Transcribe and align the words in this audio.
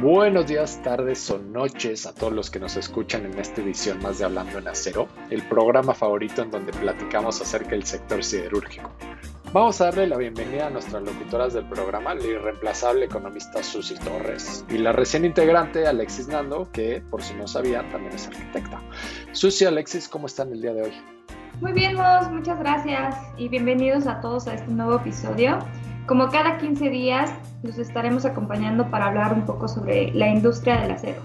Buenos 0.00 0.46
días, 0.46 0.80
tardes 0.84 1.28
o 1.28 1.38
noches 1.38 2.06
a 2.06 2.14
todos 2.14 2.32
los 2.32 2.50
que 2.50 2.60
nos 2.60 2.76
escuchan 2.76 3.26
en 3.26 3.36
esta 3.36 3.60
edición 3.62 4.00
más 4.00 4.20
de 4.20 4.26
Hablando 4.26 4.58
en 4.58 4.68
Acero, 4.68 5.08
el 5.28 5.42
programa 5.48 5.92
favorito 5.92 6.40
en 6.40 6.52
donde 6.52 6.72
platicamos 6.72 7.40
acerca 7.40 7.70
del 7.70 7.82
sector 7.82 8.22
siderúrgico. 8.22 8.92
Vamos 9.52 9.80
a 9.80 9.86
darle 9.86 10.06
la 10.06 10.16
bienvenida 10.16 10.68
a 10.68 10.70
nuestras 10.70 11.02
locutoras 11.02 11.54
del 11.54 11.64
programa, 11.68 12.14
la 12.14 12.24
irreemplazable 12.24 13.06
economista 13.06 13.60
Susi 13.60 13.96
Torres 13.96 14.64
y 14.70 14.78
la 14.78 14.92
recién 14.92 15.24
integrante 15.24 15.84
Alexis 15.84 16.28
Nando, 16.28 16.70
que 16.70 17.02
por 17.10 17.20
si 17.20 17.34
no 17.34 17.48
sabían 17.48 17.90
también 17.90 18.14
es 18.14 18.28
arquitecta. 18.28 18.80
Susi, 19.32 19.64
Alexis, 19.64 20.08
¿cómo 20.08 20.28
están 20.28 20.52
el 20.52 20.62
día 20.62 20.74
de 20.74 20.82
hoy? 20.82 20.92
Muy 21.60 21.72
bien, 21.72 21.96
vos, 21.96 22.30
muchas 22.30 22.56
gracias 22.60 23.16
y 23.36 23.48
bienvenidos 23.48 24.06
a 24.06 24.20
todos 24.20 24.46
a 24.46 24.54
este 24.54 24.70
nuevo 24.70 24.94
episodio. 24.94 25.58
Como 26.08 26.30
cada 26.30 26.56
15 26.56 26.88
días, 26.88 27.30
los 27.62 27.76
estaremos 27.76 28.24
acompañando 28.24 28.90
para 28.90 29.08
hablar 29.08 29.34
un 29.34 29.44
poco 29.44 29.68
sobre 29.68 30.10
la 30.14 30.30
industria 30.30 30.80
del 30.80 30.92
acero. 30.92 31.20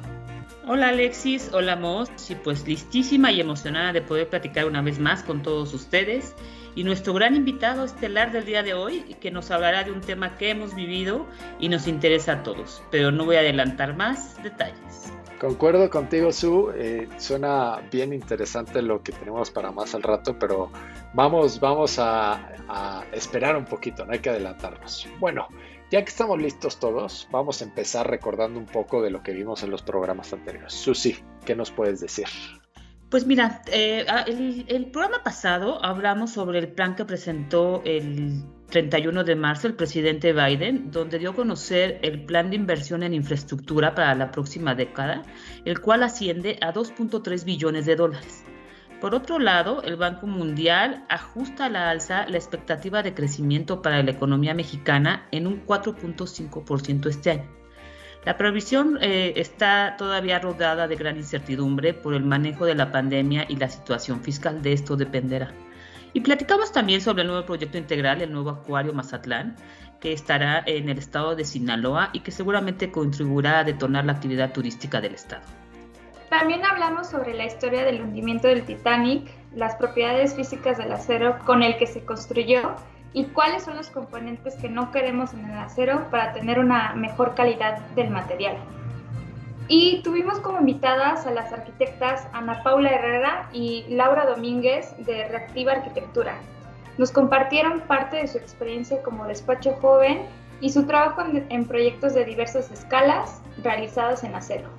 Hola 0.67 0.89
Alexis, 0.89 1.49
hola 1.53 1.77
Mos, 1.77 2.09
y 2.29 2.35
pues 2.35 2.67
listísima 2.67 3.31
y 3.31 3.39
emocionada 3.39 3.93
de 3.93 4.01
poder 4.01 4.27
platicar 4.27 4.65
una 4.65 4.81
vez 4.81 4.99
más 4.99 5.23
con 5.23 5.41
todos 5.41 5.73
ustedes 5.73 6.35
y 6.75 6.83
nuestro 6.83 7.13
gran 7.13 7.33
invitado 7.33 7.85
estelar 7.85 8.33
del 8.33 8.43
día 8.43 8.61
de 8.61 8.73
hoy, 8.73 9.15
que 9.21 9.31
nos 9.31 9.51
hablará 9.51 9.85
de 9.85 9.93
un 9.93 10.01
tema 10.01 10.37
que 10.37 10.49
hemos 10.49 10.75
vivido 10.75 11.27
y 11.61 11.69
nos 11.69 11.87
interesa 11.87 12.33
a 12.33 12.43
todos, 12.43 12.83
pero 12.91 13.09
no 13.09 13.23
voy 13.23 13.37
a 13.37 13.39
adelantar 13.39 13.95
más 13.95 14.35
detalles. 14.43 15.13
Concuerdo 15.43 15.89
contigo, 15.89 16.31
Su. 16.31 16.71
Eh, 16.73 17.09
suena 17.17 17.81
bien 17.91 18.13
interesante 18.13 18.81
lo 18.81 19.03
que 19.03 19.11
tenemos 19.11 19.51
para 19.51 19.73
más 19.73 19.93
al 19.93 20.01
rato, 20.01 20.39
pero 20.39 20.71
vamos, 21.13 21.59
vamos 21.59 21.99
a, 21.99 22.49
esperar 23.11 23.57
un 23.57 23.65
poquito, 23.65 24.05
no 24.05 24.13
hay 24.13 24.19
que 24.19 24.29
adelantarnos. 24.29 25.05
Bueno, 25.19 25.49
ya 25.91 26.01
que 26.01 26.09
estamos 26.09 26.41
listos 26.41 26.79
todos, 26.79 27.27
vamos 27.29 27.61
a 27.61 27.65
empezar 27.65 28.09
recordando 28.09 28.57
un 28.57 28.67
poco 28.67 29.01
de 29.01 29.11
lo 29.11 29.21
que 29.21 29.33
vimos 29.33 29.63
en 29.63 29.71
los 29.71 29.81
programas 29.81 30.31
anteriores. 30.31 30.71
Susi, 30.71 31.17
¿qué 31.43 31.57
nos 31.57 31.71
puedes 31.71 31.99
decir? 31.99 32.27
Pues 33.09 33.27
mira, 33.27 33.63
eh, 33.69 34.05
ah, 34.07 34.23
el, 34.25 34.91
programa 34.93 35.23
pasado 35.25 35.83
hablamos 35.83 36.31
sobre 36.31 36.59
el 36.59 36.69
plan 36.69 36.95
que 36.95 37.03
presentó 37.03 37.81
el 37.83 38.45
31 38.73 39.23
de 39.23 39.35
marzo 39.35 39.67
el 39.67 39.75
presidente 39.75 40.33
Biden, 40.33 40.89
donde 40.89 41.19
dio 41.19 41.29
a 41.29 41.35
conocer 41.35 41.99
el 42.01 42.25
plan 42.25 42.49
de 42.49 42.55
inversión 42.55 43.03
en 43.03 43.13
infraestructura 43.13 43.93
para 43.93 44.15
la 44.15 44.31
próxima 44.31 44.73
década, 44.73 45.21
el 45.63 45.79
cual 45.79 46.01
asciende 46.01 46.57
a 46.59 46.73
2.3 46.73 47.45
billones 47.45 47.85
de 47.85 47.95
dólares. 47.95 48.43
Por 48.99 49.13
otro 49.13 49.37
lado, 49.37 49.83
el 49.83 49.95
Banco 49.95 50.25
Mundial 50.25 51.05
ajusta 51.07 51.65
a 51.65 51.69
la 51.69 51.91
alza 51.91 52.25
la 52.27 52.37
expectativa 52.37 53.03
de 53.03 53.13
crecimiento 53.13 53.83
para 53.83 54.01
la 54.01 54.09
economía 54.09 54.55
mexicana 54.55 55.27
en 55.29 55.45
un 55.45 55.63
4.5% 55.67 57.09
este 57.09 57.29
año. 57.29 57.51
La 58.25 58.37
previsión 58.37 58.97
eh, 59.01 59.33
está 59.35 59.97
todavía 59.99 60.39
rodada 60.39 60.87
de 60.87 60.95
gran 60.95 61.17
incertidumbre 61.17 61.93
por 61.93 62.15
el 62.15 62.23
manejo 62.23 62.65
de 62.65 62.73
la 62.73 62.91
pandemia 62.91 63.45
y 63.47 63.55
la 63.57 63.69
situación 63.69 64.23
fiscal. 64.23 64.63
De 64.63 64.73
esto 64.73 64.95
dependerá. 64.95 65.53
Y 66.13 66.21
platicamos 66.21 66.71
también 66.71 67.01
sobre 67.01 67.23
el 67.23 67.27
nuevo 67.27 67.45
proyecto 67.45 67.77
integral, 67.77 68.21
el 68.21 68.31
nuevo 68.31 68.51
Acuario 68.51 68.93
Mazatlán, 68.93 69.55
que 69.99 70.13
estará 70.13 70.63
en 70.65 70.89
el 70.89 70.97
estado 70.97 71.35
de 71.35 71.43
Sinaloa 71.43 72.09
y 72.13 72.19
que 72.19 72.31
seguramente 72.31 72.91
contribuirá 72.91 73.59
a 73.59 73.63
detonar 73.63 74.05
la 74.05 74.13
actividad 74.13 74.51
turística 74.51 75.01
del 75.01 75.15
estado. 75.15 75.43
También 76.29 76.65
hablamos 76.65 77.09
sobre 77.09 77.33
la 77.33 77.45
historia 77.45 77.83
del 77.83 78.01
hundimiento 78.01 78.47
del 78.47 78.63
Titanic, 78.63 79.31
las 79.55 79.75
propiedades 79.75 80.35
físicas 80.35 80.77
del 80.77 80.91
acero 80.91 81.37
con 81.45 81.63
el 81.63 81.77
que 81.77 81.87
se 81.87 82.03
construyó 82.03 82.75
y 83.13 83.25
cuáles 83.25 83.63
son 83.63 83.77
los 83.77 83.89
componentes 83.89 84.55
que 84.55 84.67
no 84.67 84.91
queremos 84.91 85.33
en 85.33 85.45
el 85.45 85.57
acero 85.57 86.07
para 86.09 86.33
tener 86.33 86.59
una 86.59 86.93
mejor 86.95 87.35
calidad 87.35 87.79
del 87.95 88.09
material. 88.09 88.57
Y 89.67 90.01
tuvimos 90.03 90.39
como 90.39 90.59
invitadas 90.59 91.25
a 91.25 91.31
las 91.31 91.51
arquitectas 91.53 92.27
Ana 92.33 92.61
Paula 92.63 92.89
Herrera 92.89 93.49
y 93.53 93.85
Laura 93.89 94.25
Domínguez 94.25 94.93
de 94.99 95.27
Reactiva 95.29 95.73
Arquitectura. 95.73 96.39
Nos 96.97 97.11
compartieron 97.11 97.81
parte 97.81 98.17
de 98.17 98.27
su 98.27 98.37
experiencia 98.37 99.01
como 99.01 99.25
despacho 99.25 99.73
joven 99.81 100.27
y 100.59 100.69
su 100.69 100.85
trabajo 100.85 101.23
en, 101.49 101.65
proyectos 101.65 102.13
de 102.13 102.25
diversas 102.25 102.71
escalas 102.71 103.41
realizados 103.63 104.23
en 104.23 104.35
acero. 104.35 104.69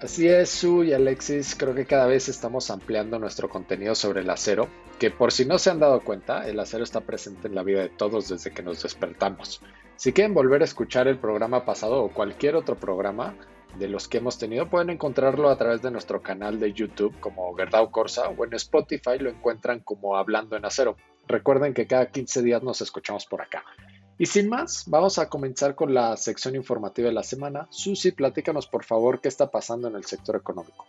Así 0.00 0.26
es, 0.26 0.50
Su 0.50 0.82
y 0.82 0.92
Alexis, 0.92 1.54
creo 1.54 1.74
que 1.74 1.86
cada 1.86 2.06
vez 2.06 2.28
estamos 2.28 2.70
ampliando 2.70 3.20
nuestro 3.20 3.48
contenido 3.48 3.94
sobre 3.94 4.22
el 4.22 4.30
acero, 4.30 4.66
que 4.98 5.12
por 5.12 5.30
si 5.30 5.44
no 5.44 5.58
se 5.58 5.70
han 5.70 5.78
dado 5.78 6.00
cuenta, 6.00 6.48
el 6.48 6.58
acero 6.58 6.82
está 6.82 7.02
presente 7.02 7.46
en 7.46 7.54
la 7.54 7.62
vida 7.62 7.82
de 7.82 7.88
todos 7.88 8.28
desde 8.28 8.50
que 8.50 8.64
nos 8.64 8.82
despertamos. 8.82 9.60
Si 9.94 10.12
quieren 10.12 10.34
volver 10.34 10.62
a 10.62 10.64
escuchar 10.64 11.06
el 11.06 11.18
programa 11.18 11.64
pasado 11.64 12.02
o 12.02 12.08
cualquier 12.08 12.56
otro 12.56 12.74
programa 12.74 13.34
de 13.78 13.88
los 13.88 14.08
que 14.08 14.18
hemos 14.18 14.38
tenido, 14.38 14.68
pueden 14.68 14.90
encontrarlo 14.90 15.48
a 15.50 15.56
través 15.56 15.82
de 15.82 15.90
nuestro 15.90 16.22
canal 16.22 16.58
de 16.60 16.72
YouTube 16.72 17.18
como 17.20 17.54
Gerdau 17.54 17.90
Corsa 17.90 18.28
o 18.28 18.44
en 18.44 18.54
Spotify 18.54 19.18
lo 19.18 19.30
encuentran 19.30 19.80
como 19.80 20.16
Hablando 20.16 20.56
en 20.56 20.64
Acero. 20.64 20.96
Recuerden 21.26 21.74
que 21.74 21.86
cada 21.86 22.10
15 22.10 22.42
días 22.42 22.62
nos 22.62 22.80
escuchamos 22.80 23.26
por 23.26 23.42
acá. 23.42 23.64
Y 24.18 24.26
sin 24.26 24.48
más, 24.48 24.84
vamos 24.86 25.18
a 25.18 25.28
comenzar 25.28 25.74
con 25.74 25.94
la 25.94 26.16
sección 26.16 26.54
informativa 26.54 27.08
de 27.08 27.14
la 27.14 27.22
semana. 27.22 27.66
Susi, 27.70 28.12
platícanos 28.12 28.66
por 28.66 28.84
favor 28.84 29.20
qué 29.20 29.28
está 29.28 29.50
pasando 29.50 29.88
en 29.88 29.96
el 29.96 30.04
sector 30.04 30.36
económico. 30.36 30.86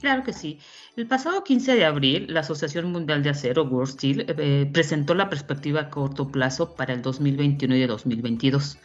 Claro 0.00 0.22
que 0.22 0.32
sí. 0.32 0.58
El 0.96 1.06
pasado 1.06 1.44
15 1.44 1.74
de 1.74 1.84
abril, 1.84 2.26
la 2.32 2.40
Asociación 2.40 2.90
Mundial 2.90 3.22
de 3.22 3.30
Acero, 3.30 3.64
World 3.64 3.92
Steel, 3.92 4.24
eh, 4.28 4.68
presentó 4.72 5.14
la 5.14 5.28
perspectiva 5.28 5.80
a 5.82 5.90
corto 5.90 6.28
plazo 6.28 6.74
para 6.74 6.94
el 6.94 7.02
2021 7.02 7.76
y 7.76 7.82
el 7.82 7.88
2022, 7.88 8.78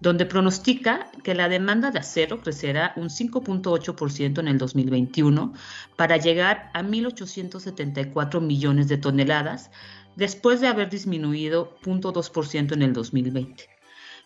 donde 0.00 0.26
pronostica 0.26 1.10
que 1.22 1.34
la 1.34 1.48
demanda 1.48 1.90
de 1.90 1.98
acero 1.98 2.40
crecerá 2.40 2.92
un 2.96 3.08
5.8% 3.08 4.40
en 4.40 4.48
el 4.48 4.58
2021 4.58 5.52
para 5.96 6.16
llegar 6.16 6.70
a 6.74 6.82
1.874 6.82 8.40
millones 8.40 8.88
de 8.88 8.98
toneladas, 8.98 9.70
después 10.16 10.60
de 10.60 10.68
haber 10.68 10.90
disminuido 10.90 11.76
0.2% 11.82 12.72
en 12.72 12.82
el 12.82 12.92
2020. 12.92 13.76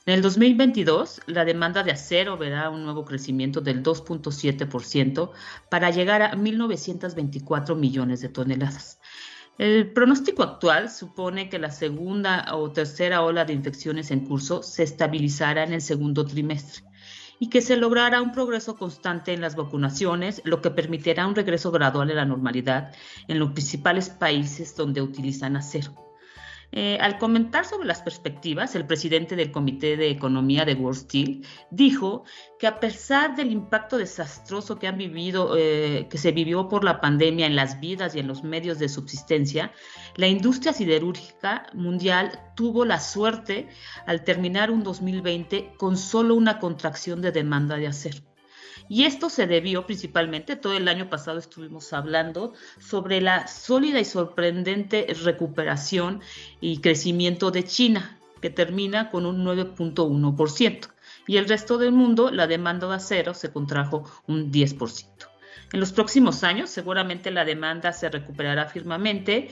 En 0.07 0.15
el 0.15 0.23
2022, 0.23 1.21
la 1.27 1.45
demanda 1.45 1.83
de 1.83 1.93
acero 1.93 2.39
verá 2.39 2.71
un 2.71 2.85
nuevo 2.85 3.05
crecimiento 3.05 3.61
del 3.61 3.83
2.7% 3.83 5.31
para 5.69 5.91
llegar 5.91 6.23
a 6.23 6.33
1.924 6.33 7.77
millones 7.77 8.21
de 8.23 8.31
toneladas. 8.31 9.00
El 9.61 9.93
pronóstico 9.93 10.43
actual 10.43 10.89
supone 10.89 11.51
que 11.51 11.59
la 11.59 11.71
segunda 11.71 12.47
o 12.55 12.71
tercera 12.71 13.21
ola 13.21 13.45
de 13.45 13.53
infecciones 13.53 14.11
en 14.11 14.21
curso 14.21 14.63
se 14.63 14.85
estabilizará 14.85 15.65
en 15.65 15.75
el 15.75 15.83
segundo 15.83 16.25
trimestre 16.25 16.83
y 17.39 17.51
que 17.51 17.61
se 17.61 17.77
logrará 17.77 18.23
un 18.23 18.33
progreso 18.33 18.77
constante 18.77 19.35
en 19.35 19.43
las 19.43 19.57
vacunaciones, 19.57 20.41
lo 20.47 20.63
que 20.63 20.71
permitirá 20.71 21.27
un 21.27 21.35
regreso 21.35 21.71
gradual 21.71 22.11
a 22.11 22.15
la 22.15 22.25
normalidad 22.25 22.95
en 23.29 23.39
los 23.39 23.53
principales 23.53 24.09
países 24.09 24.75
donde 24.77 25.03
utilizan 25.03 25.57
acero. 25.57 26.10
Eh, 26.73 26.99
al 27.01 27.19
comentar 27.19 27.65
sobre 27.65 27.89
las 27.89 28.01
perspectivas, 28.01 28.77
el 28.77 28.87
presidente 28.87 29.35
del 29.35 29.51
Comité 29.51 29.97
de 29.97 30.11
Economía 30.11 30.65
de 30.65 30.75
World 30.75 31.01
Steel 31.01 31.47
dijo 31.71 32.25
que 32.61 32.69
a 32.69 32.79
pesar 32.79 33.35
del 33.35 33.51
impacto 33.51 33.99
desastroso 33.99 34.79
que 34.79 34.87
han 34.87 34.97
vivido, 34.97 35.57
eh, 35.57 36.07
que 36.09 36.19
se 36.19 36.31
vivió 36.31 36.69
por 36.69 36.85
la 36.85 37.01
pandemia 37.01 37.47
en 37.47 37.57
las 37.57 37.81
vidas 37.81 38.15
y 38.15 38.21
en 38.21 38.29
los 38.29 38.45
medios 38.45 38.79
de 38.79 38.89
subsistencia, 38.89 39.73
la 40.15 40.29
industria 40.29 40.73
siderúrgica 40.73 41.67
mundial 41.75 42.39
tuvo 42.55 42.85
la 42.85 43.01
suerte 43.01 43.69
al 44.07 44.23
terminar 44.23 44.71
un 44.71 44.85
2020 44.85 45.75
con 45.77 45.97
solo 45.97 46.37
una 46.37 46.61
contracción 46.61 47.21
de 47.21 47.33
demanda 47.33 47.77
de 47.77 47.89
acero. 47.89 48.30
Y 48.91 49.05
esto 49.05 49.31
se 49.31 49.47
debió 49.47 49.87
principalmente, 49.87 50.57
todo 50.57 50.77
el 50.77 50.89
año 50.89 51.09
pasado 51.09 51.39
estuvimos 51.39 51.93
hablando 51.93 52.55
sobre 52.81 53.21
la 53.21 53.47
sólida 53.47 54.01
y 54.01 54.05
sorprendente 54.05 55.07
recuperación 55.23 56.21
y 56.61 56.81
crecimiento 56.81 57.53
de 57.53 57.63
China, 57.63 58.19
que 58.43 58.51
termina 58.51 59.09
con 59.11 59.27
un 59.27 59.45
9.1%. 59.45 60.89
Y 61.29 61.37
el 61.37 61.49
resto 61.49 61.79
del 61.79 61.93
mundo, 61.93 62.33
la 62.33 62.49
demanda 62.49 62.89
de 62.89 62.97
acero 62.97 63.33
se 63.33 63.53
contrajo 63.53 64.11
un 64.27 64.51
10%. 64.51 65.07
En 65.73 65.79
los 65.79 65.93
próximos 65.93 66.43
años, 66.43 66.69
seguramente 66.69 67.31
la 67.31 67.45
demanda 67.45 67.93
se 67.93 68.09
recuperará 68.09 68.67
firmemente, 68.67 69.51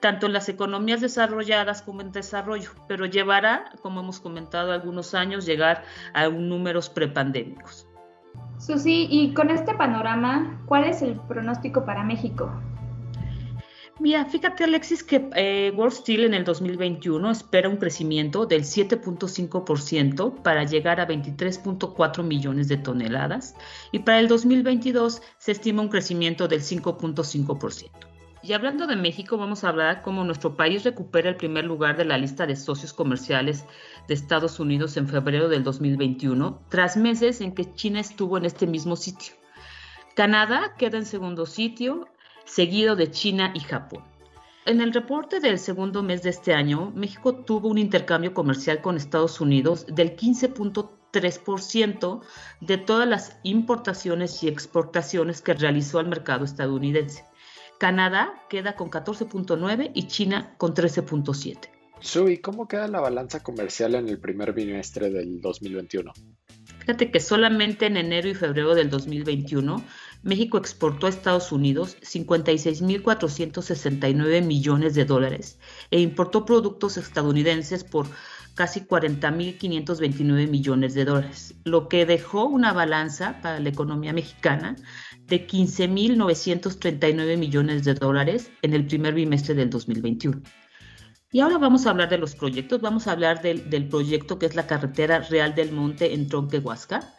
tanto 0.00 0.26
en 0.26 0.32
las 0.32 0.48
economías 0.48 1.00
desarrolladas 1.00 1.82
como 1.82 2.00
en 2.00 2.10
desarrollo, 2.10 2.70
pero 2.88 3.06
llevará, 3.06 3.70
como 3.82 4.00
hemos 4.00 4.18
comentado, 4.18 4.72
algunos 4.72 5.14
años 5.14 5.46
llegar 5.46 5.84
a 6.12 6.28
números 6.28 6.88
prepandémicos. 6.88 7.86
Susi, 8.58 9.06
y 9.10 9.32
con 9.32 9.50
este 9.50 9.74
panorama, 9.74 10.62
¿cuál 10.66 10.84
es 10.84 11.02
el 11.02 11.18
pronóstico 11.20 11.84
para 11.84 12.04
México? 12.04 12.50
Mira, 14.00 14.24
fíjate 14.24 14.64
Alexis 14.64 15.04
que 15.04 15.28
eh, 15.36 15.72
World 15.76 15.92
Steel 15.92 16.24
en 16.24 16.32
el 16.32 16.44
2021 16.44 17.30
espera 17.30 17.68
un 17.68 17.76
crecimiento 17.76 18.46
del 18.46 18.62
7.5% 18.62 20.42
para 20.42 20.64
llegar 20.64 21.00
a 21.00 21.06
23.4 21.06 22.22
millones 22.22 22.68
de 22.68 22.78
toneladas 22.78 23.54
y 23.92 23.98
para 23.98 24.20
el 24.20 24.28
2022 24.28 25.20
se 25.36 25.52
estima 25.52 25.82
un 25.82 25.88
crecimiento 25.88 26.48
del 26.48 26.62
5.5%. 26.62 28.09
Y 28.42 28.54
hablando 28.54 28.86
de 28.86 28.96
México, 28.96 29.36
vamos 29.36 29.64
a 29.64 29.68
hablar 29.68 30.00
cómo 30.00 30.24
nuestro 30.24 30.56
país 30.56 30.82
recupera 30.82 31.28
el 31.28 31.36
primer 31.36 31.66
lugar 31.66 31.98
de 31.98 32.06
la 32.06 32.16
lista 32.16 32.46
de 32.46 32.56
socios 32.56 32.94
comerciales 32.94 33.66
de 34.08 34.14
Estados 34.14 34.58
Unidos 34.58 34.96
en 34.96 35.08
febrero 35.08 35.50
del 35.50 35.62
2021, 35.62 36.62
tras 36.70 36.96
meses 36.96 37.42
en 37.42 37.54
que 37.54 37.74
China 37.74 38.00
estuvo 38.00 38.38
en 38.38 38.46
este 38.46 38.66
mismo 38.66 38.96
sitio. 38.96 39.34
Canadá 40.16 40.74
queda 40.78 40.96
en 40.96 41.04
segundo 41.04 41.44
sitio, 41.44 42.08
seguido 42.46 42.96
de 42.96 43.10
China 43.10 43.52
y 43.54 43.60
Japón. 43.60 44.04
En 44.64 44.80
el 44.80 44.94
reporte 44.94 45.40
del 45.40 45.58
segundo 45.58 46.02
mes 46.02 46.22
de 46.22 46.30
este 46.30 46.54
año, 46.54 46.92
México 46.94 47.34
tuvo 47.34 47.68
un 47.68 47.76
intercambio 47.76 48.32
comercial 48.32 48.80
con 48.80 48.96
Estados 48.96 49.42
Unidos 49.42 49.84
del 49.86 50.16
15.3% 50.16 52.22
de 52.60 52.78
todas 52.78 53.06
las 53.06 53.38
importaciones 53.42 54.42
y 54.42 54.48
exportaciones 54.48 55.42
que 55.42 55.52
realizó 55.52 55.98
al 55.98 56.08
mercado 56.08 56.44
estadounidense. 56.44 57.28
Canadá 57.80 58.44
queda 58.50 58.76
con 58.76 58.90
14.9 58.90 59.92
y 59.94 60.06
China 60.06 60.54
con 60.58 60.74
13.7. 60.74 61.70
Sui, 62.00 62.36
¿cómo 62.36 62.68
queda 62.68 62.86
la 62.88 63.00
balanza 63.00 63.42
comercial 63.42 63.94
en 63.94 64.06
el 64.10 64.20
primer 64.20 64.52
bimestre 64.52 65.08
del 65.08 65.40
2021? 65.40 66.12
Fíjate 66.80 67.10
que 67.10 67.20
solamente 67.20 67.86
en 67.86 67.96
enero 67.96 68.28
y 68.28 68.34
febrero 68.34 68.74
del 68.74 68.90
2021 68.90 69.82
México 70.22 70.58
exportó 70.58 71.06
a 71.06 71.08
Estados 71.08 71.52
Unidos 71.52 71.96
56.469 72.02 74.44
millones 74.44 74.94
de 74.94 75.06
dólares 75.06 75.58
e 75.90 76.00
importó 76.00 76.44
productos 76.44 76.98
estadounidenses 76.98 77.84
por 77.84 78.06
casi 78.54 78.80
40.529 78.80 80.48
millones 80.48 80.92
de 80.92 81.06
dólares, 81.06 81.54
lo 81.64 81.88
que 81.88 82.04
dejó 82.04 82.44
una 82.44 82.74
balanza 82.74 83.40
para 83.40 83.58
la 83.58 83.70
economía 83.70 84.12
mexicana 84.12 84.76
de 85.30 85.46
15.939 85.46 87.38
millones 87.38 87.84
de 87.84 87.94
dólares 87.94 88.50
en 88.60 88.74
el 88.74 88.86
primer 88.86 89.14
bimestre 89.14 89.54
del 89.54 89.70
2021. 89.70 90.42
Y 91.32 91.40
ahora 91.40 91.58
vamos 91.58 91.86
a 91.86 91.90
hablar 91.90 92.08
de 92.10 92.18
los 92.18 92.34
proyectos. 92.34 92.80
Vamos 92.80 93.06
a 93.06 93.12
hablar 93.12 93.40
del, 93.40 93.70
del 93.70 93.88
proyecto 93.88 94.38
que 94.38 94.46
es 94.46 94.56
la 94.56 94.66
carretera 94.66 95.20
Real 95.20 95.54
del 95.54 95.70
Monte 95.70 96.12
en 96.12 96.28
Tronquehuasca. 96.28 97.14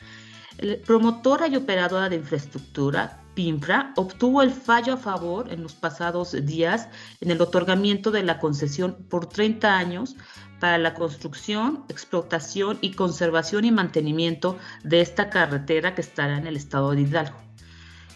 La 0.60 0.76
promotora 0.86 1.48
y 1.48 1.56
operadora 1.56 2.10
de 2.10 2.18
infraestructura, 2.18 3.24
PINFRA, 3.34 3.94
obtuvo 3.96 4.42
el 4.42 4.52
fallo 4.52 4.96
a 4.96 4.98
favor 4.98 5.52
en 5.52 5.64
los 5.64 5.74
pasados 5.74 6.36
días 6.46 6.90
en 7.22 7.32
el 7.32 7.42
otorgamiento 7.42 8.12
de 8.12 8.24
la 8.24 8.38
concesión 8.38 8.98
por 9.10 9.28
30 9.28 9.78
años 9.78 10.18
para 10.60 10.78
la 10.78 10.94
construcción, 10.94 11.86
explotación 11.88 12.78
y 12.82 12.92
conservación 12.92 13.64
y 13.64 13.72
mantenimiento 13.72 14.58
de 14.84 15.00
esta 15.00 15.30
carretera 15.30 15.96
que 15.96 16.02
estará 16.02 16.38
en 16.38 16.48
el 16.48 16.58
estado 16.58 16.92
de 16.92 17.02
Hidalgo. 17.02 17.51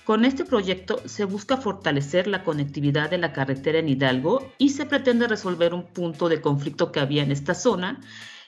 Con 0.06 0.24
este 0.24 0.46
proyecto 0.46 1.02
se 1.06 1.26
busca 1.26 1.58
fortalecer 1.58 2.28
la 2.28 2.44
conectividad 2.44 3.10
de 3.10 3.18
la 3.18 3.34
carretera 3.34 3.80
en 3.80 3.90
Hidalgo 3.90 4.52
y 4.60 4.70
se 4.70 4.86
pretende 4.86 5.28
resolver 5.28 5.74
un 5.74 5.88
punto 5.88 6.30
de 6.30 6.42
conflicto 6.42 6.92
que 6.92 7.00
había 7.00 7.24
en 7.24 7.32
esta 7.32 7.56
zona 7.56 8.00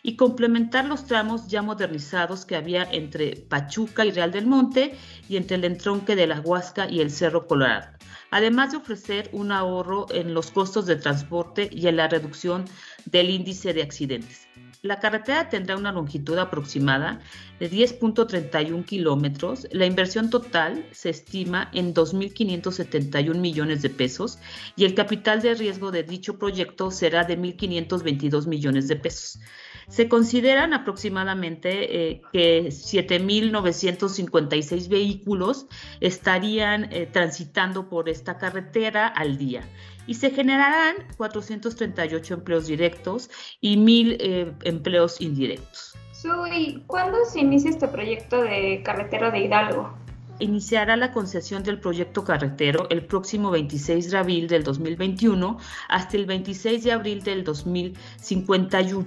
y 0.04 0.18
complementar 0.18 0.86
los 0.86 1.08
tramos 1.08 1.48
ya 1.48 1.64
modernizados 1.64 2.46
que 2.46 2.56
había 2.56 2.84
entre 2.84 3.38
Pachuca 3.38 4.06
y 4.06 4.12
Real 4.12 4.32
del 4.32 4.46
Monte 4.46 4.96
y 5.28 5.38
entre 5.38 5.58
el 5.58 5.66
entronque 5.66 6.16
de 6.16 6.28
la 6.28 6.42
Huasca 6.42 6.88
y 6.92 7.02
el 7.02 7.10
Cerro 7.10 7.48
Colorado, 7.48 7.88
además 8.30 8.72
de 8.72 8.78
ofrecer 8.78 9.28
un 9.32 9.52
ahorro 9.52 10.06
en 10.12 10.36
los 10.36 10.52
costos 10.52 10.86
de 10.86 10.98
transporte 10.98 11.70
y 11.72 11.88
en 11.88 11.98
la 11.98 12.08
reducción 12.08 12.66
del 13.12 13.30
índice 13.30 13.74
de 13.74 13.82
accidentes. 13.82 14.48
La 14.84 15.00
carretera 15.00 15.50
tendrá 15.50 15.76
una 15.76 15.92
longitud 15.92 16.38
aproximada 16.38 17.20
de 17.60 17.68
10.31 17.70 18.86
kilómetros. 18.86 19.68
La 19.72 19.88
inversión 19.88 20.30
total 20.30 20.86
se 20.92 21.10
estima 21.10 21.72
en 21.74 21.96
2.571 21.96 23.40
millones 23.40 23.82
de 23.82 23.90
pesos 23.90 24.38
y 24.76 24.86
el 24.86 24.94
capital 24.94 25.42
de 25.42 25.56
riesgo 25.56 25.90
de 25.92 26.04
dicho 26.04 26.38
proyecto 26.38 26.92
será 26.92 27.24
de 27.24 27.40
1.522 27.40 28.46
millones 28.46 28.88
de 28.88 28.98
pesos. 28.98 29.40
Se 29.90 30.08
consideran 30.10 30.74
aproximadamente 30.74 32.12
eh, 32.12 32.22
que 32.32 32.68
7.956 32.68 34.90
vehículos 34.90 35.66
estarían 36.02 36.92
eh, 36.92 37.08
transitando 37.12 37.90
por 37.90 38.10
esta 38.10 38.38
carretera 38.38 39.08
al 39.08 39.38
día 39.38 39.64
y 40.08 40.16
se 40.16 40.32
generarán 40.32 40.96
438 41.18 42.34
empleos 42.34 42.68
directos 42.68 43.30
y 43.62 43.78
1.000 43.78 44.18
eh, 44.20 44.54
empleos 44.64 45.22
indirectos. 45.22 45.94
Sui, 46.14 46.84
¿cuándo 46.88 47.18
se 47.26 47.42
inicia 47.42 47.70
este 47.70 47.88
proyecto 47.88 48.42
de 48.42 48.82
carretera 48.84 49.30
de 49.30 49.42
Hidalgo? 49.42 49.96
Iniciará 50.40 50.96
la 50.98 51.12
concesión 51.12 51.64
del 51.64 51.80
proyecto 51.80 52.24
carretero 52.24 52.88
el 52.90 53.06
próximo 53.06 53.52
26 53.52 54.12
de 54.12 54.18
abril 54.18 54.48
del 54.48 54.64
2021 54.64 55.58
hasta 55.90 56.18
el 56.18 56.26
26 56.26 56.84
de 56.84 56.92
abril 56.92 57.24
del 57.24 57.44
2051 57.44 59.06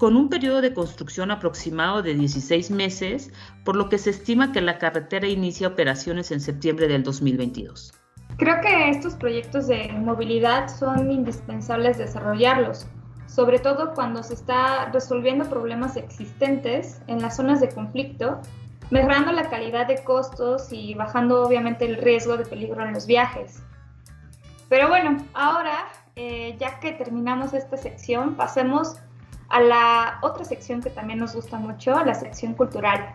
con 0.00 0.16
un 0.16 0.30
periodo 0.30 0.62
de 0.62 0.72
construcción 0.72 1.30
aproximado 1.30 2.00
de 2.00 2.14
16 2.14 2.70
meses, 2.70 3.30
por 3.66 3.76
lo 3.76 3.90
que 3.90 3.98
se 3.98 4.08
estima 4.08 4.50
que 4.50 4.62
la 4.62 4.78
carretera 4.78 5.28
inicia 5.28 5.68
operaciones 5.68 6.30
en 6.30 6.40
septiembre 6.40 6.88
del 6.88 7.02
2022. 7.02 7.92
Creo 8.36 8.60
que 8.60 8.90
estos 8.90 9.14
proyectos 9.14 9.66
de 9.66 9.88
movilidad 9.92 10.68
son 10.68 11.10
indispensables 11.10 11.98
desarrollarlos, 11.98 12.86
sobre 13.26 13.58
todo 13.58 13.94
cuando 13.94 14.22
se 14.22 14.34
está 14.34 14.86
resolviendo 14.86 15.44
problemas 15.48 15.96
existentes 15.96 17.00
en 17.06 17.20
las 17.20 17.36
zonas 17.36 17.60
de 17.60 17.68
conflicto, 17.68 18.40
mejorando 18.90 19.30
la 19.32 19.48
calidad 19.48 19.86
de 19.86 20.02
costos 20.02 20.72
y 20.72 20.94
bajando 20.94 21.42
obviamente 21.42 21.84
el 21.84 21.96
riesgo 21.96 22.36
de 22.36 22.44
peligro 22.44 22.84
en 22.84 22.92
los 22.92 23.06
viajes. 23.06 23.62
Pero 24.68 24.88
bueno, 24.88 25.16
ahora, 25.34 25.88
eh, 26.16 26.56
ya 26.58 26.80
que 26.80 26.92
terminamos 26.92 27.54
esta 27.54 27.76
sección, 27.76 28.34
pasemos 28.34 28.96
a 29.48 29.60
la 29.60 30.18
otra 30.22 30.44
sección 30.44 30.80
que 30.80 30.90
también 30.90 31.18
nos 31.18 31.34
gusta 31.34 31.58
mucho, 31.58 32.04
la 32.04 32.14
sección 32.14 32.54
cultural. 32.54 33.14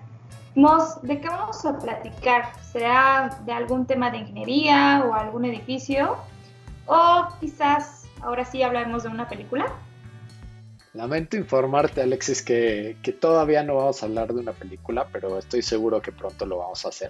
Mos, 0.55 1.01
¿de 1.01 1.19
qué 1.19 1.27
vamos 1.27 1.65
a 1.65 1.77
platicar? 1.77 2.45
¿Será 2.71 3.41
de 3.45 3.51
algún 3.51 3.85
tema 3.85 4.09
de 4.09 4.19
ingeniería 4.19 5.03
o 5.05 5.13
algún 5.13 5.43
edificio? 5.43 6.15
¿O 6.85 7.27
quizás 7.41 8.07
ahora 8.21 8.45
sí 8.45 8.63
hablaremos 8.63 9.03
de 9.03 9.09
una 9.09 9.27
película? 9.27 9.65
Lamento 10.93 11.35
informarte, 11.35 12.01
Alexis, 12.01 12.41
que, 12.41 12.95
que, 13.03 13.11
todavía 13.11 13.63
no 13.63 13.75
vamos 13.75 14.01
a 14.01 14.05
hablar 14.05 14.33
de 14.33 14.39
una 14.39 14.53
película, 14.53 15.09
pero 15.11 15.37
estoy 15.37 15.61
seguro 15.61 16.01
que 16.01 16.13
pronto 16.13 16.45
lo 16.45 16.59
vamos 16.59 16.85
a 16.85 16.89
hacer. 16.89 17.09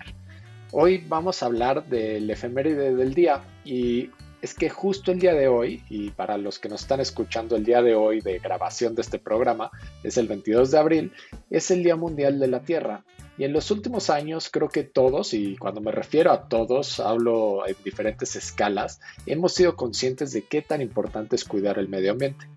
Hoy 0.72 1.06
vamos 1.08 1.44
a 1.44 1.46
hablar 1.46 1.86
del 1.86 2.28
efeméride 2.28 2.96
del 2.96 3.14
día 3.14 3.44
y 3.64 4.10
es 4.42 4.54
que 4.54 4.70
justo 4.70 5.12
el 5.12 5.20
día 5.20 5.34
de 5.34 5.48
hoy, 5.48 5.84
y 5.90 6.12
para 6.12 6.38
los 6.38 6.60
que 6.60 6.70
nos 6.70 6.82
están 6.82 7.00
escuchando 7.00 7.56
el 7.56 7.64
día 7.64 7.82
de 7.82 7.96
hoy 7.96 8.22
de 8.22 8.38
grabación 8.38 8.94
de 8.94 9.02
este 9.02 9.18
programa, 9.18 9.72
es 10.04 10.18
el 10.18 10.28
22 10.28 10.72
de 10.72 10.78
abril, 10.78 11.14
es 11.50 11.72
el 11.72 11.84
Día 11.84 11.96
Mundial 11.96 12.40
de 12.40 12.48
la 12.48 12.62
Tierra. 12.62 13.04
Y 13.38 13.44
en 13.44 13.54
los 13.54 13.70
últimos 13.70 14.10
años 14.10 14.50
creo 14.50 14.70
que 14.70 14.84
todos, 14.84 15.34
y 15.34 15.58
cuando 15.58 15.82
me 15.82 15.92
refiero 15.92 16.32
a 16.32 16.48
todos, 16.48 17.00
hablo 17.00 17.68
en 17.68 17.76
diferentes 17.84 18.36
escalas, 18.36 19.02
hemos 19.26 19.54
sido 19.54 19.76
conscientes 19.76 20.32
de 20.32 20.44
qué 20.44 20.62
tan 20.62 20.82
importante 20.82 21.36
es 21.36 21.44
cuidar 21.44 21.78
el 21.78 21.90
medio 21.90 22.12
ambiente. 22.12 22.48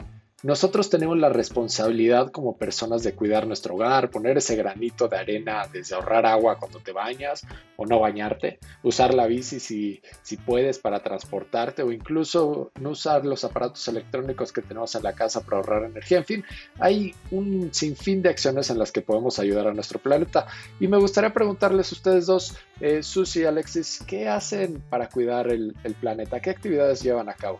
Nosotros 0.44 0.88
tenemos 0.88 1.18
la 1.18 1.30
responsabilidad 1.30 2.30
como 2.30 2.56
personas 2.56 3.02
de 3.02 3.12
cuidar 3.12 3.48
nuestro 3.48 3.74
hogar, 3.74 4.08
poner 4.08 4.38
ese 4.38 4.54
granito 4.54 5.08
de 5.08 5.18
arena 5.18 5.66
desde 5.72 5.96
ahorrar 5.96 6.26
agua 6.26 6.60
cuando 6.60 6.78
te 6.78 6.92
bañas 6.92 7.44
o 7.76 7.86
no 7.86 7.98
bañarte, 7.98 8.60
usar 8.84 9.14
la 9.14 9.26
bici 9.26 9.58
si, 9.58 10.00
si 10.22 10.36
puedes 10.36 10.78
para 10.78 11.02
transportarte 11.02 11.82
o 11.82 11.90
incluso 11.90 12.70
no 12.80 12.90
usar 12.90 13.26
los 13.26 13.42
aparatos 13.42 13.88
electrónicos 13.88 14.52
que 14.52 14.62
tenemos 14.62 14.94
en 14.94 15.02
la 15.02 15.14
casa 15.14 15.40
para 15.40 15.56
ahorrar 15.56 15.82
energía. 15.82 16.18
En 16.18 16.24
fin, 16.24 16.44
hay 16.78 17.16
un 17.32 17.74
sinfín 17.74 18.22
de 18.22 18.28
acciones 18.28 18.70
en 18.70 18.78
las 18.78 18.92
que 18.92 19.02
podemos 19.02 19.40
ayudar 19.40 19.66
a 19.66 19.74
nuestro 19.74 19.98
planeta. 19.98 20.46
Y 20.78 20.86
me 20.86 20.98
gustaría 20.98 21.34
preguntarles 21.34 21.90
a 21.90 21.96
ustedes 21.96 22.26
dos, 22.26 22.56
eh, 22.80 23.02
Susi 23.02 23.40
y 23.40 23.44
Alexis, 23.44 24.04
¿qué 24.06 24.28
hacen 24.28 24.84
para 24.88 25.08
cuidar 25.08 25.48
el 25.48 25.74
planeta? 26.00 26.38
¿Qué 26.38 26.50
actividades 26.50 27.02
llevan 27.02 27.28
a 27.28 27.34
cabo? 27.34 27.58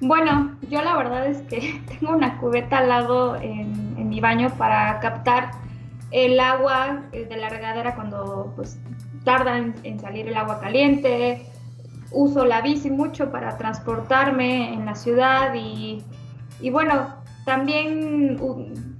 Bueno, 0.00 0.54
yo 0.68 0.82
la 0.82 0.94
verdad 0.94 1.26
es 1.26 1.38
que 1.48 1.80
tengo 2.00 2.14
una 2.14 2.38
cubeta 2.38 2.78
al 2.78 2.88
lado 2.90 3.36
en, 3.36 3.96
mi 4.10 4.20
baño 4.20 4.50
para 4.58 5.00
captar 5.00 5.52
el 6.10 6.38
agua 6.38 7.04
eh, 7.12 7.24
de 7.24 7.36
la 7.38 7.48
regadera 7.48 7.94
cuando 7.94 8.52
pues 8.54 8.78
tarda 9.24 9.56
en, 9.56 9.98
salir 9.98 10.28
el 10.28 10.36
agua 10.36 10.60
caliente. 10.60 11.46
Uso 12.10 12.44
la 12.44 12.60
bici 12.60 12.90
mucho 12.90 13.32
para 13.32 13.56
transportarme 13.56 14.74
en 14.74 14.84
la 14.84 14.94
ciudad 14.94 15.54
y, 15.54 16.04
bueno, 16.70 17.08
también 17.46 18.38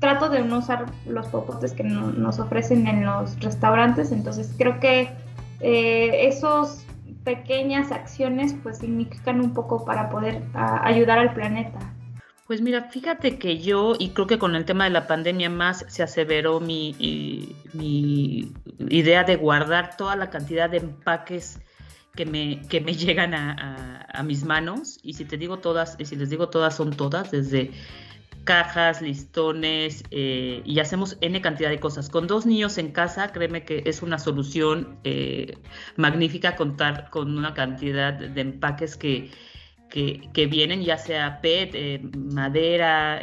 trato 0.01 0.31
de 0.31 0.43
no 0.43 0.59
usar 0.59 0.87
los 1.07 1.27
popotes 1.27 1.73
que 1.73 1.85
nos 1.85 2.39
ofrecen 2.39 2.87
en 2.87 3.05
los 3.05 3.39
restaurantes, 3.41 4.13
entonces 4.13 4.55
creo 4.57 4.81
que 4.81 5.11
eh, 5.61 6.27
esos 6.27 6.86
pequeñas 7.27 7.91
acciones 7.91 8.55
pues 8.63 8.79
significan 8.79 9.41
un 9.41 9.53
poco 9.53 9.85
para 9.85 10.09
poder 10.09 10.45
ayudar 10.55 11.19
al 11.19 11.35
planeta. 11.35 11.77
Pues 12.47 12.61
mira, 12.61 12.85
fíjate 12.85 13.37
que 13.37 13.59
yo, 13.59 13.97
y 13.99 14.11
creo 14.11 14.29
que 14.29 14.39
con 14.39 14.55
el 14.55 14.65
tema 14.65 14.85
de 14.85 14.91
la 14.91 15.09
pandemia 15.09 15.51
más 15.51 15.85
se 15.89 16.05
aseveró 16.05 16.61
mi, 16.61 16.95
mi 17.73 18.53
idea 18.79 19.25
de 19.25 19.35
guardar 19.35 19.97
toda 19.97 20.15
la 20.15 20.31
cantidad 20.31 20.71
de 20.71 20.77
empaques 20.77 21.59
que 22.15 22.27
me, 22.27 22.63
llegan 22.95 23.35
a, 23.35 24.07
a, 24.09 24.23
mis 24.23 24.45
manos. 24.45 25.01
Y 25.03 25.15
si 25.15 25.25
te 25.25 25.37
digo 25.37 25.59
todas, 25.59 25.97
si 26.01 26.15
les 26.15 26.31
digo 26.31 26.49
todas, 26.49 26.77
son 26.77 26.93
todas, 26.93 27.33
desde 27.33 27.73
cajas, 28.47 29.03
listones, 29.03 30.05
eh, 30.11 30.63
y 30.65 30.79
hacemos 30.79 31.19
N 31.21 31.39
cantidad 31.43 31.69
de 31.69 31.81
cosas. 31.81 32.09
Con 32.09 32.27
dos 32.27 32.47
niños 32.47 32.79
en 32.79 32.93
casa, 32.93 33.33
créeme 33.33 33.65
que 33.65 33.83
es 33.85 34.03
una 34.03 34.19
solución 34.19 34.99
eh, 35.05 35.59
magnífica 35.97 36.57
contar 36.57 37.11
con 37.11 37.37
una 37.37 37.53
cantidad 37.53 38.15
de 38.15 38.41
empaques 38.41 38.97
que, 38.97 39.31
que, 39.91 40.47
vienen, 40.47 40.83
ya 40.83 40.97
sea 40.97 41.41
PET, 41.43 41.71
eh, 41.75 42.01
madera, 42.17 43.21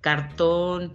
cartón, 0.00 0.94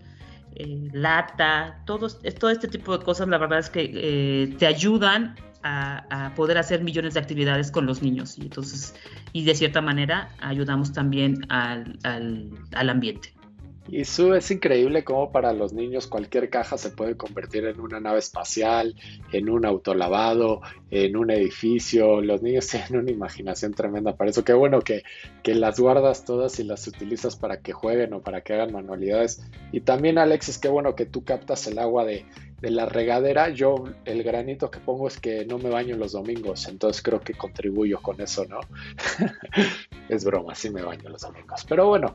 lata, 0.94 1.84
todo, 1.86 2.08
todo 2.40 2.52
este 2.52 2.68
tipo 2.68 2.98
de 2.98 3.04
cosas, 3.04 3.28
la 3.28 3.38
verdad 3.38 3.60
es 3.60 3.70
que 3.70 4.56
te 4.58 4.66
ayudan 4.66 5.36
a, 5.64 6.32
poder 6.36 6.58
hacer 6.58 6.84
millones 6.84 7.16
de 7.16 7.20
actividades 7.20 7.70
con 7.70 7.86
los 7.86 8.02
niños 8.02 8.38
y 8.38 8.44
entonces 8.44 8.96
y 9.34 9.44
de 9.44 9.54
cierta 9.54 9.82
manera 9.82 10.30
ayudamos 10.40 10.94
también 10.94 11.46
al, 11.50 12.00
al 12.04 12.90
ambiente. 12.90 13.41
Y 13.88 14.06
su 14.06 14.34
es 14.34 14.52
increíble 14.52 15.04
cómo 15.04 15.32
para 15.32 15.54
los 15.54 15.74
niños 15.74 16.08
cualquier 16.08 16.50
caja 16.50 16.78
se 16.78 16.92
puede 16.92 17.18
convertir 17.18 17.66
en 17.66 17.80
una 17.80 18.00
nave 18.00 18.20
espacial, 18.20 18.96
en 19.32 19.50
un 19.50 19.66
autolavado, 19.66 20.62
en 20.92 21.18
un 21.18 21.32
edificio. 21.32 22.22
Los 22.22 22.42
niños 22.42 22.68
tienen 22.70 22.98
una 22.98 23.12
imaginación 23.12 23.74
tremenda 23.74 24.16
para 24.16 24.30
eso. 24.30 24.44
Qué 24.44 24.54
bueno 24.54 24.82
que, 24.82 25.04
que 25.44 25.56
las 25.56 25.80
guardas 25.80 26.26
todas 26.26 26.60
y 26.60 26.64
las 26.64 26.88
utilizas 26.88 27.36
para 27.36 27.62
que 27.62 27.74
jueguen 27.74 28.14
o 28.14 28.22
para 28.22 28.42
que 28.42 28.54
hagan 28.54 28.72
manualidades. 28.72 29.42
Y 29.72 29.82
también, 29.82 30.18
Alexis, 30.18 30.58
qué 30.58 30.70
bueno 30.70 30.96
que 30.96 31.06
tú 31.06 31.24
captas 31.24 31.66
el 31.68 31.80
agua 31.80 32.06
de, 32.06 32.26
de 32.62 32.70
la 32.70 32.86
regadera. 32.86 33.50
Yo 33.50 33.84
el 34.06 34.24
granito 34.24 34.70
que 34.70 34.80
pongo 34.80 35.08
es 35.08 35.20
que 35.20 35.46
no 35.46 35.58
me 35.58 35.70
baño 35.70 35.98
los 35.98 36.14
domingos, 36.14 36.68
entonces 36.68 37.02
creo 37.02 37.20
que 37.20 37.34
contribuyo 37.34 38.00
con 38.02 38.22
eso, 38.22 38.46
¿no? 38.46 38.60
es 40.10 40.24
broma, 40.24 40.56
sí 40.56 40.70
me 40.70 40.84
baño 40.84 41.10
los 41.10 41.22
domingos. 41.22 41.66
Pero 41.68 41.88
bueno, 41.88 42.14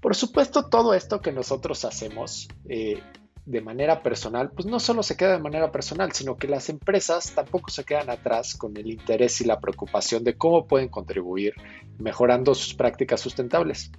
por 0.00 0.14
supuesto, 0.14 0.68
todo 0.68 0.94
esto 0.94 1.20
que 1.20 1.32
nosotros 1.32 1.84
hacemos 1.84 2.48
eh, 2.68 3.02
de 3.48 3.60
manera 3.62 4.02
personal, 4.02 4.50
pues 4.50 4.66
no 4.66 4.78
solo 4.78 5.02
se 5.02 5.16
queda 5.16 5.32
de 5.32 5.42
manera 5.42 5.72
personal, 5.72 6.12
sino 6.12 6.36
que 6.36 6.48
las 6.48 6.68
empresas 6.68 7.32
tampoco 7.34 7.70
se 7.70 7.84
quedan 7.84 8.10
atrás 8.10 8.54
con 8.54 8.76
el 8.76 8.90
interés 8.90 9.40
y 9.40 9.44
la 9.44 9.58
preocupación 9.58 10.22
de 10.22 10.36
cómo 10.36 10.66
pueden 10.66 10.88
contribuir 10.88 11.54
mejorando 11.98 12.54
sus 12.54 12.74
prácticas 12.74 13.20
sustentables. 13.20 13.90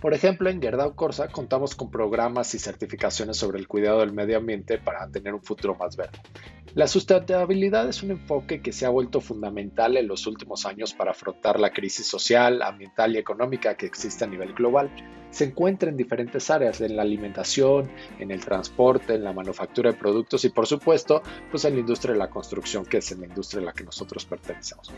Por 0.00 0.14
ejemplo, 0.14 0.48
en 0.48 0.62
Gerdau 0.62 0.94
Corsa 0.94 1.26
contamos 1.26 1.74
con 1.74 1.90
programas 1.90 2.54
y 2.54 2.60
certificaciones 2.60 3.36
sobre 3.36 3.58
el 3.58 3.66
cuidado 3.66 3.98
del 3.98 4.12
medio 4.12 4.38
ambiente 4.38 4.78
para 4.78 5.08
tener 5.08 5.34
un 5.34 5.42
futuro 5.42 5.74
más 5.74 5.96
verde. 5.96 6.20
La 6.74 6.86
sustentabilidad 6.86 7.88
es 7.88 8.04
un 8.04 8.12
enfoque 8.12 8.62
que 8.62 8.72
se 8.72 8.86
ha 8.86 8.90
vuelto 8.90 9.20
fundamental 9.20 9.96
en 9.96 10.06
los 10.06 10.28
últimos 10.28 10.66
años 10.66 10.94
para 10.94 11.10
afrontar 11.10 11.58
la 11.58 11.70
crisis 11.70 12.06
social, 12.06 12.62
ambiental 12.62 13.16
y 13.16 13.18
económica 13.18 13.76
que 13.76 13.86
existe 13.86 14.22
a 14.22 14.28
nivel 14.28 14.52
global. 14.52 14.88
Se 15.30 15.46
encuentra 15.46 15.90
en 15.90 15.96
diferentes 15.96 16.48
áreas, 16.48 16.80
en 16.80 16.94
la 16.94 17.02
alimentación, 17.02 17.90
en 18.20 18.30
el 18.30 18.44
transporte, 18.44 19.14
en 19.14 19.24
la 19.24 19.32
manufactura 19.32 19.90
de 19.90 19.98
productos 19.98 20.44
y 20.44 20.50
por 20.50 20.68
supuesto, 20.68 21.22
pues 21.50 21.64
en 21.64 21.74
la 21.74 21.80
industria 21.80 22.12
de 22.12 22.20
la 22.20 22.30
construcción, 22.30 22.86
que 22.86 22.98
es 22.98 23.18
la 23.18 23.26
industria 23.26 23.62
a 23.62 23.64
la 23.64 23.72
que 23.72 23.82
nosotros 23.82 24.24
pertenecemos. 24.26 24.92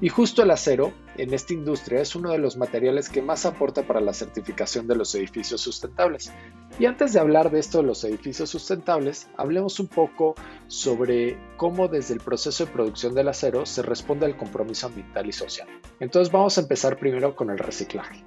Y 0.00 0.08
justo 0.08 0.42
el 0.42 0.50
acero 0.50 0.92
en 1.16 1.32
esta 1.32 1.52
industria 1.52 2.00
es 2.00 2.16
uno 2.16 2.32
de 2.32 2.38
los 2.38 2.56
materiales 2.56 3.08
que 3.08 3.22
más 3.22 3.46
aporta 3.46 3.82
para 3.84 4.00
la 4.00 4.12
certificación 4.12 4.88
de 4.88 4.96
los 4.96 5.14
edificios 5.14 5.60
sustentables. 5.60 6.32
Y 6.78 6.86
antes 6.86 7.12
de 7.12 7.20
hablar 7.20 7.50
de 7.50 7.60
esto 7.60 7.78
de 7.78 7.84
los 7.84 8.02
edificios 8.02 8.50
sustentables, 8.50 9.28
hablemos 9.36 9.78
un 9.78 9.86
poco 9.86 10.34
sobre 10.66 11.38
cómo 11.56 11.86
desde 11.86 12.14
el 12.14 12.20
proceso 12.20 12.66
de 12.66 12.72
producción 12.72 13.14
del 13.14 13.28
acero 13.28 13.64
se 13.66 13.82
responde 13.82 14.26
al 14.26 14.36
compromiso 14.36 14.88
ambiental 14.88 15.28
y 15.28 15.32
social. 15.32 15.68
Entonces 16.00 16.32
vamos 16.32 16.58
a 16.58 16.62
empezar 16.62 16.98
primero 16.98 17.36
con 17.36 17.50
el 17.50 17.58
reciclaje. 17.58 18.24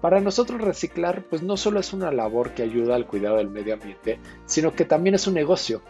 Para 0.00 0.20
nosotros 0.20 0.60
reciclar 0.60 1.24
pues 1.28 1.42
no 1.42 1.56
solo 1.56 1.78
es 1.78 1.92
una 1.92 2.10
labor 2.10 2.54
que 2.54 2.62
ayuda 2.62 2.96
al 2.96 3.06
cuidado 3.06 3.36
del 3.36 3.50
medio 3.50 3.74
ambiente, 3.74 4.18
sino 4.46 4.72
que 4.72 4.86
también 4.86 5.14
es 5.14 5.26
un 5.26 5.34
negocio 5.34 5.82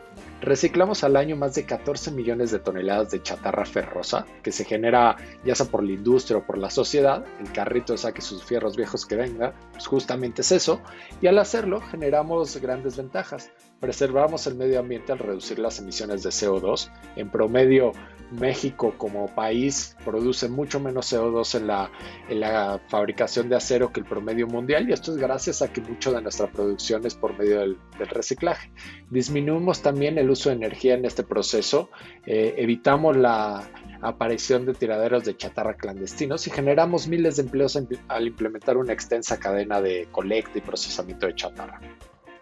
Reciclamos 0.42 1.04
al 1.04 1.14
año 1.14 1.36
más 1.36 1.54
de 1.54 1.64
14 1.64 2.10
millones 2.10 2.50
de 2.50 2.58
toneladas 2.58 3.12
de 3.12 3.22
chatarra 3.22 3.64
ferrosa 3.64 4.26
que 4.42 4.50
se 4.50 4.64
genera 4.64 5.16
ya 5.44 5.54
sea 5.54 5.66
por 5.66 5.84
la 5.84 5.92
industria 5.92 6.38
o 6.38 6.44
por 6.44 6.58
la 6.58 6.68
sociedad. 6.68 7.24
El 7.38 7.52
carrito 7.52 7.96
saque 7.96 8.20
sus 8.22 8.42
fierros 8.42 8.76
viejos 8.76 9.06
que 9.06 9.14
venga, 9.14 9.54
pues 9.70 9.86
justamente 9.86 10.42
es 10.42 10.50
eso. 10.50 10.80
Y 11.20 11.28
al 11.28 11.38
hacerlo 11.38 11.80
generamos 11.80 12.56
grandes 12.56 12.96
ventajas. 12.96 13.52
Preservamos 13.78 14.48
el 14.48 14.56
medio 14.56 14.80
ambiente 14.80 15.12
al 15.12 15.20
reducir 15.20 15.60
las 15.60 15.78
emisiones 15.78 16.24
de 16.24 16.30
CO2. 16.30 16.90
En 17.14 17.30
promedio, 17.30 17.92
México 18.32 18.94
como 18.96 19.26
país 19.34 19.96
produce 20.04 20.48
mucho 20.48 20.80
menos 20.80 21.12
CO2 21.12 21.56
en 21.56 21.66
la, 21.66 21.90
en 22.28 22.40
la 22.40 22.80
fabricación 22.88 23.48
de 23.48 23.56
acero 23.56 23.92
que 23.92 24.00
el 24.00 24.06
promedio 24.06 24.46
mundial 24.46 24.88
y 24.88 24.92
esto 24.92 25.12
es 25.12 25.18
gracias 25.18 25.62
a 25.62 25.72
que 25.72 25.80
mucho 25.80 26.12
de 26.12 26.22
nuestra 26.22 26.50
producción 26.50 27.06
es 27.06 27.14
por 27.14 27.38
medio 27.38 27.60
del, 27.60 27.78
reciclaje. 27.98 28.70
Disminuimos 29.10 29.82
también 29.82 30.18
el 30.18 30.30
uso 30.30 30.48
de 30.48 30.56
energía 30.56 30.94
en 30.94 31.04
este 31.04 31.22
proceso, 31.22 31.90
eh, 32.26 32.54
evitamos 32.58 33.16
la 33.16 33.70
aparición 34.00 34.66
de 34.66 34.74
tiraderos 34.74 35.24
de 35.24 35.36
chatarra 35.36 35.74
clandestinos 35.74 36.46
y 36.46 36.50
generamos 36.50 37.06
miles 37.06 37.36
de 37.36 37.42
empleos 37.42 37.78
al 38.08 38.26
implementar 38.26 38.76
una 38.76 38.92
extensa 38.92 39.38
cadena 39.38 39.80
de 39.80 40.08
colecta 40.10 40.58
y 40.58 40.60
procesamiento 40.60 41.26
de 41.26 41.34
chatarra. 41.34 41.80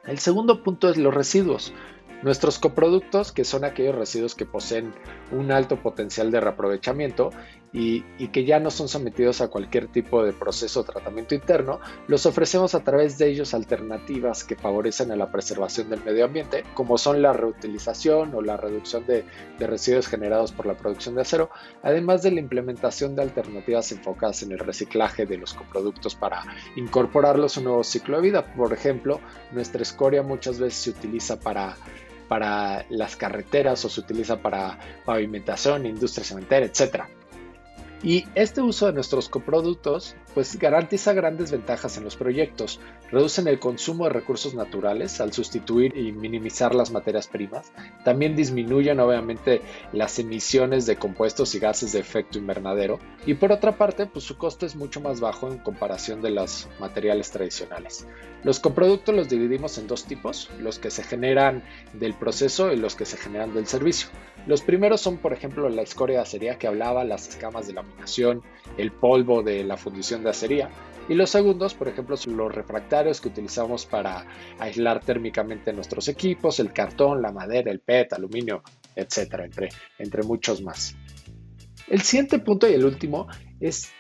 El 0.07 0.19
segundo 0.19 0.63
punto 0.63 0.89
es 0.89 0.97
los 0.97 1.15
residuos. 1.15 1.75
Nuestros 2.23 2.59
coproductos, 2.59 3.33
que 3.33 3.45
son 3.45 3.65
aquellos 3.65 3.95
residuos 3.95 4.35
que 4.35 4.45
poseen 4.45 4.93
un 5.33 5.51
alto 5.53 5.83
potencial 5.83 6.31
de 6.31 6.39
reaprovechamiento 6.39 7.31
y, 7.73 8.03
que 8.29 8.45
ya 8.45 8.61
no 8.61 8.71
son 8.71 8.89
sometidos 8.89 9.41
a 9.41 9.49
cualquier 9.49 9.89
tipo 9.89 10.23
de 10.23 10.33
proceso 10.33 10.81
o 10.81 10.85
tratamiento 10.85 11.35
interno, 11.35 11.81
los 12.09 12.27
ofrecemos 12.27 12.75
a 12.75 12.85
través 12.85 13.17
de 13.17 13.29
ellos 13.29 13.55
alternativas 13.55 14.45
que 14.45 14.57
favorecen 14.57 15.13
a 15.13 15.17
la 15.17 15.33
preservación 15.33 15.89
del 15.89 16.05
medio 16.05 16.27
ambiente, 16.27 16.65
como 16.75 16.99
son 16.99 17.23
la 17.23 17.33
reutilización 17.33 18.35
o 18.35 18.43
la 18.43 18.57
reducción 18.59 19.07
de, 19.07 19.25
de 19.59 19.67
residuos 19.67 20.07
generados 20.07 20.53
por 20.53 20.67
la 20.67 20.77
producción 20.77 21.15
de 21.15 21.23
acero, 21.23 21.51
además 21.83 22.23
de 22.23 22.33
la 22.33 22.41
implementación 22.41 23.17
de 23.17 23.23
alternativas 23.23 23.93
enfocadas 23.93 24.43
en 24.43 24.53
el 24.53 24.59
reciclaje 24.59 25.25
de 25.25 25.39
los 25.39 25.55
coproductos 25.55 26.15
para 26.15 26.45
incorporarlos 26.77 27.57
a 27.57 27.61
un 27.61 27.65
nuevo 27.65 27.85
ciclo 27.85 28.17
de 28.17 28.23
vida. 28.23 28.55
Por 28.55 28.73
ejemplo, 28.73 29.21
nuestra 29.53 29.83
escoria 29.83 30.23
muchas 30.23 30.59
veces 30.59 30.83
se 30.83 30.91
utiliza 30.91 31.39
para 31.41 31.77
para 32.31 32.87
las 32.91 33.17
carreteras 33.17 33.85
o 33.85 33.89
se 33.89 33.99
utiliza 33.99 34.41
para 34.41 34.79
pavimentación, 35.05 35.85
industria 35.85 36.25
cementera, 36.25 36.65
etc. 36.65 37.07
Y 38.05 38.25
este 38.37 38.61
uso 38.61 38.87
de 38.87 38.93
nuestros 38.93 39.29
coproductos 39.29 40.15
pues 40.35 40.59
garantiza 40.59 41.13
grandes 41.13 41.51
ventajas 41.51 41.97
en 41.97 42.05
los 42.05 42.17
proyectos. 42.17 42.81
Reducen 43.11 43.49
el 43.49 43.59
consumo 43.59 44.05
de 44.05 44.11
recursos 44.11 44.55
naturales 44.55 45.21
al 45.21 45.33
sustituir 45.33 45.97
y 45.97 46.13
minimizar 46.13 46.75
las 46.75 46.91
materias 46.91 47.27
primas. 47.27 47.73
También 48.05 48.37
disminuyen 48.37 49.01
obviamente 49.01 49.63
las 49.93 50.19
emisiones 50.19 50.87
de 50.87 50.97
compuestos 50.97 51.55
y 51.55 51.59
gases 51.59 51.93
de 51.93 52.01
efecto 52.01 52.39
invernadero. 52.39 52.99
Y 53.27 53.35
por 53.35 53.53
otra 53.53 53.73
parte, 53.73 54.07
pues 54.07 54.25
su 54.25 54.37
costo 54.37 54.67
es 54.67 54.77
mucho 54.77 55.01
más 55.01 55.21
bajo 55.21 55.49
en 55.49 55.59
comparación 55.59 56.23
de 56.23 56.31
los 56.31 56.69
materiales 56.79 57.31
tradicionales. 57.31 58.07
Los 58.43 58.61
coproductos 58.61 59.15
los 59.15 59.29
dividimos 59.29 59.77
en 59.79 59.87
dos 59.87 60.05
tipos, 60.05 60.51
los 60.59 60.79
que 60.79 60.91
se 60.91 61.03
generan 61.03 61.63
del 61.93 62.15
proceso 62.15 62.73
y 62.73 62.77
los 62.77 62.95
que 62.95 63.05
se 63.05 63.17
generan 63.17 63.53
del 63.53 63.67
servicio. 63.67 64.09
Los 64.47 64.63
primeros 64.63 65.03
son, 65.03 65.19
por 65.19 65.33
ejemplo, 65.33 65.69
la 65.69 65.83
escoria 65.83 66.17
de 66.17 66.23
acería 66.23 66.59
que 66.59 66.67
hablaba, 66.67 67.05
las 67.05 67.29
escamas 67.29 67.67
de 67.67 67.75
laminación, 67.75 68.43
el 68.79 68.91
polvo 68.91 69.43
de 69.43 69.65
la 69.65 69.77
fundición 69.77 70.20
Y 71.09 71.15
los 71.15 71.31
segundos, 71.31 71.75
por 71.75 71.89
ejemplo, 71.89 72.17
son 72.17 72.37
los 72.37 72.55
refractarios 72.55 73.21
que 73.21 73.29
utilizamos 73.29 73.85
para 73.85 74.25
aislar 74.59 75.01
térmicamente 75.01 75.73
nuestros 75.73 76.07
equipos, 76.09 76.61
el 76.61 76.73
cartón, 76.73 77.21
la 77.21 77.33
madera, 77.33 77.71
el 77.71 77.81
PET, 77.81 78.13
aluminio, 78.13 78.63
etcétera, 78.95 79.45
entre, 79.45 79.71
entre 79.99 80.23
muchos 80.23 80.63
más. 80.63 80.95
El 81.89 82.03
siguiente 82.03 82.39
punto 82.39 82.69
y 82.69 82.75
el 82.75 82.85
último 82.85 83.27
es, 83.59 83.93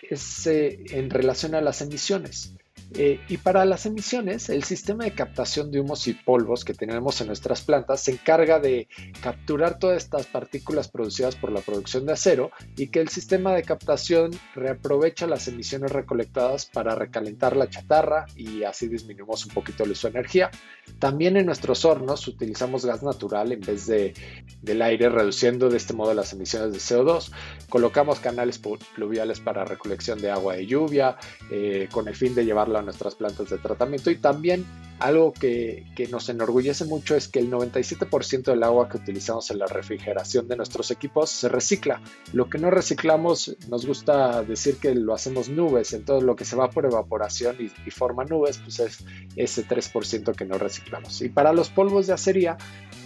eh, 0.46 0.84
en 0.90 1.10
relación 1.10 1.56
a 1.56 1.60
las 1.60 1.82
emisiones. 1.82 2.54
Eh, 2.94 3.20
y 3.28 3.37
para 3.37 3.64
las 3.64 3.87
emisiones, 3.87 4.49
el 4.49 4.64
sistema 4.64 5.04
de 5.04 5.12
captación 5.12 5.70
de 5.70 5.80
humos 5.80 6.09
y 6.09 6.14
polvos 6.14 6.64
que 6.64 6.75
tenemos 6.75 7.20
en 7.20 7.28
nuestras 7.28 7.62
plantas 7.62 8.00
se 8.00 8.12
encarga 8.12 8.59
de 8.59 8.88
capturar 9.23 9.78
todas 9.78 9.99
estas 9.99 10.26
partículas 10.26 10.88
producidas 10.88 11.37
por 11.37 11.52
la 11.52 11.61
producción 11.61 12.04
de 12.04 12.14
acero 12.14 12.50
y 12.76 12.88
que 12.88 13.00
el 13.00 13.09
sistema 13.09 13.54
de 13.54 13.62
captación 13.62 14.32
reaprovecha 14.54 15.28
las 15.28 15.47
emisiones 15.47 15.92
recolectadas 15.92 16.66
para 16.66 16.97
recalentar 16.97 17.56
la 17.56 17.70
chatarra 17.70 18.26
y 18.35 18.64
así 18.64 18.88
disminuimos 18.88 19.47
un 19.47 19.52
poquito 19.52 19.85
el 19.85 19.92
uso 19.92 20.09
de 20.09 20.18
energía. 20.18 20.50
También 20.99 21.37
en 21.37 21.47
nuestros 21.47 21.85
hornos 21.85 22.26
utilizamos 22.26 22.85
gas 22.85 23.04
natural 23.04 23.52
en 23.52 23.61
vez 23.61 23.87
de, 23.87 24.14
del 24.62 24.82
aire, 24.82 25.09
reduciendo 25.09 25.68
de 25.68 25.76
este 25.76 25.94
modo 25.94 26.12
las 26.12 26.32
emisiones 26.32 26.73
de 26.73 26.78
CO2. 26.78 27.30
Colocamos 27.68 28.18
canales 28.18 28.59
pluviales 28.59 29.38
para 29.38 29.64
recolección 29.64 30.20
de 30.20 30.30
agua 30.30 30.56
de 30.56 30.66
lluvia 30.66 31.16
eh, 31.50 31.88
con 31.92 32.09
el 32.09 32.16
fin 32.16 32.35
de 32.35 32.44
llevarla 32.44 32.79
a 32.80 32.82
nuestras 32.82 33.14
plantas 33.14 33.50
de 33.50 33.58
tratamiento 33.58 34.10
y 34.10 34.16
también 34.16 34.66
algo 35.00 35.32
que, 35.32 35.87
nos 36.10 36.28
enorgullece 36.28 36.84
mucho 36.84 37.14
es 37.14 37.28
que 37.28 37.38
el 37.38 37.50
97% 37.50 38.44
del 38.44 38.62
agua 38.62 38.88
que 38.88 38.99
utilizamos 38.99 39.50
en 39.50 39.58
la 39.58 39.66
refrigeración 39.66 40.49
de 40.49 40.56
nuestros 40.56 40.90
equipos 40.90 41.30
se 41.30 41.49
recicla. 41.49 42.00
Lo 42.32 42.49
que 42.50 42.58
no 42.58 42.70
reciclamos, 42.70 43.56
nos 43.68 43.87
gusta 43.87 44.42
decir 44.42 44.76
que 44.76 44.94
lo 44.94 45.14
hacemos 45.14 45.49
nubes, 45.49 45.92
entonces 45.92 46.25
lo 46.25 46.37
que 46.37 46.44
se 46.44 46.56
va 46.56 46.70
por 46.70 46.84
evaporación 46.84 47.56
y, 47.60 47.90
forma 47.90 48.25
nubes, 48.25 48.58
pues 48.58 48.80
es 48.80 49.04
ese 49.37 49.66
3% 49.66 50.34
que 50.34 50.44
no 50.44 50.58
reciclamos. 50.58 51.20
Y 51.22 51.28
para 51.28 51.52
los 51.52 51.70
polvos 51.70 52.06
de 52.06 52.14
acería, 52.14 52.56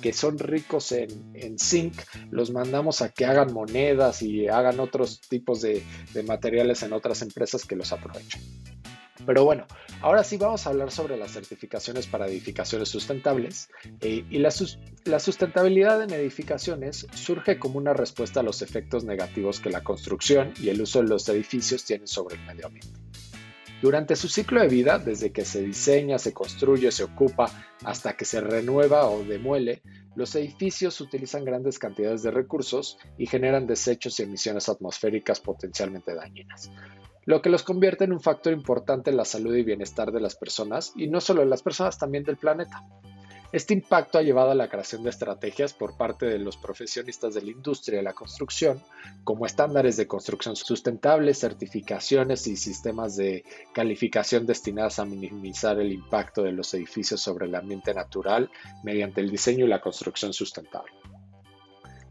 que 0.01 0.13
son 0.13 0.39
ricos 0.39 0.93
en, 0.93 1.59
zinc, 1.59 1.95
los 2.31 2.51
mandamos 2.51 3.03
a 3.03 3.11
que 3.11 3.25
hagan 3.25 3.53
monedas 3.53 4.23
y 4.23 4.49
hagan 4.49 4.81
otros 4.81 5.21
tipos 5.21 5.61
de, 5.61 5.83
de 6.13 6.23
materiales 6.23 6.83
en 6.83 6.93
otras 6.93 7.23
empresas 7.23 7.65
que 7.65 7.77
los 7.77 7.93
aprovechen. 7.93 8.43
Pero 9.27 9.45
bueno, 9.45 9.67
ahora 10.01 10.25
sí 10.25 10.37
vamos 10.37 10.67
a 10.67 10.71
hablar 10.71 10.91
sobre 10.91 11.17
las 11.17 11.33
certificaciones 11.33 12.07
para 12.07 12.27
edificaciones 12.27 12.89
sustentables. 12.89 13.71
Eh, 14.01 14.25
y 14.29 14.39
la, 14.39 14.53
la 15.05 15.21
sustentabilidad 15.21 16.03
en 16.03 16.13
edificaciones 16.13 17.07
surge 17.15 17.59
como 17.59 17.79
una 17.79 17.93
respuesta 17.93 18.41
a 18.41 18.43
los 18.43 18.63
efectos 18.63 19.05
negativos 19.05 19.61
que 19.61 19.71
la 19.71 19.83
construcción 19.83 20.53
y 20.61 20.69
el 20.69 20.81
uso 20.81 21.03
de 21.03 21.09
los 21.09 21.29
edificios 21.29 21.85
tienen 21.85 22.07
sobre 22.07 22.37
el 22.37 22.43
medio 22.47 22.67
ambiente. 22.67 23.01
Durante 23.83 24.17
su 24.17 24.29
ciclo 24.29 24.63
de 24.63 24.69
vida, 24.69 24.99
desde 24.99 25.31
que 25.31 25.45
se 25.45 25.61
diseña, 25.61 26.19
se 26.19 26.33
construye, 26.33 26.91
se 26.91 27.05
ocupa, 27.05 27.51
hasta 27.85 28.17
que 28.17 28.25
se 28.25 28.41
renueva 28.41 29.07
o 29.11 29.23
demuele, 29.25 29.83
los 30.15 30.35
edificios 30.37 31.01
utilizan 31.03 31.45
grandes 31.45 31.79
cantidades 31.79 32.23
de 32.23 32.31
recursos 32.31 32.97
y 33.19 33.27
generan 33.27 33.67
desechos 33.67 34.19
y 34.19 34.23
emisiones 34.23 34.71
atmosféricas 34.71 35.41
potencialmente 35.41 36.15
dañinas 36.15 36.71
lo 37.27 37.43
que 37.43 37.51
los 37.51 37.63
convierte 37.63 38.05
en 38.05 38.13
un 38.13 38.21
factor 38.21 38.53
importante 38.53 39.11
en 39.11 39.17
la 39.17 39.25
salud 39.25 39.55
y 39.55 39.63
bienestar 39.63 40.13
de 40.13 40.21
las 40.21 40.37
personas, 40.37 40.93
y 40.97 41.09
no 41.09 41.21
solo 41.21 41.41
de 41.41 41.49
las 41.49 41.63
personas, 41.63 41.99
también 41.99 42.25
del 42.25 42.37
planeta. 42.37 42.85
Este 43.55 43.73
impacto 43.73 44.19
ha 44.19 44.23
llevado 44.23 44.51
a 44.51 44.57
la 44.57 44.69
creación 44.69 45.05
de 45.05 45.11
estrategias 45.11 45.75
por 45.75 45.97
parte 45.97 46.27
de 46.27 46.41
los 46.41 46.57
profesionistas 46.57 47.35
de 47.35 47.43
la 47.43 47.53
industria 47.53 47.99
de 47.99 48.03
la 48.03 48.13
construcción, 48.13 48.83
como 49.23 49.47
estándares 49.47 49.97
de 49.97 50.09
construcción 50.09 50.57
sustentable, 50.57 51.33
certificaciones 51.35 52.49
y 52.49 52.57
sistemas 52.57 53.15
de 53.15 53.45
calificación 53.73 54.45
destinadas 54.45 54.99
a 54.99 55.05
minimizar 55.05 55.79
el 55.79 55.93
impacto 55.93 56.43
de 56.43 56.51
los 56.51 56.75
edificios 56.75 57.21
sobre 57.21 57.47
el 57.47 57.55
ambiente 57.55 57.95
natural 57.95 58.51
mediante 58.83 59.21
el 59.21 59.31
diseño 59.31 59.67
y 59.67 59.69
la 59.69 59.81
construcción 59.81 60.33
sustentable. 60.33 60.91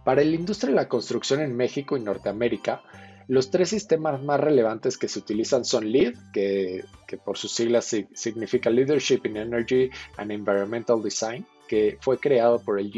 Para 0.05 0.23
la 0.23 0.35
industria 0.35 0.69
de 0.69 0.75
la 0.75 0.87
construcción 0.87 1.41
en 1.41 1.57
México 1.57 1.97
y 1.97 2.01
Norteamérica, 2.01 2.83
los 3.27 3.51
tres 3.51 3.69
sistemas 3.69 4.21
más 4.21 4.39
relevantes 4.39 4.97
que 4.97 5.07
se 5.07 5.19
utilizan 5.19 5.65
son 5.65 5.91
LEED, 5.91 6.15
que, 6.33 6.83
por 7.23 7.37
sus 7.37 7.51
siglas 7.51 7.95
significa 8.13 8.69
Leadership 8.69 9.21
in 9.25 9.37
Energy 9.37 9.89
and 10.17 10.31
Environmental 10.31 11.01
Design, 11.01 11.45
que 11.67 11.97
fue 12.01 12.17
creado 12.17 12.59
por 12.59 12.79
el 12.79 12.91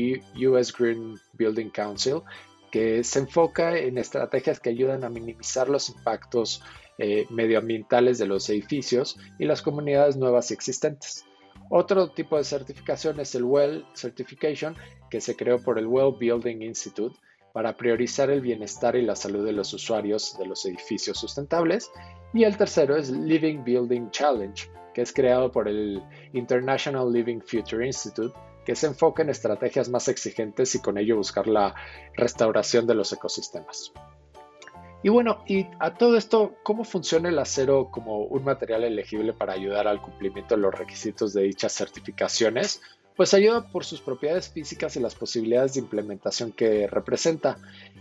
US 0.47 0.73
Green 0.73 1.19
Building 1.33 1.69
Council, 1.69 2.21
que 2.71 3.03
se 3.03 3.19
enfoca 3.19 3.77
en 3.77 3.97
estrategias 3.97 4.59
que 4.59 4.69
ayudan 4.69 5.03
a 5.03 5.09
minimizar 5.09 5.69
los 5.69 5.89
impactos 5.89 6.61
eh, 6.97 7.25
medioambientales 7.29 8.17
de 8.17 8.25
los 8.25 8.49
edificios 8.49 9.17
y 9.37 9.45
las 9.45 9.61
comunidades 9.61 10.17
nuevas 10.17 10.51
existentes. 10.51 11.25
Otro 11.69 12.09
tipo 12.11 12.37
de 12.37 12.43
certificación 12.43 13.19
es 13.19 13.33
el 13.35 13.43
WELL 13.43 13.85
Certification, 13.95 14.75
que 15.09 15.19
se 15.19 15.35
creó 15.35 15.61
por 15.61 15.79
el 15.79 15.87
Well 15.87 16.15
Building 16.19 16.61
Institute, 16.61 17.17
para 17.55 17.77
priorizar 17.77 18.29
el 18.31 18.41
bienestar 18.41 18.97
y 18.97 19.01
la 19.01 19.15
salud 19.15 19.45
de 19.45 19.53
los 19.53 19.73
usuarios 19.73 20.37
de 20.37 20.45
los 20.45 20.65
edificios 20.65 21.17
sustentables. 21.17 21.89
Y 22.33 22.43
el 22.43 22.57
tercero 22.57 22.97
es 22.97 23.09
Living 23.09 23.63
Building 23.63 24.09
Challenge, 24.09 24.69
que 24.93 25.01
es 25.01 25.13
creado 25.13 25.49
por 25.53 25.69
el 25.69 26.03
International 26.33 27.09
Living 27.09 27.39
Future 27.39 27.85
Institute, 27.85 28.37
que 28.65 28.75
se 28.75 28.87
enfoca 28.87 29.23
en 29.23 29.29
estrategias 29.29 29.87
más 29.87 30.09
exigentes 30.09 30.75
y 30.75 30.81
con 30.81 30.97
ello 30.97 31.15
buscar 31.15 31.47
la 31.47 31.73
restauración 32.17 32.87
de 32.87 32.95
los 32.95 33.13
ecosistemas. 33.13 33.93
Y 35.01 35.07
bueno, 35.07 35.41
y 35.47 35.65
a 35.79 35.93
todo 35.93 36.17
esto, 36.17 36.55
¿cómo 36.61 36.83
funciona 36.83 37.29
el 37.29 37.39
acero 37.39 37.89
como 37.89 38.25
un 38.25 38.43
material 38.43 38.83
elegible 38.83 39.31
para 39.31 39.53
ayudar 39.53 39.87
al 39.87 40.01
cumplimiento 40.01 40.55
de 40.55 40.61
los 40.61 40.75
requisitos 40.77 41.31
de 41.31 41.43
dichas 41.43 41.71
certificaciones? 41.71 42.81
Pues 43.15 43.33
ayuda 43.33 43.67
por 43.67 43.85
sus 43.85 44.01
propiedades 44.01 44.49
físicas 44.49 44.95
y 44.95 44.99
las 44.99 45.15
posibilidades 45.15 45.73
de 45.73 45.79
implementación 45.79 46.51
que 46.51 46.87
representa. 46.87 47.57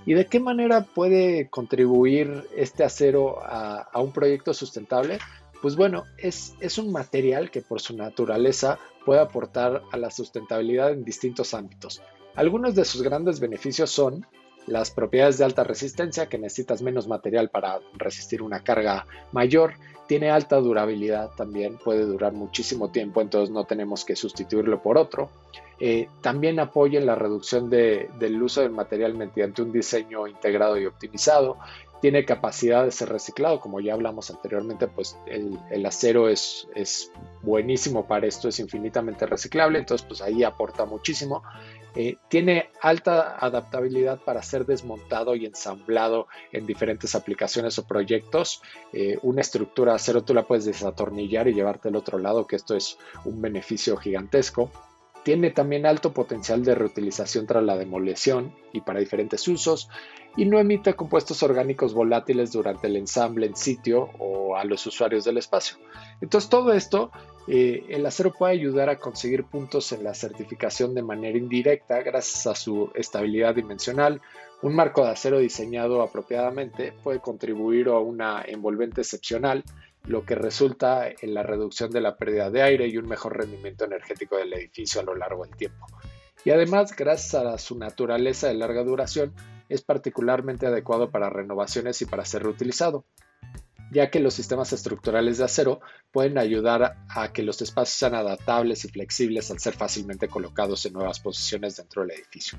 ¿Y 0.07 0.15
de 0.15 0.27
qué 0.27 0.41
manera 0.41 0.83
puede 0.83 1.49
contribuir 1.49 2.49
este 2.57 2.85
acero 2.85 3.39
a, 3.43 3.89
un 3.95 4.13
proyecto 4.13 4.53
sustentable? 4.53 5.19
Pues 5.63 5.77
bueno, 5.77 6.05
es, 6.19 6.55
es, 6.61 6.79
un 6.79 6.93
material 6.93 7.51
que 7.51 7.63
por 7.63 7.81
su 7.81 7.97
naturaleza 7.97 8.79
puede 9.07 9.21
aportar 9.21 9.83
a 9.93 9.97
la 9.97 10.11
sustentabilidad 10.11 10.93
en 10.93 11.05
distintos 11.05 11.55
ámbitos. 11.55 12.03
Algunos 12.35 12.75
de 12.75 12.85
sus 12.85 13.03
grandes 13.03 13.41
beneficios 13.41 13.91
son 13.91 14.27
las 14.67 14.91
propiedades 14.91 15.39
de 15.39 15.45
alta 15.45 15.65
resistencia, 15.65 16.29
que 16.29 16.39
necesitas 16.39 16.83
menos 16.83 17.09
material 17.09 17.51
para 17.51 17.81
resistir 17.95 18.43
una 18.43 18.61
carga 18.63 19.07
mayor, 19.33 19.75
tiene 20.07 20.31
alta 20.31 20.57
durabilidad 20.57 21.31
también, 21.31 21.79
puede 21.79 22.05
durar 22.05 22.33
muchísimo 22.33 22.91
tiempo, 22.91 23.21
entonces 23.21 23.51
no 23.51 23.65
tenemos 23.65 24.05
que 24.05 24.17
sustituirlo 24.17 24.83
por 24.83 24.99
otro. 24.99 25.31
Eh, 25.81 26.09
también 26.21 26.61
apoya 26.61 27.01
en 27.01 27.07
la 27.07 27.15
reducción 27.15 27.69
del 27.69 28.43
uso 28.43 28.61
del 28.61 28.71
material 28.71 29.15
mediante 29.15 29.63
un 29.63 29.73
diseño 29.73 30.27
integrado 30.27 30.79
y 30.79 30.87
optimizado. 30.87 31.57
Tiene 32.05 32.27
capacidad 32.27 32.85
de 32.85 32.91
ser 32.91 33.09
reciclado, 33.09 33.61
como 33.61 33.81
ya 33.81 33.95
hablamos 33.95 34.29
anteriormente, 34.29 34.89
pues 34.89 35.17
el, 35.25 35.87
acero 35.87 36.29
es, 36.29 36.69
es, 36.75 37.11
buenísimo 37.41 38.07
para 38.07 38.27
esto, 38.27 38.47
es 38.51 38.61
infinitamente 38.61 39.25
reciclable, 39.25 39.79
entonces 39.79 40.07
pues 40.07 40.21
ahí 40.21 40.45
aporta 40.45 40.85
muchísimo. 40.85 41.43
Eh, 41.95 42.19
tiene 42.29 42.69
alta 42.83 43.39
adaptabilidad 43.39 44.21
para 44.23 44.43
ser 44.43 44.67
desmontado 44.67 45.35
y 45.35 45.47
ensamblado 45.47 46.27
en 46.53 46.67
diferentes 46.67 47.15
aplicaciones 47.15 47.79
o 47.79 47.87
proyectos. 47.87 48.61
Eh, 48.93 49.19
una 49.23 49.41
estructura 49.41 49.93
de 49.93 49.97
acero 49.97 50.25
tú 50.25 50.35
la 50.35 50.43
puedes 50.43 50.67
desatornillar 50.67 51.49
y 51.49 51.55
llevarte 51.55 51.89
al 51.89 51.97
otro 51.97 52.19
lado, 52.19 52.47
que 52.47 52.57
esto 52.57 52.77
es 52.77 52.99
un 53.25 53.41
beneficio 53.41 53.97
gigantesco. 53.97 54.71
Tiene 55.23 55.53
también 55.53 55.87
alto 55.87 56.13
potencial 56.13 56.63
de 56.67 56.75
reutilización 56.75 57.47
tras 57.47 57.65
la 57.65 57.79
demolición 57.79 58.55
y 58.75 58.83
para 58.83 59.01
diferentes 59.01 59.49
usos 59.49 59.89
y 60.37 60.45
no 60.45 60.59
emite 60.59 60.95
compuestos 60.95 61.43
orgánicos 61.43 61.95
volátiles 61.95 62.53
durante 62.53 62.89
el 62.89 62.97
ensamble 62.97 63.47
en 63.47 63.57
sitio 63.57 64.11
o 64.19 64.57
a 64.57 64.65
los 64.65 64.87
usuarios 64.87 65.25
del 65.25 65.39
espacio. 65.39 65.77
Entonces 66.21 66.51
todo 66.51 66.73
esto, 66.73 67.11
eh, 67.47 67.85
el 67.89 68.05
acero 68.07 68.33
puede 68.33 68.55
ayudar 68.55 68.89
a 68.89 68.99
conseguir 68.99 69.45
puntos 69.45 69.93
en 69.93 70.03
la 70.03 70.15
certificación 70.15 70.95
de 70.95 71.03
manera 71.03 71.39
indirecta 71.39 72.03
gracias 72.03 72.47
a 72.47 72.55
su 72.55 72.91
estabilidad 72.95 73.55
dimensional. 73.55 74.21
Un 74.63 74.75
marco 74.75 75.05
de 75.05 75.11
acero 75.11 75.39
diseñado 75.39 76.03
apropiadamente 76.03 76.93
puede 77.03 77.21
contribuir 77.21 77.89
a 77.89 77.99
una 77.99 78.43
envolvente 78.47 79.03
excepcional, 79.03 79.63
lo 80.07 80.25
que 80.25 80.35
resulta 80.35 81.09
en 81.09 81.35
la 81.35 81.43
reducción 81.43 81.91
de 81.91 82.01
la 82.01 82.17
pérdida 82.17 82.51
de 82.51 82.63
aire 82.63 82.87
y 82.89 82.97
un 82.99 83.07
mejor 83.07 83.37
rendimiento 83.37 83.85
energético 83.85 84.37
del 84.37 84.53
edificio 84.53 85.01
a 85.01 85.05
lo 85.05 85.15
largo 85.15 85.45
del 85.45 85.57
tiempo. 85.57 85.87
Y 86.45 86.51
además, 86.51 86.95
gracias 86.95 87.35
a 87.35 87.57
su 87.57 87.79
naturaleza 87.79 88.49
de 88.49 88.55
larga 88.55 88.85
duración, 88.85 89.35
es 89.75 89.83
particularmente 89.83 90.67
adecuado 90.67 91.11
para 91.11 91.31
renovaciones 91.31 92.01
y 92.01 92.07
para 92.07 92.25
ser 92.25 92.45
reutilizado, 92.45 93.05
ya 93.91 94.09
que 94.09 94.21
los 94.21 94.35
sistemas 94.35 94.73
estructurales 94.73 95.39
de 95.39 95.45
acero 95.45 95.81
pueden 96.13 96.39
ayudar 96.39 96.97
a 97.09 97.33
que 97.33 97.43
los 97.43 97.61
espacios 97.61 97.99
sean 97.99 98.15
adaptables 98.15 98.85
y 98.85 98.89
flexibles 98.89 99.51
al 99.51 99.59
ser 99.59 99.75
fácilmente 99.75 100.29
colocados 100.29 100.87
en 100.87 100.93
nuevas 100.93 101.19
posiciones 101.19 101.77
dentro 101.77 102.03
del 102.03 102.13
edificio. 102.13 102.59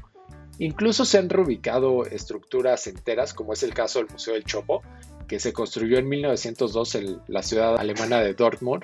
Incluso 0.60 1.06
se 1.06 1.18
han 1.18 1.30
reubicado 1.30 2.06
estructuras 2.06 2.88
enteras, 2.88 3.34
como 3.34 3.54
es 3.54 3.64
el 3.64 3.74
caso 3.74 4.00
del 4.00 4.10
Museo 4.10 4.34
del 4.34 4.44
Chopo, 4.44 4.82
que 5.28 5.40
se 5.40 5.54
construyó 5.54 5.98
en 5.98 6.10
1902 6.10 6.96
en 6.96 7.22
la 7.28 7.44
ciudad 7.44 7.78
alemana 7.80 8.20
de 8.20 8.34
Dortmund 8.34 8.84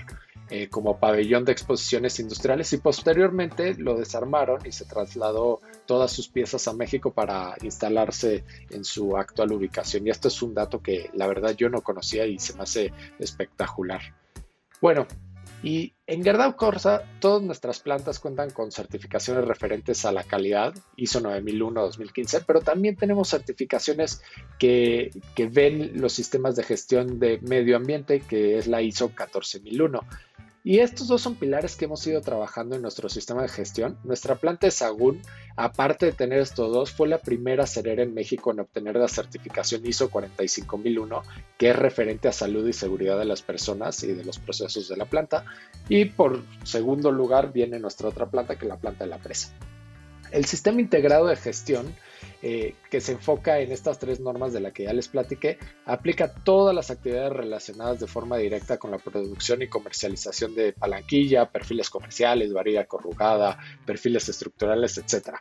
eh, 0.53 0.67
como 0.67 0.99
pabellón 0.99 1.45
de 1.45 1.53
exposiciones 1.53 2.19
industriales 2.19 2.73
y 2.73 2.77
posteriormente 2.77 3.73
lo 3.75 3.95
desarmaron 3.95 4.59
y 4.65 4.73
se 4.73 4.83
trasladó 4.83 5.61
todas 5.85 6.11
sus 6.11 6.27
piezas 6.27 6.67
a 6.67 6.73
México 6.73 7.13
para 7.13 7.55
instalarse 7.61 8.43
en 8.69 8.83
su 8.83 9.15
actual 9.15 9.53
ubicación. 9.53 10.05
Y 10.05 10.09
esto 10.09 10.27
es 10.27 10.41
un 10.41 10.53
dato 10.53 10.81
que 10.81 11.09
la 11.13 11.25
verdad 11.27 11.55
yo 11.55 11.69
no 11.69 11.81
conocía 11.81 12.25
y 12.25 12.37
se 12.37 12.53
me 12.55 12.63
hace 12.63 12.91
espectacular. 13.17 14.01
Bueno, 14.81 15.07
y 15.63 15.93
en 16.07 16.23
Gerdau 16.23 16.55
Corsa, 16.55 17.03
todas 17.19 17.43
nuestras 17.43 17.79
plantas 17.79 18.19
cuentan 18.19 18.49
con 18.49 18.71
certificaciones 18.71 19.45
referentes 19.45 20.05
a 20.05 20.11
la 20.11 20.23
calidad, 20.23 20.73
ISO 20.95 21.21
9001-2015, 21.21 22.43
pero 22.47 22.61
también 22.61 22.95
tenemos 22.95 23.29
certificaciones 23.29 24.21
que, 24.57 25.11
que, 25.35 25.47
ven 25.47 26.01
los 26.01 26.13
sistemas 26.13 26.55
de 26.55 26.63
gestión 26.63 27.19
de 27.19 27.39
medio 27.41 27.77
ambiente, 27.77 28.21
que 28.21 28.57
es 28.57 28.67
la 28.67 28.81
ISO 28.81 29.09
14001. 29.09 30.01
Y 30.63 30.79
estos 30.79 31.07
dos 31.07 31.21
son 31.21 31.35
pilares 31.35 31.75
que 31.75 31.85
hemos 31.85 32.05
ido 32.05 32.21
trabajando 32.21 32.75
en 32.75 32.83
nuestro 32.83 33.09
sistema 33.09 33.41
de 33.41 33.49
gestión. 33.49 33.97
Nuestra 34.03 34.35
planta 34.35 34.67
de 34.67 34.71
Sagún, 34.71 35.19
aparte 35.55 36.05
de 36.05 36.11
tener 36.11 36.39
estos 36.39 36.71
dos, 36.71 36.91
fue 36.91 37.07
la 37.07 37.17
primera 37.17 37.65
cerera 37.65 38.03
en 38.03 38.13
México 38.13 38.51
en 38.51 38.59
obtener 38.59 38.95
la 38.95 39.07
certificación 39.07 39.85
ISO 39.85 40.11
45001, 40.11 41.23
que 41.57 41.71
es 41.71 41.75
referente 41.75 42.27
a 42.27 42.31
salud 42.31 42.67
y 42.67 42.73
seguridad 42.73 43.17
de 43.17 43.25
las 43.25 43.41
personas 43.41 44.03
y 44.03 44.13
de 44.13 44.23
los 44.23 44.37
procesos 44.37 44.87
de 44.87 44.97
la 44.97 45.05
planta. 45.05 45.45
Y 45.89 46.05
por 46.05 46.43
segundo 46.63 47.11
lugar 47.11 47.51
viene 47.51 47.79
nuestra 47.79 48.09
otra 48.09 48.29
planta, 48.29 48.55
que 48.55 48.65
es 48.65 48.69
la 48.69 48.77
planta 48.77 49.05
de 49.05 49.09
la 49.09 49.17
presa. 49.17 49.49
El 50.31 50.45
sistema 50.45 50.79
integrado 50.79 51.25
de 51.25 51.37
gestión 51.37 51.95
eh, 52.41 52.75
que 52.89 53.01
se 53.01 53.13
enfoca 53.13 53.59
en 53.59 53.71
estas 53.71 53.99
tres 53.99 54.19
normas 54.19 54.53
de 54.53 54.61
las 54.61 54.73
que 54.73 54.83
ya 54.83 54.93
les 54.93 55.07
platiqué, 55.07 55.59
aplica 55.85 56.33
todas 56.33 56.73
las 56.73 56.89
actividades 56.89 57.33
relacionadas 57.33 57.99
de 57.99 58.07
forma 58.07 58.37
directa 58.37 58.77
con 58.77 58.91
la 58.91 58.97
producción 58.97 59.61
y 59.61 59.67
comercialización 59.67 60.55
de 60.55 60.73
palanquilla, 60.73 61.51
perfiles 61.51 61.89
comerciales, 61.89 62.53
varilla 62.53 62.85
corrugada, 62.85 63.59
perfiles 63.85 64.27
estructurales, 64.29 64.97
etc. 64.97 65.35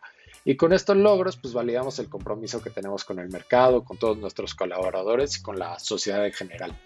Y 0.45 0.57
con 0.57 0.73
estos 0.73 0.97
logros, 0.97 1.37
pues 1.37 1.55
validamos 1.55 1.99
el 1.99 2.09
compromiso 2.09 2.63
que 2.63 2.71
tenemos 2.71 3.05
con 3.05 3.19
el 3.19 3.29
mercado, 3.29 3.85
con 3.85 3.99
todos 3.99 4.19
nuestros 4.19 4.55
colaboradores 4.55 5.39
y 5.39 5.43
con 5.43 5.59
la 5.59 5.79
sociedad 5.79 6.25
en 6.27 6.33
general. 6.33 6.79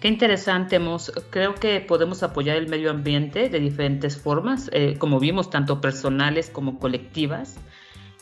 Qué 0.00 0.08
interesante, 0.08 0.78
Mos. 0.78 1.12
Creo 1.30 1.54
que 1.54 1.80
podemos 1.80 2.22
apoyar 2.22 2.56
el 2.56 2.68
medio 2.68 2.90
ambiente 2.90 3.48
de 3.48 3.60
diferentes 3.60 4.16
formas, 4.16 4.68
eh, 4.72 4.96
como 4.98 5.20
vimos, 5.20 5.48
tanto 5.48 5.80
personales 5.80 6.50
como 6.50 6.78
colectivas. 6.78 7.56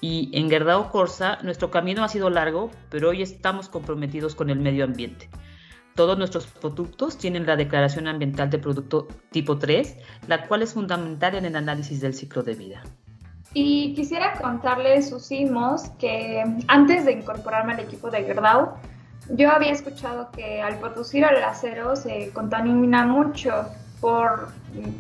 Y 0.07 0.29
en 0.35 0.51
Gerdao 0.51 0.91
Corsa 0.91 1.39
nuestro 1.43 1.71
camino 1.71 2.05
ha 2.05 2.09
sido 2.09 2.29
largo, 2.29 2.71
pero 2.91 3.09
hoy 3.09 3.23
estamos 3.23 3.71
comprometidos 3.71 4.35
con 4.35 4.51
el 4.51 4.59
medio 4.59 4.85
ambiente. 4.85 5.31
Todos 5.95 6.19
nuestros 6.19 6.47
productos 6.47 7.17
tienen 7.17 7.47
la 7.47 7.57
declaración 7.57 8.07
ambiental 8.07 8.51
de 8.51 8.59
producto 8.59 9.09
tipo 9.31 9.57
3, 9.57 9.97
la 10.29 10.47
cual 10.47 10.61
es 10.61 10.75
fundamental 10.75 11.37
en 11.37 11.47
el 11.47 11.57
análisis 11.57 12.03
del 12.03 12.13
ciclo 12.13 12.43
de 12.43 12.53
vida. 12.53 12.83
Y 13.55 13.95
quisiera 13.95 14.35
contarles, 14.35 15.09
Susimos, 15.09 15.89
que 15.99 16.45
antes 16.69 17.07
de 17.07 17.13
incorporarme 17.13 17.73
al 17.73 17.81
equipo 17.81 18.11
de 18.11 18.25
Gerdau, 18.25 18.75
yo 19.31 19.51
había 19.51 19.73
escuchado 19.73 20.31
que 20.33 20.61
al 20.61 20.81
producir 20.81 21.25
el 21.25 21.43
acero 21.43 21.97
se 21.97 22.31
contamina 22.35 23.07
mucho 23.07 23.55
por 24.03 24.49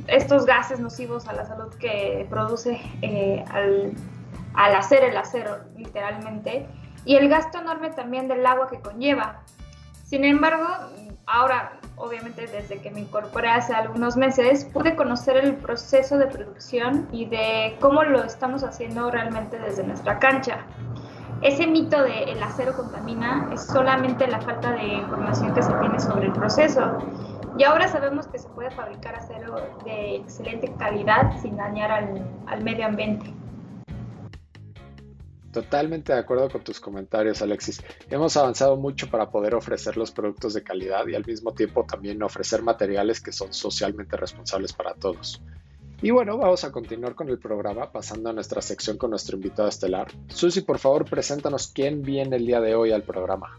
estos 0.07 0.47
gases 0.47 0.81
nocivos 0.81 1.29
a 1.29 1.35
la 1.35 1.45
salud 1.45 1.75
que 1.75 2.27
produce 2.31 2.81
eh, 3.03 3.45
al 3.51 3.93
al 4.55 4.75
hacer 4.75 5.05
el 5.05 5.17
acero, 5.17 5.59
literalmente, 5.77 6.67
y 7.05 7.17
el 7.17 7.29
gasto 7.29 7.59
enorme 7.59 7.91
también 7.91 8.29
del 8.29 8.45
agua 8.47 8.69
que 8.69 8.81
conlleva. 8.81 9.43
Sin 10.05 10.25
embargo, 10.25 10.67
ahora, 11.27 11.73
obviamente 11.97 12.47
desde 12.47 12.81
que 12.81 12.91
me 12.91 13.01
incorporé 13.01 13.49
hace 13.49 13.75
algunos 13.75 14.17
meses, 14.17 14.65
pude 14.67 14.95
conocer 14.97 15.37
el 15.37 15.57
proceso 15.57 16.19
de 16.19 16.27
producción 16.27 17.09
y 17.13 17.27
de 17.27 17.77
cómo 17.81 18.05
lo 18.05 18.23
estamos 18.23 18.63
haciendo 18.63 19.11
realmente 19.11 19.59
desde 19.59 19.85
nuestra 19.85 20.19
cancha. 20.19 20.59
Ese 21.43 21.67
mito 21.67 22.03
de 22.03 22.25
el 22.25 22.43
acero 22.43 22.75
contamina 22.75 23.51
es 23.53 23.67
solamente 23.67 24.27
la 24.27 24.41
falta 24.41 24.73
de 24.73 24.85
información 24.85 25.53
que 25.53 25.63
se 25.63 25.73
tiene 25.75 26.01
sobre 26.01 26.27
el 26.27 26.33
proceso. 26.33 26.99
Y 27.59 27.65
ahora 27.65 27.87
sabemos 27.89 28.27
que 28.29 28.39
se 28.39 28.49
puede 28.49 28.71
fabricar 28.71 29.15
acero 29.15 29.57
de 29.85 30.17
excelente 30.17 30.73
calidad 30.79 31.39
sin 31.41 31.57
dañar 31.57 31.91
al, 31.91 32.27
al 32.47 32.65
medio 32.65 32.87
ambiente. 32.87 33.33
Totalmente 35.55 36.13
de 36.13 36.19
acuerdo 36.19 36.51
con 36.51 36.65
tus 36.65 36.81
comentarios, 36.81 37.41
Alexis. 37.41 37.81
Hemos 38.11 38.37
avanzado 38.37 38.77
mucho 38.77 39.09
para 39.09 39.31
poder 39.31 39.55
ofrecer 39.55 39.97
los 39.97 40.11
productos 40.11 40.53
de 40.53 40.65
calidad 40.65 41.07
y 41.07 41.15
al 41.15 41.25
mismo 41.25 41.55
tiempo 41.55 41.87
también 41.89 42.21
ofrecer 42.25 42.61
materiales 42.61 43.21
que 43.21 43.31
son 43.31 43.53
socialmente 43.55 44.17
responsables 44.17 44.73
para 44.73 44.95
todos. 44.95 45.41
Y 46.03 46.11
bueno, 46.11 46.37
vamos 46.39 46.65
a 46.65 46.73
continuar 46.73 47.15
con 47.15 47.29
el 47.29 47.39
programa 47.39 47.93
pasando 47.93 48.31
a 48.31 48.33
nuestra 48.33 48.61
sección 48.61 48.99
con 48.99 49.11
nuestro 49.11 49.37
invitado 49.37 49.69
estelar. 49.69 50.09
Susi, 50.27 50.63
por 50.63 50.81
favor, 50.81 51.05
preséntanos 51.05 51.69
quién 51.69 52.03
viene 52.03 52.35
el 52.35 52.47
día 52.47 52.61
de 52.61 52.75
hoy 52.75 52.91
al 52.91 53.05
programa. 53.05 53.57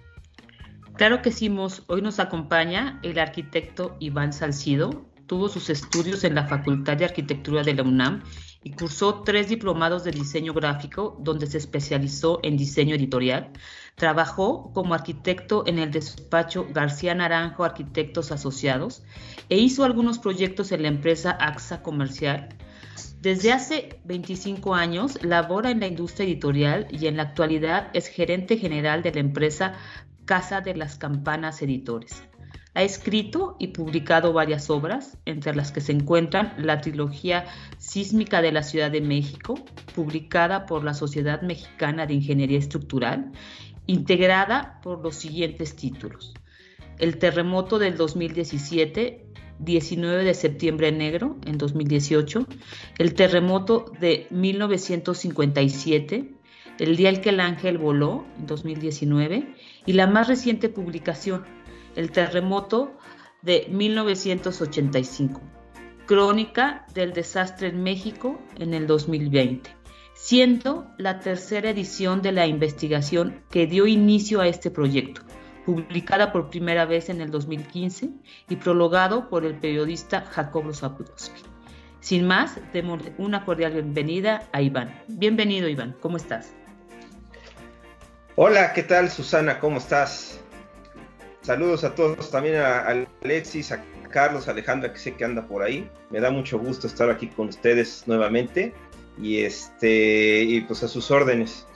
Claro 0.97 1.21
que 1.21 1.31
sí, 1.31 1.49
Hoy 1.87 2.01
nos 2.01 2.19
acompaña 2.19 2.99
el 3.03 3.17
arquitecto 3.19 3.95
Iván 3.99 4.33
Salcido. 4.33 5.05
Tuvo 5.27 5.49
sus 5.49 5.69
estudios 5.69 6.23
en 6.23 6.35
la 6.35 6.47
Facultad 6.47 6.97
de 6.97 7.05
Arquitectura 7.05 7.63
de 7.63 7.73
la 7.73 7.83
UNAM 7.83 8.23
y 8.63 8.71
cursó 8.71 9.21
tres 9.23 9.47
diplomados 9.47 10.03
de 10.03 10.11
diseño 10.11 10.53
gráfico 10.53 11.17
donde 11.19 11.47
se 11.47 11.57
especializó 11.57 12.39
en 12.43 12.57
diseño 12.57 12.95
editorial. 12.95 13.51
Trabajó 13.95 14.71
como 14.73 14.93
arquitecto 14.93 15.63
en 15.67 15.79
el 15.79 15.91
despacho 15.91 16.67
García 16.71 17.15
Naranjo 17.15 17.63
Arquitectos 17.63 18.31
Asociados 18.31 19.03
e 19.49 19.57
hizo 19.57 19.83
algunos 19.83 20.19
proyectos 20.19 20.71
en 20.71 20.81
la 20.81 20.89
empresa 20.89 21.37
AXA 21.39 21.81
Comercial. 21.81 22.49
Desde 23.21 23.51
hace 23.51 23.99
25 24.05 24.75
años 24.75 25.23
labora 25.23 25.71
en 25.71 25.79
la 25.79 25.87
industria 25.87 26.25
editorial 26.27 26.87
y 26.91 27.07
en 27.07 27.17
la 27.17 27.23
actualidad 27.23 27.89
es 27.93 28.07
gerente 28.07 28.57
general 28.57 29.01
de 29.01 29.11
la 29.11 29.19
empresa 29.19 29.73
Casa 30.25 30.61
de 30.61 30.75
las 30.75 30.97
Campanas 30.97 31.61
Editores. 31.61 32.23
Ha 32.75 32.83
escrito 32.83 33.55
y 33.57 33.67
publicado 33.67 34.33
varias 34.33 34.69
obras, 34.69 35.17
entre 35.25 35.55
las 35.55 35.71
que 35.71 35.79
se 35.79 35.93
encuentran 35.93 36.53
la 36.57 36.81
trilogía 36.81 37.45
sísmica 37.77 38.41
de 38.41 38.51
la 38.51 38.63
Ciudad 38.63 38.91
de 38.91 38.99
México, 38.99 39.55
publicada 39.95 40.65
por 40.65 40.83
la 40.83 40.93
Sociedad 40.93 41.41
Mexicana 41.41 42.05
de 42.05 42.15
Ingeniería 42.15 42.59
Estructural, 42.59 43.31
integrada 43.87 44.81
por 44.83 45.01
los 45.01 45.15
siguientes 45.15 45.77
títulos. 45.77 46.33
El 46.99 47.17
terremoto 47.17 47.79
del 47.79 47.95
2017, 47.95 49.25
19 49.59 50.25
de 50.25 50.33
septiembre 50.33 50.91
negro 50.91 51.37
en 51.45 51.57
2018, 51.57 52.45
el 52.97 53.13
terremoto 53.13 53.85
de 54.01 54.27
1957, 54.31 56.29
el 56.79 56.97
día 56.97 57.09
en 57.09 57.21
que 57.21 57.29
el 57.29 57.39
ángel 57.39 57.77
voló 57.77 58.25
en 58.37 58.47
2019 58.47 59.55
y 59.85 59.93
la 59.93 60.07
más 60.07 60.27
reciente 60.27 60.67
publicación, 60.67 61.45
el 61.95 62.11
terremoto 62.11 62.97
de 63.41 63.67
1985, 63.69 65.41
crónica 66.05 66.85
del 66.93 67.13
desastre 67.13 67.69
en 67.69 67.83
México 67.83 68.39
en 68.57 68.73
el 68.73 68.87
2020, 68.87 69.69
siendo 70.13 70.87
la 70.97 71.19
tercera 71.19 71.69
edición 71.69 72.21
de 72.21 72.31
la 72.31 72.47
investigación 72.47 73.43
que 73.49 73.67
dio 73.67 73.87
inicio 73.87 74.41
a 74.41 74.47
este 74.47 74.71
proyecto, 74.71 75.21
publicada 75.65 76.31
por 76.31 76.49
primera 76.49 76.85
vez 76.85 77.09
en 77.09 77.21
el 77.21 77.31
2015 77.31 78.09
y 78.49 78.55
prologado 78.55 79.29
por 79.29 79.45
el 79.45 79.55
periodista 79.55 80.21
Jacobo 80.21 80.73
Zapudowski. 80.73 81.41
Sin 81.99 82.27
más, 82.27 82.59
demos 82.71 83.01
una 83.17 83.45
cordial 83.45 83.73
bienvenida 83.73 84.47
a 84.51 84.61
Iván. 84.61 85.01
Bienvenido, 85.07 85.67
Iván, 85.67 85.95
¿cómo 86.01 86.17
estás? 86.17 86.53
Hola, 88.35 88.73
¿qué 88.73 88.83
tal, 88.83 89.09
Susana? 89.09 89.59
¿Cómo 89.59 89.77
estás? 89.77 90.39
Saludos 91.45 91.83
a 91.83 91.93
todos, 91.93 92.31
también 92.31 92.55
a 92.55 92.87
Alexis, 93.21 93.71
a 93.71 93.85
Carlos, 94.09 94.47
a 94.47 94.51
Alejandra, 94.51 94.91
que 94.91 94.97
sé 94.97 95.15
que 95.15 95.25
anda 95.25 95.47
por 95.47 95.61
ahí. 95.61 95.87
Me 96.09 96.19
da 96.19 96.31
mucho 96.31 96.57
gusto 96.57 96.87
estar 96.87 97.07
aquí 97.11 97.27
con 97.27 97.49
ustedes 97.49 98.01
nuevamente 98.07 98.73
y 99.21 99.41
este 99.41 100.41
y 100.41 100.61
pues 100.61 100.81
a 100.81 100.87
sus 100.87 101.11
órdenes. 101.11 101.67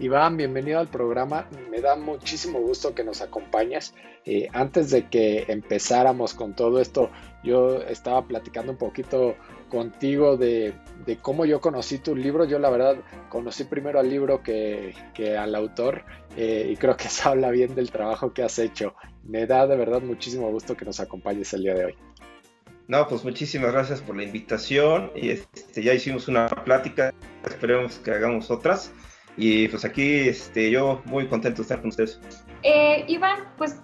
Iván, 0.00 0.36
bienvenido 0.36 0.80
al 0.80 0.88
programa. 0.88 1.46
Me 1.70 1.80
da 1.80 1.94
muchísimo 1.94 2.58
gusto 2.58 2.92
que 2.92 3.04
nos 3.04 3.20
acompañes. 3.20 3.94
Eh, 4.24 4.48
antes 4.52 4.90
de 4.90 5.08
que 5.08 5.44
empezáramos 5.46 6.34
con 6.34 6.56
todo 6.56 6.80
esto, 6.80 7.08
yo 7.44 7.82
estaba 7.82 8.26
platicando 8.26 8.72
un 8.72 8.78
poquito 8.78 9.36
contigo 9.72 10.36
de, 10.36 10.74
cómo 11.22 11.46
yo 11.46 11.62
conocí 11.62 11.96
tu 11.96 12.14
libro. 12.14 12.44
Yo 12.44 12.58
la 12.58 12.68
verdad 12.68 12.96
conocí 13.30 13.64
primero 13.64 13.98
al 13.98 14.10
libro 14.10 14.42
que, 14.42 14.94
al 15.38 15.54
autor 15.54 16.04
eh, 16.36 16.68
y 16.70 16.76
creo 16.76 16.94
que 16.94 17.06
eso 17.06 17.28
habla 17.30 17.50
bien 17.50 17.74
del 17.74 17.90
trabajo 17.90 18.34
que 18.34 18.42
has 18.42 18.58
hecho. 18.58 18.94
Me 19.24 19.46
da 19.46 19.66
de 19.66 19.76
verdad 19.76 20.02
muchísimo 20.02 20.50
gusto 20.50 20.76
que 20.76 20.84
nos 20.84 21.00
acompañes 21.00 21.54
el 21.54 21.62
día 21.62 21.74
de 21.74 21.86
hoy. 21.86 21.94
No, 22.86 23.08
pues 23.08 23.24
muchísimas 23.24 23.72
gracias 23.72 24.02
por 24.02 24.14
la 24.14 24.24
invitación 24.24 25.10
y 25.14 25.30
este, 25.30 25.82
ya 25.82 25.94
hicimos 25.94 26.28
una 26.28 26.48
plática, 26.48 27.14
esperemos 27.46 27.96
que 28.00 28.10
hagamos 28.10 28.50
otras. 28.50 28.92
Y 29.38 29.68
pues 29.68 29.86
aquí 29.86 30.28
este, 30.28 30.70
yo 30.70 31.00
muy 31.06 31.28
contento 31.28 31.58
de 31.58 31.62
estar 31.62 31.80
con 31.80 31.88
ustedes. 31.88 32.20
Eh, 32.62 33.06
Iván, 33.08 33.38
pues 33.56 33.80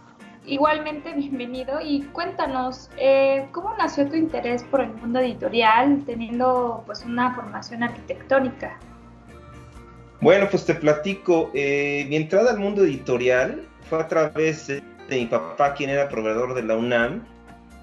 igualmente 0.48 1.12
bienvenido 1.12 1.80
y 1.80 2.02
cuéntanos, 2.12 2.90
eh, 2.96 3.46
¿cómo 3.52 3.74
nació 3.76 4.08
tu 4.08 4.16
interés 4.16 4.62
por 4.64 4.80
el 4.80 4.92
mundo 4.94 5.20
editorial 5.20 6.02
teniendo 6.06 6.82
pues 6.86 7.04
una 7.04 7.34
formación 7.34 7.82
arquitectónica? 7.82 8.78
Bueno, 10.20 10.48
pues 10.50 10.64
te 10.64 10.74
platico, 10.74 11.50
eh, 11.54 12.06
mi 12.08 12.16
entrada 12.16 12.50
al 12.50 12.58
mundo 12.58 12.84
editorial 12.84 13.62
fue 13.88 14.00
a 14.00 14.08
través 14.08 14.66
de, 14.66 14.82
mi 15.10 15.26
papá, 15.26 15.74
quien 15.74 15.90
era 15.90 16.08
proveedor 16.08 16.54
de 16.54 16.62
la 16.62 16.76
UNAM 16.76 17.24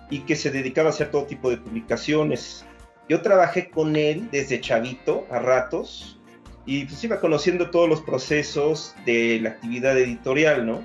y 0.09 0.19
que 0.19 0.35
se 0.35 0.51
dedicaba 0.51 0.89
a 0.89 0.91
hacer 0.91 1.11
todo 1.11 1.25
tipo 1.25 1.49
de 1.49 1.57
publicaciones. 1.57 2.65
Yo 3.07 3.21
trabajé 3.21 3.69
con 3.69 3.95
él 3.95 4.27
desde 4.31 4.59
chavito, 4.59 5.25
a 5.31 5.39
ratos, 5.39 6.19
y 6.65 6.85
pues 6.85 7.03
iba 7.03 7.19
conociendo 7.19 7.69
todos 7.69 7.87
los 7.87 8.01
procesos 8.01 8.95
de 9.05 9.39
la 9.41 9.49
actividad 9.49 9.97
editorial, 9.97 10.65
¿no? 10.65 10.83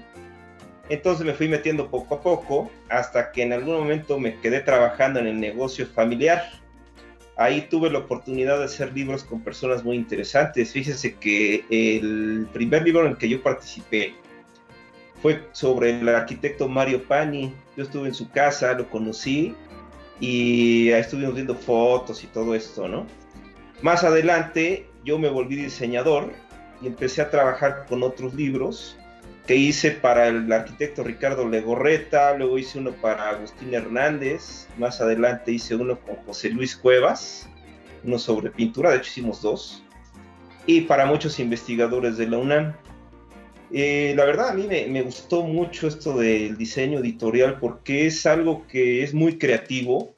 Entonces 0.90 1.24
me 1.24 1.34
fui 1.34 1.48
metiendo 1.48 1.88
poco 1.88 2.16
a 2.16 2.20
poco 2.20 2.70
hasta 2.88 3.30
que 3.30 3.42
en 3.42 3.52
algún 3.52 3.74
momento 3.74 4.18
me 4.18 4.40
quedé 4.40 4.60
trabajando 4.60 5.20
en 5.20 5.28
el 5.28 5.38
negocio 5.38 5.86
familiar. 5.86 6.42
Ahí 7.36 7.68
tuve 7.70 7.90
la 7.90 8.00
oportunidad 8.00 8.58
de 8.58 8.64
hacer 8.64 8.92
libros 8.92 9.22
con 9.22 9.40
personas 9.40 9.84
muy 9.84 9.96
interesantes. 9.96 10.72
Fíjese 10.72 11.14
que 11.14 11.64
el 11.70 12.48
primer 12.52 12.82
libro 12.82 13.06
en 13.06 13.12
el 13.12 13.18
que 13.18 13.28
yo 13.28 13.40
participé 13.40 14.14
fue 15.22 15.46
sobre 15.52 16.00
el 16.00 16.08
arquitecto 16.08 16.68
Mario 16.68 17.04
Pani. 17.04 17.54
Yo 17.76 17.84
estuve 17.84 18.08
en 18.08 18.14
su 18.14 18.28
casa, 18.28 18.74
lo 18.74 18.90
conocí 18.90 19.54
y 20.18 20.88
estuvimos 20.90 21.34
viendo 21.34 21.54
fotos 21.54 22.24
y 22.24 22.26
todo 22.26 22.52
esto, 22.56 22.88
¿no? 22.88 23.06
Más 23.80 24.02
adelante 24.02 24.88
yo 25.04 25.20
me 25.20 25.28
volví 25.28 25.54
diseñador 25.54 26.32
y 26.82 26.88
empecé 26.88 27.22
a 27.22 27.30
trabajar 27.30 27.86
con 27.88 28.02
otros 28.02 28.34
libros 28.34 28.98
que 29.46 29.56
hice 29.56 29.90
para 29.90 30.28
el 30.28 30.52
arquitecto 30.52 31.02
Ricardo 31.02 31.48
Legorreta, 31.48 32.36
luego 32.36 32.58
hice 32.58 32.78
uno 32.78 32.92
para 32.92 33.30
Agustín 33.30 33.74
Hernández, 33.74 34.68
más 34.78 35.00
adelante 35.00 35.52
hice 35.52 35.74
uno 35.74 35.98
con 36.00 36.16
José 36.26 36.50
Luis 36.50 36.76
Cuevas, 36.76 37.48
uno 38.04 38.18
sobre 38.18 38.50
pintura, 38.50 38.90
de 38.90 38.98
hecho 38.98 39.10
hicimos 39.10 39.42
dos, 39.42 39.82
y 40.66 40.82
para 40.82 41.06
muchos 41.06 41.38
investigadores 41.40 42.16
de 42.16 42.28
la 42.28 42.38
UNAM. 42.38 42.76
Eh, 43.72 44.14
la 44.16 44.24
verdad 44.24 44.48
a 44.50 44.54
mí 44.54 44.66
me, 44.66 45.02
gustó 45.02 45.42
mucho 45.42 45.86
esto 45.86 46.18
del 46.18 46.56
diseño 46.56 46.98
editorial 46.98 47.60
porque 47.60 48.06
es 48.06 48.26
algo 48.26 48.66
que 48.66 49.04
es 49.04 49.14
muy 49.14 49.38
creativo 49.38 50.12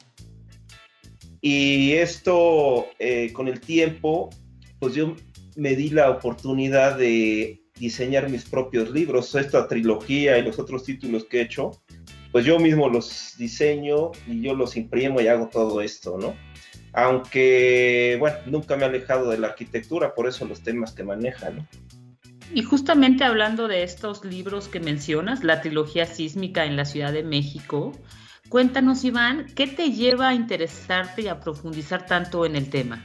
y 1.39 1.91
esto 1.91 2.87
eh, 2.97 3.31
con 3.31 3.47
el 3.47 3.59
tiempo 3.59 4.31
pues 4.79 4.95
yo 4.95 5.15
me 5.55 5.75
di 5.75 5.89
la 5.89 6.09
oportunidad 6.09 6.97
de 6.97 7.62
diseñar 7.83 8.29
mis 8.29 8.45
propios 8.45 8.89
libros, 8.91 9.35
esta 9.35 9.67
trilogía 9.67 10.37
y 10.37 10.41
los 10.41 10.57
otros 10.57 10.85
títulos 10.85 11.25
que 11.25 11.39
he 11.39 11.41
hecho, 11.41 11.71
pues 12.31 12.45
yo 12.45 12.57
mismo 12.57 12.87
los 12.87 13.35
diseño 13.37 14.11
y 14.25 14.41
yo 14.41 14.55
los 14.55 14.77
imprimo 14.77 15.19
y 15.19 15.27
hago 15.27 15.49
todo 15.49 15.81
esto, 15.81 16.17
¿no? 16.17 16.33
Aunque, 16.93 18.15
bueno, 18.19 18.37
nunca 18.45 18.77
me 18.77 18.83
he 18.83 18.85
alejado 18.85 19.29
de 19.29 19.37
la 19.37 19.47
arquitectura, 19.47 20.15
por 20.15 20.29
eso 20.29 20.45
los 20.45 20.61
temas 20.61 20.93
que 20.93 21.03
maneja, 21.03 21.49
¿no? 21.49 21.67
Y 22.53 22.63
justamente 22.63 23.25
hablando 23.25 23.67
de 23.67 23.83
estos 23.83 24.23
libros 24.23 24.69
que 24.69 24.79
mencionas, 24.79 25.43
la 25.43 25.59
trilogía 25.59 26.05
sísmica 26.05 26.65
en 26.65 26.77
la 26.77 26.85
Ciudad 26.85 27.11
de 27.11 27.23
México, 27.23 27.91
cuéntanos, 28.47 29.03
Iván, 29.03 29.47
¿qué 29.55 29.67
te 29.67 29.91
lleva 29.91 30.29
a 30.29 30.33
interesarte 30.35 31.23
y 31.23 31.27
a 31.27 31.41
profundizar 31.41 32.05
tanto 32.05 32.45
en 32.45 32.55
el 32.55 32.69
tema? 32.69 33.03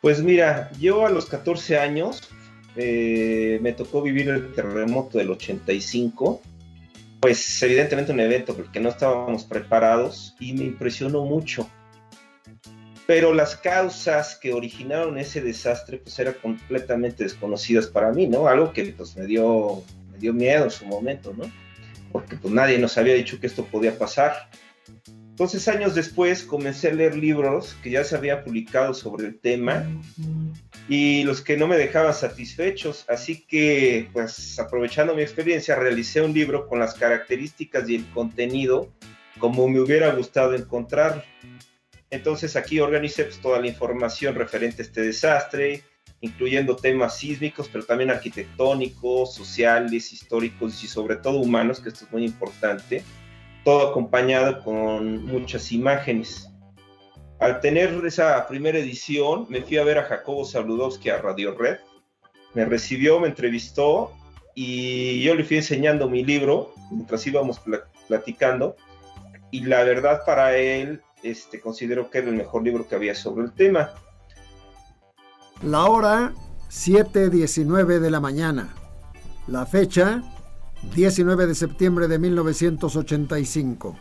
Pues 0.00 0.22
mira, 0.22 0.70
yo 0.78 1.06
a 1.06 1.10
los 1.10 1.26
14 1.26 1.78
años 1.78 2.20
eh, 2.76 3.58
me 3.62 3.72
tocó 3.72 4.02
vivir 4.02 4.28
el 4.28 4.52
terremoto 4.52 5.18
del 5.18 5.30
85, 5.30 6.42
pues 7.20 7.62
evidentemente 7.62 8.12
un 8.12 8.20
evento 8.20 8.54
porque 8.54 8.80
no 8.80 8.88
estábamos 8.88 9.44
preparados 9.44 10.34
y 10.40 10.52
me 10.52 10.64
impresionó 10.64 11.24
mucho. 11.24 11.68
Pero 13.06 13.34
las 13.34 13.56
causas 13.56 14.36
que 14.36 14.52
originaron 14.52 15.18
ese 15.18 15.40
desastre 15.40 15.98
pues 15.98 16.18
eran 16.18 16.34
completamente 16.42 17.24
desconocidas 17.24 17.86
para 17.86 18.12
mí, 18.12 18.26
¿no? 18.26 18.48
Algo 18.48 18.72
que 18.72 18.86
pues 18.86 19.16
me 19.16 19.26
dio, 19.26 19.82
me 20.10 20.18
dio 20.18 20.32
miedo 20.32 20.64
en 20.64 20.70
su 20.70 20.86
momento, 20.86 21.34
¿no? 21.36 21.44
Porque 22.10 22.36
pues 22.36 22.52
nadie 22.52 22.78
nos 22.78 22.96
había 22.98 23.14
dicho 23.14 23.38
que 23.38 23.46
esto 23.46 23.64
podía 23.66 23.98
pasar. 23.98 24.48
Entonces, 25.34 25.66
años 25.66 25.96
después, 25.96 26.44
comencé 26.44 26.90
a 26.90 26.94
leer 26.94 27.16
libros 27.16 27.76
que 27.82 27.90
ya 27.90 28.04
se 28.04 28.14
había 28.14 28.44
publicado 28.44 28.94
sobre 28.94 29.26
el 29.26 29.38
tema 29.38 29.84
y 30.88 31.24
los 31.24 31.40
que 31.40 31.56
no 31.56 31.66
me 31.66 31.76
dejaban 31.76 32.14
satisfechos. 32.14 33.04
Así 33.08 33.44
que, 33.46 34.08
pues, 34.12 34.58
aprovechando 34.58 35.14
mi 35.14 35.22
experiencia, 35.22 35.76
realicé 35.76 36.20
un 36.20 36.32
libro 36.32 36.66
con 36.66 36.78
las 36.78 36.94
características 36.94 37.88
y 37.88 37.96
el 37.96 38.10
contenido 38.10 38.92
como 39.38 39.68
me 39.68 39.80
hubiera 39.80 40.12
gustado 40.14 40.54
encontrar. 40.54 41.24
Entonces, 42.10 42.54
aquí 42.56 42.80
organicé 42.80 43.24
pues, 43.24 43.40
toda 43.40 43.60
la 43.60 43.66
información 43.66 44.34
referente 44.34 44.82
a 44.82 44.84
este 44.84 45.00
desastre, 45.00 45.82
incluyendo 46.20 46.76
temas 46.76 47.18
sísmicos, 47.18 47.68
pero 47.68 47.84
también 47.84 48.10
arquitectónicos, 48.10 49.34
sociales, 49.34 50.12
históricos 50.12 50.82
y 50.84 50.86
sobre 50.86 51.16
todo 51.16 51.38
humanos, 51.38 51.80
que 51.80 51.88
esto 51.88 52.04
es 52.04 52.12
muy 52.12 52.24
importante 52.24 53.02
todo 53.64 53.88
acompañado 53.88 54.62
con 54.62 55.24
muchas 55.24 55.72
imágenes. 55.72 56.50
Al 57.40 57.60
tener 57.60 58.00
esa 58.06 58.46
primera 58.46 58.78
edición, 58.78 59.46
me 59.48 59.62
fui 59.62 59.76
a 59.76 59.84
ver 59.84 59.98
a 59.98 60.04
Jacobo 60.04 60.44
Saludowski 60.44 61.10
a 61.10 61.18
Radio 61.18 61.54
Red. 61.56 61.78
Me 62.54 62.64
recibió, 62.64 63.18
me 63.20 63.28
entrevistó 63.28 64.12
y 64.54 65.22
yo 65.22 65.34
le 65.34 65.44
fui 65.44 65.56
enseñando 65.56 66.08
mi 66.08 66.24
libro 66.24 66.72
mientras 66.90 67.26
íbamos 67.26 67.60
platicando. 68.08 68.76
Y 69.50 69.60
la 69.64 69.82
verdad, 69.84 70.22
para 70.24 70.56
él, 70.56 71.02
este, 71.22 71.60
considero 71.60 72.10
que 72.10 72.18
era 72.18 72.28
el 72.28 72.36
mejor 72.36 72.62
libro 72.62 72.86
que 72.86 72.94
había 72.94 73.14
sobre 73.14 73.44
el 73.44 73.52
tema. 73.52 73.92
La 75.62 75.84
hora 75.84 76.32
7:19 76.68 78.00
de 78.00 78.10
la 78.10 78.20
mañana. 78.20 78.74
La 79.46 79.66
fecha 79.66 80.22
19 80.94 81.46
de 81.46 81.54
septiembre 81.54 82.08
de 82.08 82.18
1985. 82.18 83.96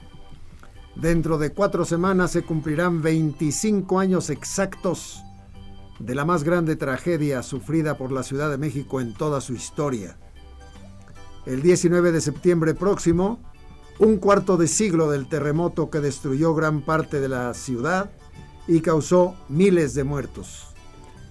Dentro 0.96 1.38
de 1.38 1.52
cuatro 1.52 1.86
semanas 1.86 2.32
se 2.32 2.44
cumplirán 2.44 3.02
25 3.02 4.00
años 4.00 4.30
exactos 4.30 5.24
de 6.00 6.16
la 6.16 6.26
más 6.26 6.44
grande 6.44 6.76
tragedia 6.76 7.42
sufrida 7.44 7.98
por 7.98 8.12
la 8.12 8.24
Ciudad 8.24 8.50
de 8.52 8.58
México 8.58 9.02
en 9.02 9.14
toda 9.14 9.42
su 9.42 9.54
historia. 9.54 10.18
El 11.46 11.62
19 11.62 12.12
de 12.12 12.22
septiembre 12.22 12.74
próximo, 12.74 13.40
un 14.00 14.18
cuarto 14.18 14.58
de 14.58 14.68
siglo 14.68 15.10
del 15.10 15.28
terremoto 15.28 15.90
que 15.90 16.00
destruyó 16.00 16.54
gran 16.54 16.82
parte 16.82 17.20
de 17.20 17.30
la 17.30 17.54
ciudad 17.54 18.12
y 18.68 18.82
causó 18.82 19.36
miles 19.50 19.94
de 19.94 20.04
muertos. 20.04 20.68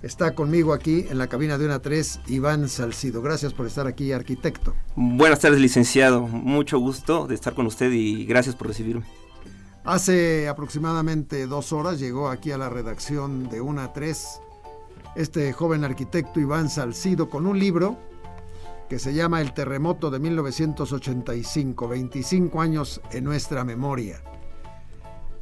Está 0.02 0.34
conmigo 0.34 0.72
aquí 0.72 1.06
en 1.08 1.18
la 1.18 1.28
cabina 1.28 1.58
de 1.58 1.64
una 1.64 1.78
3 1.78 2.22
Iván 2.26 2.68
Salcido. 2.68 3.22
Gracias 3.22 3.54
por 3.54 3.66
estar 3.66 3.86
aquí, 3.86 4.10
arquitecto. 4.10 4.74
Buenas 4.96 5.38
tardes, 5.38 5.60
licenciado. 5.60 6.26
Mucho 6.26 6.78
gusto 6.78 7.28
de 7.28 7.36
estar 7.36 7.54
con 7.54 7.66
usted 7.66 7.92
y 7.92 8.24
gracias 8.26 8.56
por 8.56 8.66
recibirme. 8.66 9.04
Hace 9.84 10.48
aproximadamente 10.48 11.48
dos 11.48 11.72
horas 11.72 11.98
llegó 11.98 12.28
aquí 12.28 12.52
a 12.52 12.58
la 12.58 12.68
redacción 12.68 13.48
de 13.48 13.60
una 13.60 13.92
3 13.92 14.40
este 15.16 15.52
joven 15.52 15.82
arquitecto 15.84 16.38
Iván 16.38 16.70
Salcido 16.70 17.28
con 17.28 17.46
un 17.46 17.58
libro 17.58 17.98
que 18.88 19.00
se 19.00 19.12
llama 19.12 19.40
El 19.40 19.52
terremoto 19.54 20.08
de 20.10 20.20
1985, 20.20 21.88
25 21.88 22.60
años 22.60 23.00
en 23.10 23.24
nuestra 23.24 23.64
memoria. 23.64 24.22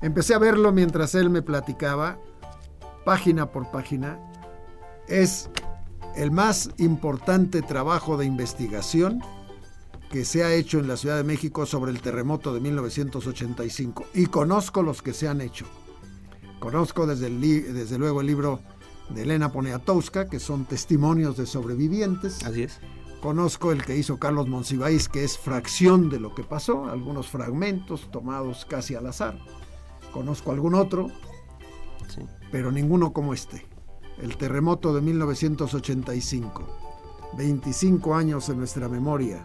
Empecé 0.01 0.35
a 0.35 0.39
verlo 0.39 0.73
mientras 0.73 1.15
él 1.15 1.29
me 1.29 1.43
platicaba, 1.43 2.19
página 3.05 3.51
por 3.51 3.71
página, 3.71 4.19
es 5.07 5.51
el 6.17 6.31
más 6.31 6.71
importante 6.79 7.61
trabajo 7.61 8.17
de 8.17 8.25
investigación 8.25 9.21
que 10.11 10.25
se 10.25 10.45
ha 10.45 10.53
hecho 10.53 10.79
en 10.79 10.89
la 10.89 10.97
Ciudad 10.97 11.17
de 11.17 11.25
México 11.25 11.65
sobre 11.65 11.93
el 11.93 12.01
terremoto 12.01 12.53
de 12.53 12.61
1985 12.61 14.07
y 14.15 14.27
conozco 14.27 14.83
los 14.83 15.03
que 15.03 15.15
se 15.15 15.29
han 15.29 15.41
hecho. 15.41 15.67
Conozco 16.59 17.07
desde, 17.07 17.31
desde 17.31 17.99
luego 17.99 18.21
el 18.21 18.27
libro 18.27 18.61
de 19.09 19.23
Elena 19.23 19.53
Poniatowska, 19.53 20.29
que 20.29 20.41
son 20.41 20.67
testimonios 20.67 21.37
de 21.37 21.47
sobrevivientes. 21.47 22.45
Así 22.45 22.65
es. 22.65 22.81
Conozco 23.23 23.71
el 23.73 23.85
que 23.85 23.97
hizo 23.97 24.19
Carlos 24.19 24.49
Monsiváis, 24.49 25.09
que 25.09 25.25
es 25.25 25.39
fracción 25.39 26.11
de 26.11 26.21
lo 26.21 26.35
que 26.35 26.43
pasó, 26.43 26.87
algunos 26.87 27.29
fragmentos 27.29 28.11
tomados 28.11 28.65
casi 28.65 28.97
al 28.97 29.07
azar. 29.07 29.39
Conozco 30.13 30.51
algún 30.51 30.75
otro, 30.75 31.09
pero 32.51 32.73
ninguno 32.73 33.13
como 33.13 33.33
este 33.33 33.65
el 34.21 34.37
terremoto 34.37 34.93
de 34.95 35.01
1985. 35.01 36.67
25 37.37 38.15
años 38.15 38.49
en 38.49 38.59
nuestra 38.59 38.89
memoria. 38.89 39.45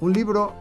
Un 0.00 0.12
libro 0.12 0.54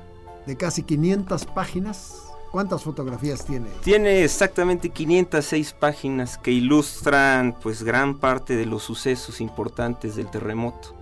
de 0.46 0.56
casi 0.56 0.84
500 0.84 1.46
páginas. 1.46 2.22
¿Cuántas 2.52 2.84
fotografías 2.84 3.44
tiene? 3.44 3.68
Tiene 3.84 4.24
exactamente 4.24 4.90
506 4.90 5.74
páginas 5.74 6.38
que 6.38 6.52
ilustran 6.52 7.54
pues 7.62 7.84
gran 7.84 8.18
parte 8.18 8.56
de 8.56 8.66
los 8.66 8.84
sucesos 8.84 9.42
importantes 9.42 10.16
del 10.16 10.30
terremoto. 10.30 10.96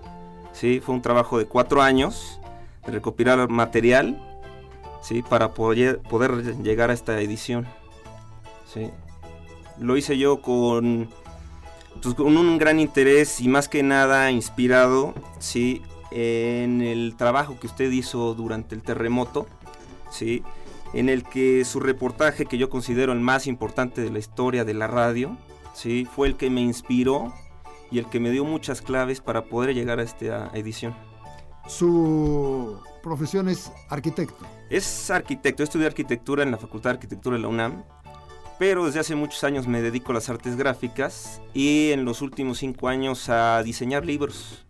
Sí, 0.52 0.82
fue 0.84 0.96
un 0.96 1.02
trabajo 1.04 1.38
de 1.38 1.46
cuatro 1.46 1.84
años 1.84 2.40
de 2.86 2.94
recopilar 2.94 3.48
material 3.50 4.42
¿sí? 5.04 5.22
para 5.22 5.54
poder, 5.54 6.02
llegar 6.64 6.90
a 6.90 6.94
esta 6.94 7.22
edición. 7.22 7.68
¿sí? 8.74 8.90
Lo 9.78 9.96
hice 9.96 10.18
yo 10.18 10.42
con 10.42 11.10
pues, 12.02 12.16
con 12.16 12.36
un 12.36 12.58
gran 12.58 12.80
interés 12.80 13.40
y 13.42 13.48
más 13.48 13.70
que 13.70 13.84
nada 13.84 14.32
inspirado, 14.32 15.14
sí, 15.40 15.84
en 16.14 16.82
el 16.82 17.16
trabajo 17.18 17.60
que 17.60 17.68
usted 17.68 17.92
hizo 17.92 18.34
durante 18.34 18.76
el 18.76 18.84
terremoto, 18.84 19.48
¿sí? 20.12 20.44
en 20.94 21.10
el 21.10 21.24
que 21.24 21.66
su 21.66 21.80
reportaje, 21.80 22.46
que 22.46 22.58
yo 22.58 22.70
considero 22.70 23.14
el 23.14 23.20
más 23.20 23.48
importante 23.48 24.02
de 24.02 24.12
la 24.12 24.20
historia 24.20 24.64
de 24.64 24.76
la 24.76 24.88
radio, 24.88 25.38
¿sí? 25.74 26.06
fue 26.06 26.28
el 26.28 26.36
que 26.36 26.50
me 26.50 26.62
inspiró 26.62 27.34
y 27.90 28.00
el 28.00 28.06
que 28.08 28.20
me 28.20 28.32
dio 28.32 28.46
muchas 28.46 28.82
claves 28.82 29.22
para 29.22 29.46
poder 29.46 29.74
llegar 29.74 30.00
a 30.00 30.04
esta 30.04 30.52
edición. 30.54 30.96
Su 31.68 32.80
profesión 33.02 33.50
es 33.50 33.72
arquitecto. 33.90 34.46
Es 34.70 35.10
arquitecto, 35.10 35.64
estudié 35.64 35.88
arquitectura 35.88 36.44
en 36.44 36.52
la 36.52 36.58
Facultad 36.58 36.92
de 36.92 36.96
Arquitectura 36.96 37.38
de 37.38 37.42
la 37.42 37.48
UNAM, 37.48 37.84
pero 38.60 38.86
desde 38.86 39.00
hace 39.00 39.16
muchos 39.16 39.44
años 39.44 39.68
me 39.68 39.82
dedico 39.82 40.12
a 40.12 40.16
las 40.16 40.30
artes 40.30 40.56
gráficas 40.56 41.42
y 41.54 41.92
en 41.92 42.06
los 42.06 42.22
últimos 42.22 42.60
cinco 42.60 42.88
años 42.88 43.30
a 43.30 43.64
diseñar 43.64 44.06
libros. 44.06 44.63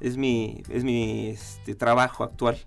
Es 0.00 0.16
mi, 0.16 0.62
es 0.68 0.84
mi 0.84 1.28
este, 1.28 1.74
trabajo 1.74 2.24
actual. 2.24 2.58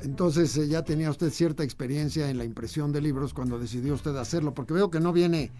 Entonces 0.00 0.56
eh, 0.56 0.68
ya 0.68 0.82
tenía 0.82 1.10
usted 1.10 1.30
cierta 1.30 1.62
experiencia 1.62 2.28
en 2.28 2.38
la 2.38 2.44
impresión 2.44 2.92
de 2.92 3.00
libros 3.00 3.34
cuando 3.34 3.58
decidió 3.58 3.94
usted 3.94 4.16
hacerlo, 4.16 4.52
porque 4.54 4.74
veo 4.74 4.90
que 4.90 5.00
no 5.00 5.12
viene 5.12 5.50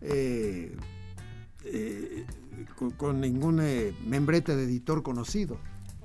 eh, 0.00 0.74
eh, 1.64 2.24
con, 2.96 3.20
ningún 3.20 3.62
membrete 4.06 4.56
de 4.56 4.64
editor 4.64 5.02
conocido. 5.02 5.58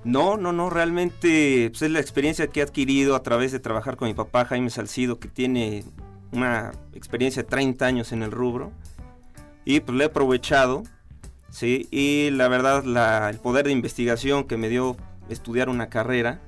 No, 0.03 0.38
no, 0.38 0.53
no, 0.53 0.69
realmente 0.69 1.69
pues, 1.69 1.82
es 1.82 1.91
la 1.91 1.99
experiencia 1.99 2.47
que 2.47 2.60
he 2.60 2.63
adquirido 2.63 3.15
a 3.15 3.23
través 3.23 3.51
de 3.51 3.60
trabajar 3.60 3.97
con 3.97 4.08
mi 4.08 4.13
papá 4.13 4.45
Jaime 4.45 4.69
Salcido, 4.69 5.19
que 5.19 5.27
tiene 5.27 5.84
una 6.32 6.71
experiencia 6.93 7.43
de 7.43 7.49
30 7.49 7.86
años 7.86 8.12
en 8.12 8.23
el 8.23 8.32
rubro, 8.32 8.71
y 9.65 9.80
pues 9.80 9.97
le 9.97 10.03
he 10.06 10.08
aprovechado, 10.08 10.84
¿sí? 11.58 11.88
Y 11.89 12.30
la 12.30 12.48
verdad, 12.50 12.84
el 13.30 13.39
poder 13.39 13.65
de 13.65 13.72
investigación 13.72 14.43
que 14.43 14.58
me 14.58 14.70
dio 14.70 14.96
estudiar 15.28 15.70
una 15.70 15.89
carrera, 15.89 16.39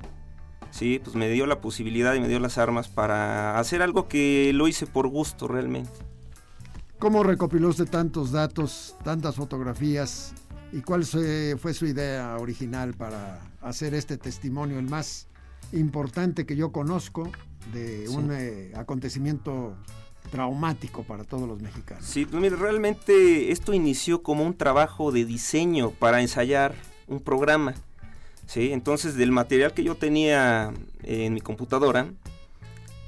¿sí? 0.70 1.02
Pues 1.04 1.16
me 1.16 1.28
dio 1.30 1.48
la 1.48 1.62
posibilidad 1.62 2.14
y 2.14 2.20
me 2.20 2.28
dio 2.28 2.40
las 2.40 2.60
armas 2.60 2.90
para 2.90 3.58
hacer 3.58 3.82
algo 3.82 4.08
que 4.08 4.52
lo 4.54 4.68
hice 4.68 4.86
por 4.86 5.08
gusto 5.08 5.48
realmente. 5.48 5.90
¿Cómo 7.00 7.24
recopiló 7.24 7.70
usted 7.70 7.90
tantos 7.90 8.32
datos, 8.32 8.96
tantas 9.04 9.36
fotografías 9.36 10.36
y 10.72 10.82
cuál 10.82 11.04
fue 11.04 11.74
su 11.74 11.88
idea 11.88 12.38
original 12.38 12.94
para 12.94 13.42
hacer 13.62 13.96
este 13.96 14.18
testimonio, 14.18 14.78
el 14.78 14.90
más 14.90 15.28
importante 15.72 16.46
que 16.46 16.56
yo 16.56 16.72
conozco 16.72 17.32
de 17.74 18.08
un 18.10 18.32
eh, 18.32 18.74
acontecimiento 18.76 19.76
traumático 20.32 21.04
para 21.04 21.24
todos 21.24 21.48
los 21.48 21.62
mexicanos? 21.62 22.06
Sí, 22.06 22.26
pues 22.26 22.58
realmente 22.58 23.52
esto 23.52 23.74
inició 23.74 24.22
como 24.22 24.44
un 24.44 24.56
trabajo 24.56 25.12
de 25.12 25.26
diseño 25.26 25.92
para 25.92 26.22
ensayar 26.22 26.76
un 27.08 27.20
programa. 27.20 27.74
¿sí? 28.46 28.72
Entonces, 28.72 29.16
del 29.16 29.32
material 29.32 29.74
que 29.74 29.84
yo 29.84 29.96
tenía 29.96 30.74
en 31.04 31.34
mi 31.34 31.42
computadora, 31.42 32.08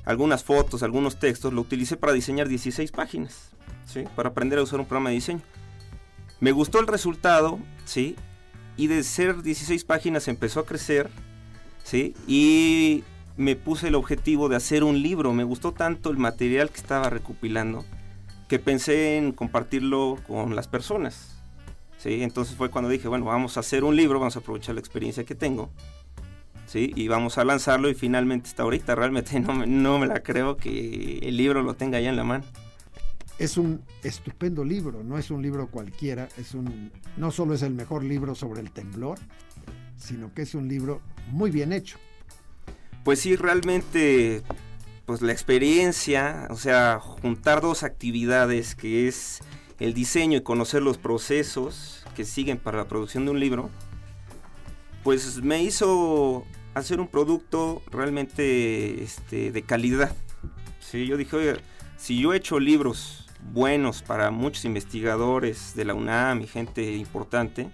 algunas 0.06 0.44
fotos, 0.44 0.84
algunos 0.84 1.20
textos, 1.20 1.54
lo 1.54 1.62
utilicé 1.62 1.98
para 1.98 2.14
diseñar 2.14 2.48
16 2.48 2.92
páginas, 2.92 3.50
¿sí? 3.86 4.04
Para 4.16 4.30
aprender 4.30 4.60
a 4.60 4.64
usar 4.64 4.80
un 4.80 4.86
programa 4.86 5.10
de 5.10 5.16
diseño. 5.16 5.42
Me 6.40 6.52
gustó 6.52 6.80
el 6.80 6.88
resultado, 6.88 7.60
¿sí? 7.86 8.16
Y 8.78 8.88
de 8.88 9.04
ser 9.04 9.42
16 9.44 9.84
páginas 9.86 10.28
empezó 10.28 10.62
a 10.62 10.66
crecer, 10.66 11.10
¿sí? 11.84 12.16
Y 12.28 13.04
me 13.38 13.56
puse 13.56 13.88
el 13.88 13.96
objetivo 13.96 14.50
de 14.50 14.56
hacer 14.56 14.84
un 14.84 15.02
libro. 15.02 15.34
Me 15.34 15.44
gustó 15.44 15.72
tanto 15.72 16.10
el 16.10 16.18
material 16.18 16.70
que 16.70 16.78
estaba 16.78 17.10
recopilando 17.10 17.86
que 18.52 18.60
pensé 18.60 19.16
en 19.16 19.32
compartirlo 19.32 20.18
con 20.28 20.58
las 20.58 20.68
personas. 20.68 21.38
¿sí? 21.98 22.22
Entonces 22.22 22.54
fue 22.54 22.70
cuando 22.70 22.90
dije, 22.90 23.08
bueno, 23.08 23.24
vamos 23.24 23.56
a 23.56 23.62
hacer 23.62 23.86
un 23.86 23.96
libro, 23.96 24.20
vamos 24.20 24.36
a 24.36 24.40
aprovechar 24.40 24.76
la 24.76 24.82
experiencia 24.82 25.24
que 25.24 25.36
tengo, 25.36 25.70
¿sí? 26.66 26.92
Y 26.98 27.08
vamos 27.08 27.38
a 27.38 27.46
lanzarlo 27.46 27.90
y 27.90 27.94
finalmente 27.94 28.50
está 28.50 28.64
ahorita. 28.64 28.94
Realmente 28.94 29.40
no 29.40 29.54
me, 29.54 29.68
no 29.68 30.00
me 30.00 30.08
la 30.08 30.22
creo 30.22 30.58
que 30.58 31.20
el 31.20 31.38
libro 31.38 31.64
lo 31.64 31.76
tenga 31.76 32.02
ya 32.02 32.10
en 32.10 32.18
la 32.18 32.26
mano. 32.26 32.44
Es 33.40 33.56
un 33.56 33.82
estupendo 34.04 34.66
libro, 34.66 35.02
no 35.02 35.18
es 35.18 35.32
un 35.32 35.42
libro 35.42 35.68
cualquiera, 35.68 36.28
es 36.38 36.54
un, 36.54 36.92
no 37.16 37.32
solo 37.32 37.54
es 37.54 37.62
el 37.62 37.74
mejor 37.74 38.04
libro 38.04 38.36
sobre 38.36 38.60
el 38.60 38.72
temblor, 38.72 39.18
sino 39.96 40.34
que 40.34 40.42
es 40.42 40.56
un 40.56 40.68
libro 40.68 41.00
muy 41.30 41.52
bien 41.52 41.72
hecho. 41.72 41.98
Pues 43.04 43.20
sí, 43.20 43.36
realmente, 43.36 44.44
pues 45.06 45.22
la 45.22 45.32
experiencia, 45.32 46.48
o 46.52 46.56
sea, 46.56 47.00
juntar 47.00 47.62
dos 47.62 47.84
actividades 47.84 48.76
que 48.76 49.08
es 49.08 49.42
el 49.80 49.96
diseño 49.96 50.38
y 50.38 50.42
conocer 50.42 50.84
los 50.84 51.00
procesos 51.00 52.06
que 52.16 52.26
siguen 52.26 52.60
para 52.60 52.78
la 52.78 52.88
producción 52.88 53.26
de 53.26 53.32
un 53.32 53.40
libro, 53.40 53.70
pues 55.04 55.42
me 55.42 55.64
hizo 55.64 56.46
hacer 56.76 57.00
un 57.00 57.08
producto 57.08 57.82
realmente 57.90 59.04
este, 59.04 59.52
de 59.52 59.62
calidad. 59.64 60.16
Sí, 60.80 61.08
yo 61.08 61.18
dije, 61.18 61.36
oye, 61.36 61.56
si 61.98 62.20
yo 62.20 62.34
he 62.34 62.38
hecho 62.38 62.60
libros 62.60 63.28
buenos 63.52 64.04
para 64.04 64.30
muchos 64.30 64.66
investigadores 64.66 65.74
de 65.76 65.86
la 65.86 65.96
UNAM 65.96 66.42
y 66.42 66.48
gente 66.48 66.94
importante, 66.94 67.72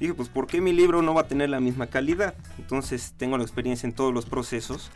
dije, 0.00 0.14
pues 0.14 0.28
¿por 0.28 0.46
qué 0.46 0.60
mi 0.60 0.72
libro 0.72 1.02
no 1.02 1.14
va 1.14 1.22
a 1.22 1.28
tener 1.28 1.50
la 1.50 1.60
misma 1.60 1.88
calidad? 1.88 2.34
Entonces 2.58 3.14
tengo 3.16 3.36
la 3.36 3.44
experiencia 3.44 3.86
en 3.86 3.92
todos 3.92 4.12
los 4.14 4.26
procesos, 4.26 4.90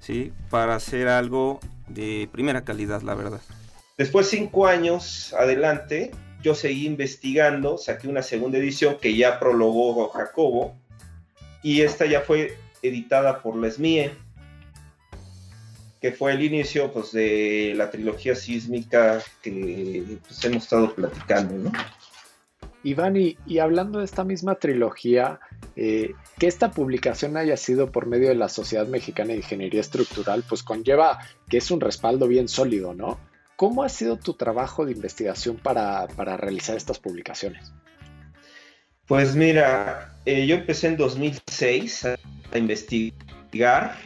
¿sí? 0.00 0.32
Para 0.50 0.74
hacer 0.74 1.08
algo 1.08 1.60
de 1.88 2.28
primera 2.32 2.64
calidad, 2.64 3.02
la 3.02 3.14
verdad. 3.14 3.40
Después, 3.96 4.28
cinco 4.28 4.66
años 4.66 5.34
adelante, 5.38 6.10
yo 6.42 6.54
seguí 6.54 6.86
investigando, 6.86 7.78
saqué 7.78 8.08
una 8.08 8.22
segunda 8.22 8.58
edición 8.58 8.98
que 9.00 9.16
ya 9.16 9.38
prologó 9.38 10.08
Jacobo, 10.10 10.76
y 11.62 11.80
esta 11.80 12.06
ya 12.06 12.20
fue 12.20 12.56
editada 12.82 13.42
por 13.42 13.56
Les 13.56 13.78
Mie, 13.78 14.12
que 16.00 16.12
fue 16.12 16.32
el 16.32 16.42
inicio 16.42 16.92
pues, 16.92 17.12
de 17.12 17.72
la 17.76 17.90
trilogía 17.90 18.34
sísmica 18.34 19.22
que 19.42 20.18
pues, 20.26 20.44
hemos 20.44 20.64
estado 20.64 20.94
platicando. 20.94 21.70
¿no? 21.70 21.72
Iván, 22.86 23.16
y, 23.16 23.58
hablando 23.58 23.98
de 23.98 24.04
esta 24.04 24.22
misma 24.22 24.54
trilogía, 24.54 25.40
eh, 25.74 26.14
que 26.38 26.46
esta 26.46 26.70
publicación 26.70 27.36
haya 27.36 27.56
sido 27.56 27.90
por 27.90 28.06
medio 28.06 28.28
de 28.28 28.36
la 28.36 28.48
Sociedad 28.48 28.86
Mexicana 28.86 29.30
de 29.30 29.38
Ingeniería 29.38 29.80
Estructural, 29.80 30.44
pues 30.48 30.62
conlleva 30.62 31.18
que 31.48 31.56
es 31.56 31.72
un 31.72 31.80
respaldo 31.80 32.28
bien 32.28 32.46
sólido, 32.46 32.94
¿no? 32.94 33.18
¿Cómo 33.56 33.82
ha 33.82 33.88
sido 33.88 34.18
tu 34.18 34.34
trabajo 34.34 34.86
de 34.86 34.92
investigación 34.92 35.56
para, 35.56 36.06
realizar 36.06 36.76
estas 36.76 37.00
publicaciones? 37.00 37.72
Pues 39.08 39.34
mira, 39.34 40.16
eh, 40.24 40.46
yo 40.46 40.54
empecé 40.54 40.86
en 40.86 40.96
2006 40.96 42.04
a, 42.04 42.16
investigar, 42.56 43.96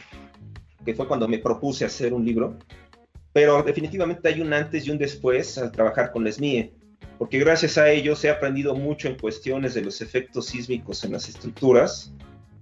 que 0.83 0.95
fue 0.95 1.07
cuando 1.07 1.27
me 1.27 1.37
propuse 1.37 1.85
hacer 1.85 2.15
un 2.15 2.25
libro, 2.25 2.57
pero 3.31 3.61
definitivamente 3.61 4.27
hay 4.27 4.41
un 4.41 4.51
antes 4.51 4.87
y 4.87 4.89
un 4.89 4.97
después 4.97 5.59
al 5.59 5.71
trabajar 5.71 6.11
con 6.11 6.25
SMIE, 6.31 6.80
porque 7.17 7.39
gracias 7.39 7.77
a 7.77 7.89
ellos 7.89 8.23
he 8.23 8.29
aprendido 8.29 8.75
mucho 8.75 9.07
en 9.07 9.17
cuestiones 9.17 9.73
de 9.73 9.81
los 9.81 10.01
efectos 10.01 10.47
sísmicos 10.47 11.03
en 11.03 11.13
las 11.13 11.29
estructuras. 11.29 12.13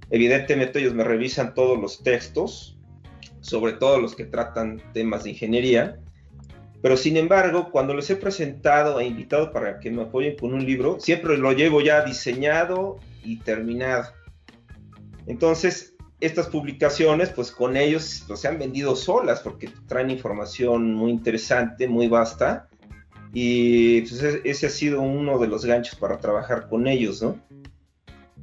Evidentemente 0.09 0.79
ellos 0.79 0.93
me 0.93 1.03
revisan 1.03 1.53
todos 1.53 1.79
los 1.79 2.03
textos, 2.03 2.77
sobre 3.41 3.73
todo 3.73 3.99
los 3.99 4.15
que 4.15 4.25
tratan 4.25 4.81
temas 4.93 5.23
de 5.23 5.31
ingeniería, 5.31 5.99
pero 6.81 6.95
sin 6.95 7.17
embargo, 7.17 7.71
cuando 7.71 7.93
les 7.93 8.09
he 8.09 8.15
presentado 8.15 8.99
e 8.99 9.05
invitado 9.05 9.51
para 9.51 9.79
que 9.79 9.91
me 9.91 10.03
apoyen 10.03 10.37
con 10.37 10.53
un 10.53 10.65
libro, 10.65 10.99
siempre 10.99 11.37
lo 11.37 11.51
llevo 11.51 11.81
ya 11.81 12.03
diseñado 12.03 12.97
y 13.23 13.37
terminado. 13.39 14.13
Entonces, 15.27 15.95
estas 16.21 16.47
publicaciones, 16.47 17.29
pues 17.29 17.51
con 17.51 17.75
ellos 17.75 18.23
pues, 18.27 18.39
se 18.39 18.47
han 18.47 18.59
vendido 18.59 18.95
solas 18.95 19.41
porque 19.41 19.69
traen 19.87 20.09
información 20.09 20.93
muy 20.93 21.11
interesante, 21.11 21.87
muy 21.87 22.07
vasta. 22.07 22.68
Y 23.33 24.01
pues, 24.01 24.23
ese 24.43 24.65
ha 24.67 24.69
sido 24.69 25.01
uno 25.01 25.37
de 25.39 25.47
los 25.47 25.65
ganchos 25.65 25.95
para 25.95 26.19
trabajar 26.19 26.67
con 26.67 26.87
ellos, 26.87 27.21
¿no? 27.21 27.39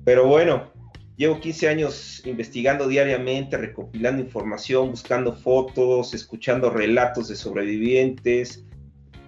Pero 0.05 0.27
bueno, 0.27 0.71
Llevo 1.17 1.41
15 1.41 1.69
años 1.69 2.23
investigando 2.27 2.87
diariamente, 2.87 3.57
recopilando 3.57 4.21
información, 4.21 4.91
buscando 4.91 5.33
fotos, 5.35 6.13
escuchando 6.13 6.69
relatos 6.69 7.29
de 7.29 7.37
sobrevivientes. 7.37 8.65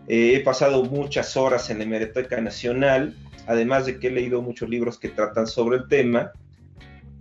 Eh, 0.06 0.34
he 0.34 0.40
pasado 0.40 0.84
muchas 0.84 1.34
horas 1.38 1.70
en 1.70 1.78
la 1.78 1.84
Hemeroteca 1.84 2.42
Nacional, 2.42 3.16
además 3.46 3.86
de 3.86 3.98
que 3.98 4.08
he 4.08 4.10
leído 4.10 4.42
muchos 4.42 4.68
libros 4.68 4.98
que 4.98 5.08
tratan 5.08 5.46
sobre 5.46 5.78
el 5.78 5.88
tema. 5.88 6.32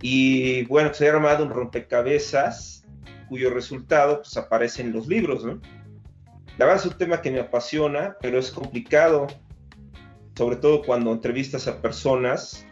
Y 0.02 0.64
bueno, 0.64 0.90
pues 0.90 1.00
he 1.00 1.08
armado 1.08 1.46
un 1.46 1.50
rompecabezas 1.50 2.84
cuyo 3.30 3.48
resultado 3.48 4.18
pues, 4.18 4.36
aparece 4.36 4.82
en 4.82 4.92
los 4.92 5.06
libros. 5.08 5.46
¿no? 5.46 5.62
La 6.58 6.66
verdad 6.66 6.84
es 6.84 6.90
un 6.90 6.98
tema 6.98 7.22
que 7.22 7.30
me 7.30 7.38
apasiona, 7.38 8.16
pero 8.20 8.38
es 8.38 8.50
complicado, 8.50 9.28
sobre 10.36 10.56
todo 10.56 10.82
cuando 10.82 11.12
entrevistas 11.12 11.68
a 11.68 11.80
personas 11.80 12.66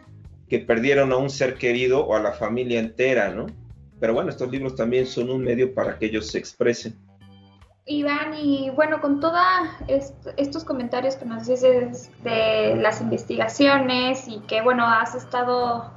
que 0.49 0.59
perdieron 0.59 1.13
a 1.13 1.17
un 1.17 1.29
ser 1.29 1.55
querido 1.55 2.05
o 2.05 2.15
a 2.15 2.19
la 2.19 2.33
familia 2.33 2.79
entera, 2.79 3.29
¿no? 3.29 3.45
Pero 3.99 4.13
bueno, 4.13 4.29
estos 4.29 4.51
libros 4.51 4.75
también 4.75 5.07
son 5.07 5.29
un 5.29 5.41
medio 5.41 5.73
para 5.73 5.97
que 5.97 6.07
ellos 6.07 6.27
se 6.27 6.37
expresen. 6.37 6.95
Iván, 7.85 8.33
y 8.33 8.69
bueno, 8.71 8.99
con 8.99 9.21
todos 9.21 9.41
estos 10.35 10.65
comentarios 10.65 11.15
que 11.15 11.23
nos 11.23 11.47
dices 11.47 12.11
de 12.23 12.75
las 12.75 12.99
investigaciones 12.99 14.27
y 14.27 14.39
que 14.39 14.61
bueno, 14.61 14.85
has 14.85 15.15
estado 15.15 15.93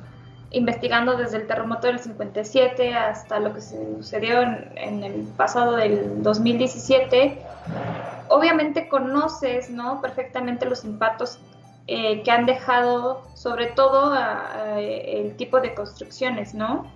investigando 0.52 1.16
desde 1.16 1.38
el 1.38 1.46
terremoto 1.46 1.88
del 1.88 1.98
57 1.98 2.94
hasta 2.94 3.40
lo 3.40 3.54
que 3.54 3.60
sucedió 3.60 4.42
en, 4.42 5.02
el 5.02 5.22
pasado 5.36 5.76
del 5.76 6.22
2017, 6.22 7.42
obviamente 8.30 8.88
conoces 8.88 9.68
¿no? 9.68 10.00
perfectamente 10.00 10.64
los 10.66 10.84
impactos 10.84 11.38
eh, 11.86 12.22
que 12.22 12.30
han 12.30 12.46
dejado 12.46 13.22
sobre 13.34 13.66
todo 13.66 14.16
el 14.76 15.36
tipo 15.36 15.60
de 15.60 15.74
construcciones, 15.74 16.54
¿no? 16.54 16.90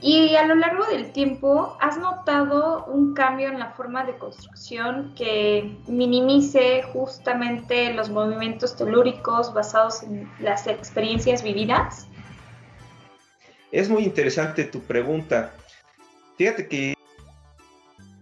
Y 0.00 0.34
a 0.36 0.46
lo 0.46 0.54
largo 0.54 0.84
del 0.86 1.12
tiempo, 1.12 1.76
¿has 1.80 1.98
notado 1.98 2.84
un 2.86 3.14
cambio 3.14 3.48
en 3.48 3.58
la 3.58 3.70
forma 3.70 4.04
de 4.04 4.16
construcción 4.18 5.14
que 5.16 5.78
minimice 5.86 6.82
justamente 6.92 7.92
los 7.94 8.10
movimientos 8.10 8.76
telúricos 8.76 9.54
basados 9.54 10.02
en 10.02 10.30
las 10.40 10.66
experiencias 10.66 11.42
vividas? 11.42 12.06
Es 13.72 13.88
muy 13.88 14.04
interesante 14.04 14.64
tu 14.64 14.80
pregunta. 14.80 15.54
Fíjate 16.36 16.68
que 16.68 16.93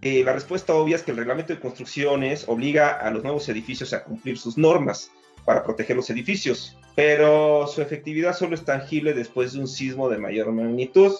la 0.03 0.33
respuesta 0.33 0.73
obvia 0.73 0.97
es 0.97 1.03
que 1.03 1.11
el 1.11 1.17
reglamento 1.17 1.53
de 1.53 1.59
construcciones 1.59 2.45
obliga 2.47 2.89
a 2.89 3.09
los 3.09 3.23
nuevos 3.23 3.47
edificios 3.47 3.93
a 3.93 4.03
cumplir 4.03 4.37
sus 4.37 4.57
normas 4.57 5.11
para 5.45 5.63
proteger 5.63 5.95
los 5.95 6.09
edificios, 6.09 6.77
pero 6.95 7.67
su 7.67 7.81
efectividad 7.81 8.35
solo 8.35 8.55
es 8.55 8.65
tangible 8.65 9.13
después 9.13 9.53
de 9.53 9.59
un 9.59 9.67
sismo 9.67 10.09
de 10.09 10.17
mayor 10.17 10.51
magnitud. 10.51 11.13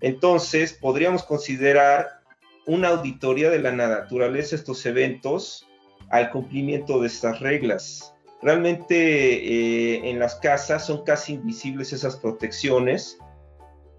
Entonces, 0.00 0.72
podríamos 0.72 1.22
considerar 1.22 2.20
una 2.66 2.88
auditoría 2.88 3.50
de 3.50 3.60
la 3.60 3.72
naturaleza 3.72 4.50
de 4.50 4.56
estos 4.56 4.84
eventos 4.84 5.66
al 6.10 6.30
cumplimiento 6.30 7.00
de 7.00 7.06
estas 7.06 7.40
reglas. 7.40 8.14
Realmente 8.42 8.96
eh, 8.96 10.10
en 10.10 10.18
las 10.18 10.36
casas 10.36 10.86
son 10.86 11.04
casi 11.04 11.34
invisibles 11.34 11.92
esas 11.92 12.16
protecciones, 12.16 13.18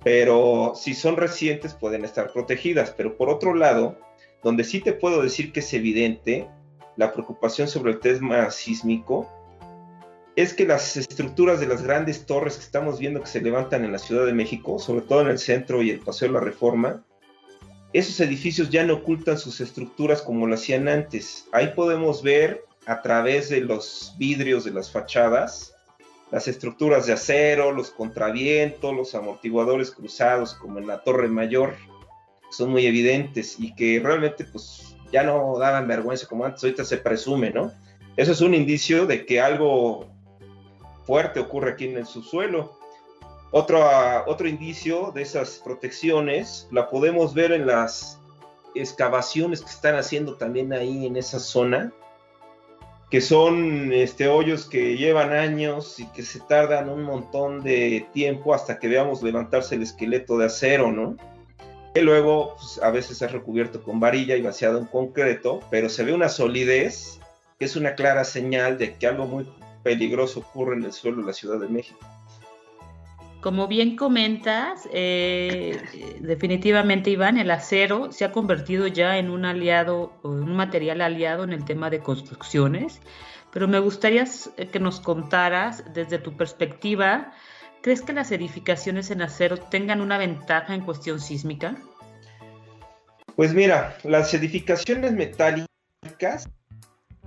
pero 0.08 0.72
si 0.74 0.94
son 0.94 1.18
recientes 1.18 1.74
pueden 1.74 2.06
estar 2.06 2.32
protegidas. 2.32 2.92
Pero 2.96 3.18
por 3.18 3.30
otro 3.30 3.54
lado, 3.54 4.00
donde 4.42 4.64
sí 4.64 4.80
te 4.80 4.94
puedo 4.94 5.22
decir 5.22 5.52
que 5.52 5.60
es 5.60 5.74
evidente 5.74 6.48
la 6.96 7.12
preocupación 7.12 7.68
sobre 7.68 7.92
el 7.92 8.00
tema 8.00 8.50
sísmico, 8.50 9.30
es 10.38 10.54
que 10.54 10.66
las 10.66 10.96
estructuras 10.96 11.60
de 11.60 11.68
las 11.68 11.82
grandes 11.82 12.26
torres 12.26 12.56
que 12.56 12.64
estamos 12.64 13.00
viendo 13.00 13.20
que 13.20 13.28
se 13.28 13.42
levantan 13.42 13.84
en 13.84 13.92
la 13.92 13.98
Ciudad 13.98 14.26
de 14.26 14.32
México, 14.32 14.80
sobre 14.80 15.02
todo 15.02 15.24
en 15.24 15.28
el 15.28 15.40
centro 15.40 15.82
y 15.82 15.90
el 15.90 16.00
Paseo 16.00 16.30
de 16.30 16.36
la 16.36 16.40
Reforma, 16.40 17.04
esos 17.92 18.18
edificios 18.22 18.70
ya 18.70 18.86
no 18.86 18.94
ocultan 18.94 19.38
sus 19.38 19.60
estructuras 19.60 20.22
como 20.22 20.48
lo 20.48 20.56
hacían 20.56 20.88
antes. 20.88 21.50
Ahí 21.52 21.74
podemos 21.76 22.24
ver 22.24 22.64
a 22.86 23.02
través 23.02 23.50
de 23.50 23.60
los 23.60 24.16
vidrios 24.18 24.64
de 24.64 24.72
las 24.72 24.90
fachadas 24.90 25.77
las 26.32 26.48
estructuras 26.48 27.06
de 27.06 27.14
acero, 27.14 27.72
los 27.72 27.92
contravientos, 27.92 28.96
los 28.96 29.16
amortiguadores 29.16 29.92
cruzados 29.92 30.54
como 30.56 30.80
en 30.80 30.88
la 30.88 31.04
Torre 31.04 31.28
Mayor, 31.28 31.76
son 32.50 32.72
muy 32.72 32.86
evidentes 32.86 33.60
y 33.60 33.74
que 33.76 34.00
realmente 34.00 34.44
pues 34.46 34.96
ya 35.12 35.24
no 35.24 35.58
daban 35.58 35.88
vergüenza 35.88 36.28
como 36.28 36.46
antes, 36.46 36.64
ahorita 36.64 36.86
se 36.86 36.98
presume, 36.98 37.52
¿no? 37.52 37.72
Eso 38.16 38.32
es 38.32 38.42
un 38.42 38.54
indicio 38.54 39.06
de 39.06 39.26
que 39.26 39.40
algo 39.40 40.08
fuerte 41.06 41.40
ocurre 41.40 41.72
aquí 41.72 41.86
en 41.86 41.98
el 41.98 42.06
subsuelo. 42.06 42.78
Otro, 43.52 43.82
otro 44.26 44.48
indicio 44.48 45.12
de 45.14 45.22
esas 45.22 45.62
protecciones 45.64 46.68
la 46.72 46.90
podemos 46.90 47.34
ver 47.34 47.54
en 47.54 47.66
las 47.66 48.20
excavaciones 48.76 49.62
que 49.62 49.70
están 49.70 49.96
haciendo 49.96 50.36
también 50.36 50.74
ahí 50.74 51.06
en 51.06 51.16
esa 51.16 51.40
zona, 51.40 51.94
que 53.10 53.22
son 53.22 53.94
este, 53.94 54.28
hoyos 54.28 54.66
que 54.66 54.98
llevan 54.98 55.32
años 55.32 56.00
y 56.00 56.06
que 56.08 56.24
se 56.24 56.40
tardan 56.42 56.90
un 56.90 57.04
montón 57.04 57.64
de 57.64 58.06
tiempo 58.14 58.54
hasta 58.54 58.80
que 58.80 58.90
veamos 58.90 59.24
levantarse 59.24 59.76
el 59.76 59.84
esqueleto 59.84 60.38
de 60.38 60.48
acero, 60.48 60.92
¿no? 60.92 61.16
Que 61.94 62.02
luego 62.02 62.56
pues, 62.56 62.80
a 62.84 62.92
veces 62.92 63.22
es 63.22 63.32
recubierto 63.32 63.82
con 63.82 64.00
varilla 64.00 64.36
y 64.36 64.42
vaciado 64.42 64.78
en 64.78 64.86
concreto, 64.86 65.62
pero 65.72 65.88
se 65.88 66.04
ve 66.04 66.14
una 66.14 66.30
solidez 66.30 67.20
que 67.58 67.66
es 67.66 67.76
una 67.76 67.96
clara 67.96 68.24
señal 68.24 68.78
de 68.78 68.96
que 68.96 69.08
algo 69.08 69.26
muy 69.26 69.48
peligroso 69.84 70.42
ocurre 70.42 70.76
en 70.76 70.84
el 70.84 70.94
suelo 70.94 71.22
de 71.22 71.28
la 71.28 71.34
Ciudad 71.34 71.60
de 71.60 71.70
México. 71.70 72.00
Como 73.42 73.68
bien 73.68 73.96
comentas, 73.96 74.90
eh, 74.92 75.80
definitivamente 76.22 77.12
Iván, 77.12 77.38
el 77.38 77.52
acero 77.52 78.12
se 78.12 78.26
ha 78.26 78.32
convertido 78.32 78.88
ya 78.88 79.18
en 79.18 79.30
un 79.30 79.46
aliado, 79.46 80.14
un 80.24 80.56
material 80.56 81.02
aliado 81.02 81.44
en 81.44 81.54
el 81.54 81.64
tema 81.64 81.92
de 81.92 82.00
construcciones, 82.00 83.00
pero 83.54 83.68
me 83.68 83.80
gustaría 83.80 84.26
que 84.72 84.80
nos 84.80 85.00
contaras 85.00 85.84
desde 85.94 86.18
tu 86.18 86.36
perspectiva, 86.36 87.32
¿crees 87.82 88.02
que 88.02 88.14
las 88.14 88.32
edificaciones 88.32 89.12
en 89.12 89.22
acero 89.22 89.58
tengan 89.58 90.02
una 90.02 90.18
ventaja 90.18 90.74
en 90.74 90.82
cuestión 90.82 91.20
sísmica? 91.20 91.76
Pues 93.36 93.54
mira, 93.54 93.96
las 94.04 94.34
edificaciones 94.34 95.14
metálicas, 95.14 96.50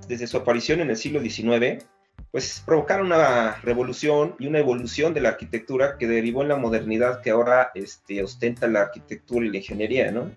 desde 0.08 0.26
su 0.26 0.38
aparición 0.38 0.80
en 0.80 0.90
el 0.90 0.96
siglo 0.96 1.20
XIX, 1.20 1.84
pues 2.30 2.62
provocaron 2.64 3.06
una 3.06 3.56
revolución 3.62 4.36
y 4.38 4.46
una 4.46 4.58
evolución 4.58 5.14
de 5.14 5.20
la 5.20 5.30
arquitectura 5.30 5.96
que 5.98 6.06
derivó 6.06 6.42
en 6.42 6.48
la 6.48 6.56
modernidad 6.56 7.20
que 7.22 7.30
ahora 7.30 7.70
este, 7.74 8.22
ostenta 8.22 8.68
la 8.68 8.82
arquitectura 8.82 9.46
y 9.46 9.50
la 9.50 9.58
ingeniería, 9.58 10.10
¿no? 10.12 10.30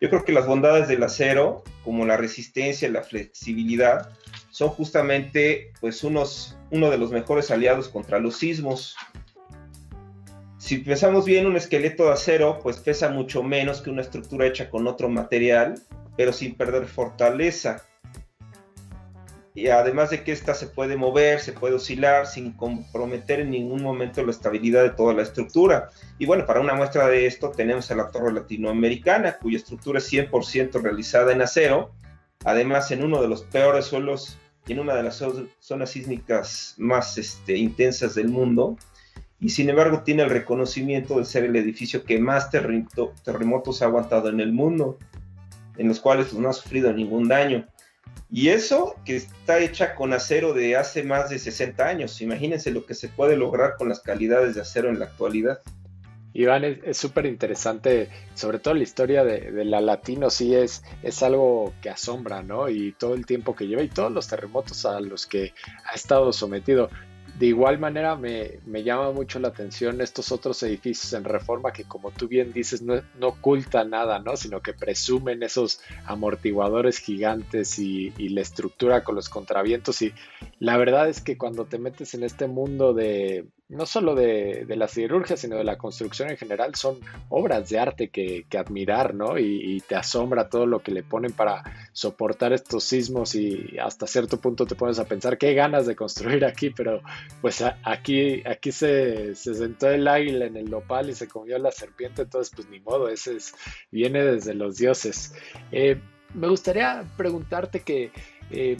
Yo 0.00 0.10
creo 0.10 0.24
que 0.24 0.32
las 0.32 0.46
bondades 0.46 0.86
del 0.86 1.02
acero, 1.02 1.64
como 1.84 2.06
la 2.06 2.16
resistencia 2.16 2.88
y 2.88 2.92
la 2.92 3.02
flexibilidad, 3.02 4.10
son 4.50 4.68
justamente 4.68 5.72
pues 5.80 6.04
unos, 6.04 6.56
uno 6.70 6.90
de 6.90 6.98
los 6.98 7.10
mejores 7.10 7.50
aliados 7.50 7.88
contra 7.88 8.20
los 8.20 8.36
sismos. 8.36 8.96
Si 10.58 10.78
pensamos 10.78 11.24
bien, 11.24 11.46
un 11.46 11.56
esqueleto 11.56 12.06
de 12.06 12.12
acero 12.12 12.60
pues 12.62 12.78
pesa 12.78 13.08
mucho 13.08 13.42
menos 13.42 13.82
que 13.82 13.90
una 13.90 14.02
estructura 14.02 14.46
hecha 14.46 14.70
con 14.70 14.86
otro 14.86 15.08
material, 15.08 15.82
pero 16.16 16.32
sin 16.32 16.54
perder 16.54 16.86
fortaleza 16.86 17.87
y 19.58 19.66
además 19.70 20.10
de 20.10 20.22
que 20.22 20.30
ésta 20.30 20.54
se 20.54 20.68
puede 20.68 20.96
mover, 20.96 21.40
se 21.40 21.52
puede 21.52 21.74
oscilar 21.74 22.28
sin 22.28 22.52
comprometer 22.52 23.40
en 23.40 23.50
ningún 23.50 23.82
momento 23.82 24.24
la 24.24 24.30
estabilidad 24.30 24.84
de 24.84 24.90
toda 24.90 25.14
la 25.14 25.22
estructura. 25.22 25.90
Y 26.16 26.26
bueno, 26.26 26.46
para 26.46 26.60
una 26.60 26.74
muestra 26.74 27.08
de 27.08 27.26
esto 27.26 27.50
tenemos 27.50 27.90
a 27.90 27.96
la 27.96 28.12
torre 28.12 28.32
latinoamericana, 28.32 29.36
cuya 29.38 29.56
estructura 29.56 29.98
es 29.98 30.12
100% 30.12 30.80
realizada 30.80 31.32
en 31.32 31.42
acero, 31.42 31.90
además 32.44 32.92
en 32.92 33.02
uno 33.02 33.20
de 33.20 33.26
los 33.26 33.42
peores 33.42 33.86
suelos 33.86 34.38
y 34.68 34.74
en 34.74 34.78
una 34.78 34.94
de 34.94 35.02
las 35.02 35.24
zonas 35.58 35.90
sísmicas 35.90 36.76
más 36.78 37.18
este, 37.18 37.56
intensas 37.56 38.14
del 38.14 38.28
mundo, 38.28 38.76
y 39.40 39.48
sin 39.48 39.70
embargo 39.70 40.04
tiene 40.04 40.22
el 40.22 40.30
reconocimiento 40.30 41.18
de 41.18 41.24
ser 41.24 41.42
el 41.42 41.56
edificio 41.56 42.04
que 42.04 42.20
más 42.20 42.48
terremotos 42.50 43.82
ha 43.82 43.86
aguantado 43.86 44.28
en 44.28 44.38
el 44.38 44.52
mundo, 44.52 44.98
en 45.76 45.88
los 45.88 45.98
cuales 45.98 46.28
pues, 46.28 46.40
no 46.40 46.48
ha 46.48 46.52
sufrido 46.52 46.92
ningún 46.92 47.26
daño. 47.26 47.66
Y 48.30 48.48
eso 48.48 48.96
que 49.04 49.16
está 49.16 49.58
hecha 49.58 49.94
con 49.94 50.12
acero 50.12 50.52
de 50.52 50.76
hace 50.76 51.02
más 51.02 51.30
de 51.30 51.38
60 51.38 51.86
años. 51.86 52.20
Imagínense 52.20 52.70
lo 52.70 52.84
que 52.84 52.94
se 52.94 53.08
puede 53.08 53.36
lograr 53.36 53.76
con 53.76 53.88
las 53.88 54.00
calidades 54.00 54.54
de 54.54 54.60
acero 54.60 54.90
en 54.90 54.98
la 54.98 55.06
actualidad. 55.06 55.60
Iván, 56.34 56.62
es 56.64 56.96
súper 56.96 57.26
interesante, 57.26 58.10
sobre 58.34 58.58
todo 58.58 58.74
la 58.74 58.82
historia 58.82 59.24
de, 59.24 59.50
de, 59.50 59.64
la 59.64 59.80
Latino, 59.80 60.28
sí 60.30 60.54
es, 60.54 60.84
es 61.02 61.22
algo 61.22 61.72
que 61.80 61.88
asombra, 61.90 62.42
¿no? 62.42 62.68
Y 62.68 62.92
todo 62.92 63.14
el 63.14 63.24
tiempo 63.24 63.56
que 63.56 63.66
lleva 63.66 63.82
y 63.82 63.88
todos 63.88 64.12
los 64.12 64.28
terremotos 64.28 64.84
a 64.84 65.00
los 65.00 65.26
que 65.26 65.54
ha 65.90 65.94
estado 65.94 66.32
sometido. 66.32 66.90
De 67.38 67.46
igual 67.46 67.78
manera 67.78 68.16
me, 68.16 68.58
llama 68.82 69.12
mucho 69.12 69.38
la 69.38 69.48
atención 69.48 70.00
estos 70.00 70.32
otros 70.32 70.60
edificios 70.64 71.12
en 71.12 71.22
reforma 71.22 71.72
que 71.72 71.84
como 71.84 72.10
tú 72.10 72.26
bien 72.26 72.52
dices 72.52 72.82
no, 72.82 73.00
no 73.18 73.28
ocultan 73.28 73.90
nada, 73.90 74.18
¿no? 74.18 74.36
sino 74.36 74.60
que 74.60 74.72
presumen 74.72 75.44
esos 75.44 75.80
amortiguadores 76.06 76.98
gigantes 76.98 77.78
y, 77.78 78.12
la 78.28 78.40
estructura 78.40 79.04
con 79.04 79.14
los 79.14 79.28
contravientos 79.28 80.02
y 80.02 80.12
la 80.58 80.76
verdad 80.76 81.08
es 81.08 81.20
que 81.20 81.38
cuando 81.38 81.64
te 81.64 81.78
metes 81.78 82.12
en 82.14 82.24
este 82.24 82.46
mundo 82.46 82.92
de, 82.92 83.46
no 83.68 83.84
solo 83.84 84.14
de, 84.14 84.64
la 84.66 84.88
cirugía, 84.88 85.36
sino 85.36 85.56
de 85.56 85.64
la 85.64 85.76
construcción 85.76 86.30
en 86.30 86.38
general, 86.38 86.74
son 86.74 86.98
obras 87.28 87.68
de 87.68 87.78
arte 87.78 88.08
que, 88.08 88.46
admirar, 88.56 89.14
¿no? 89.14 89.38
Y, 89.38 89.82
te 89.86 89.94
asombra 89.94 90.48
todo 90.48 90.66
lo 90.66 90.80
que 90.80 90.90
le 90.90 91.02
ponen 91.02 91.32
para 91.32 91.62
soportar 91.92 92.52
estos 92.52 92.84
sismos 92.84 93.34
y 93.34 93.78
hasta 93.78 94.06
cierto 94.06 94.38
punto 94.38 94.66
te 94.66 94.74
pones 94.74 94.98
a 94.98 95.04
pensar 95.04 95.38
qué 95.38 95.54
ganas 95.54 95.86
de 95.86 95.94
construir 95.96 96.44
aquí, 96.44 96.70
pero 96.70 97.00
pues 97.40 97.62
aquí, 97.84 98.42
aquí 98.46 98.72
se, 98.72 99.34
sentó 99.34 99.90
el 99.90 100.08
águila 100.08 100.46
en 100.46 100.56
el 100.56 100.70
nopal 100.70 101.10
y 101.10 101.14
se 101.14 101.28
comió 101.28 101.58
la 101.58 101.70
serpiente, 101.70 102.22
entonces 102.22 102.52
pues 102.54 102.68
ni 102.68 102.80
modo, 102.80 103.08
ese 103.08 103.36
es, 103.36 103.54
viene 103.90 104.24
desde 104.24 104.54
los 104.54 104.76
dioses. 104.76 105.34
Eh, 105.72 105.98
me 106.34 106.48
gustaría 106.48 107.04
preguntarte 107.16 107.80
que... 107.80 108.10
Eh, 108.50 108.78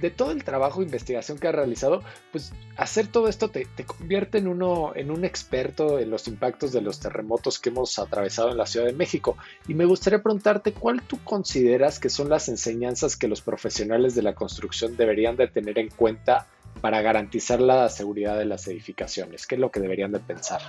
de 0.00 0.10
todo 0.10 0.30
el 0.30 0.44
trabajo 0.44 0.80
de 0.80 0.86
investigación 0.86 1.38
que 1.38 1.48
has 1.48 1.54
realizado, 1.54 2.02
pues 2.32 2.52
hacer 2.76 3.08
todo 3.08 3.28
esto 3.28 3.48
te, 3.48 3.66
convierte 3.86 4.38
en 4.38 4.48
uno, 4.48 4.92
en 4.94 5.10
un 5.10 5.24
experto 5.24 5.98
en 5.98 6.10
los 6.10 6.28
impactos 6.28 6.72
de 6.72 6.80
los 6.80 7.00
terremotos 7.00 7.58
que 7.58 7.70
hemos 7.70 7.98
atravesado 7.98 8.50
en 8.50 8.56
la 8.56 8.66
Ciudad 8.66 8.86
de 8.86 8.92
México. 8.92 9.36
Y 9.66 9.74
me 9.74 9.84
gustaría 9.84 10.22
preguntarte 10.22 10.72
cuál 10.72 11.02
tú 11.02 11.18
consideras 11.24 11.98
que 11.98 12.10
son 12.10 12.28
las 12.28 12.48
enseñanzas 12.48 13.16
que 13.16 13.28
los 13.28 13.40
profesionales 13.40 14.14
de 14.14 14.22
la 14.22 14.34
construcción 14.34 14.96
deberían 14.96 15.36
de 15.36 15.48
tener 15.48 15.78
en 15.78 15.88
cuenta 15.90 16.46
para 16.80 17.02
garantizar 17.02 17.60
la 17.60 17.88
seguridad 17.88 18.38
de 18.38 18.44
las 18.44 18.68
edificaciones? 18.68 19.46
¿Qué 19.46 19.56
es 19.56 19.60
lo 19.60 19.70
que 19.70 19.80
deberían 19.80 20.12
de 20.12 20.20
pensar? 20.20 20.60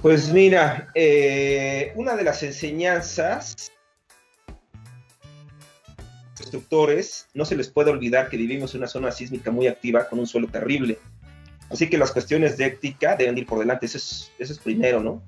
Pues 0.00 0.32
mira, 0.32 0.88
eh, 0.94 1.92
una 1.96 2.14
de 2.16 2.24
las 2.24 2.42
enseñanzas 2.42 3.72
constructores, 6.40 7.28
no 7.34 7.44
se 7.44 7.56
les 7.56 7.68
puede 7.68 7.90
olvidar 7.90 8.28
que 8.28 8.36
vivimos 8.36 8.74
en 8.74 8.80
una 8.80 8.88
zona 8.88 9.12
sísmica 9.12 9.50
muy 9.50 9.66
activa 9.66 10.08
con 10.08 10.18
un 10.18 10.26
suelo 10.26 10.48
terrible. 10.48 10.98
Así 11.70 11.88
que 11.88 11.98
las 11.98 12.10
cuestiones 12.10 12.56
de 12.56 12.66
ética 12.66 13.14
deben 13.14 13.38
ir 13.38 13.46
por 13.46 13.58
delante, 13.58 13.86
eso 13.86 13.98
es, 13.98 14.32
eso 14.38 14.52
es 14.52 14.58
primero, 14.58 15.00
¿no? 15.00 15.22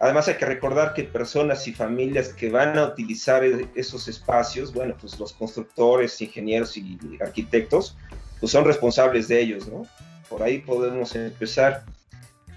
Además 0.00 0.28
hay 0.28 0.34
que 0.34 0.46
recordar 0.46 0.94
que 0.94 1.04
personas 1.04 1.66
y 1.68 1.72
familias 1.72 2.28
que 2.28 2.50
van 2.50 2.78
a 2.78 2.86
utilizar 2.86 3.44
e, 3.44 3.68
esos 3.74 4.08
espacios, 4.08 4.72
bueno, 4.72 4.96
pues 5.00 5.18
los 5.18 5.32
constructores, 5.32 6.20
ingenieros 6.20 6.76
y 6.76 6.98
arquitectos, 7.20 7.96
pues 8.40 8.52
son 8.52 8.64
responsables 8.64 9.28
de 9.28 9.40
ellos, 9.40 9.68
¿no? 9.68 9.86
Por 10.28 10.42
ahí 10.42 10.58
podemos 10.58 11.14
empezar. 11.14 11.84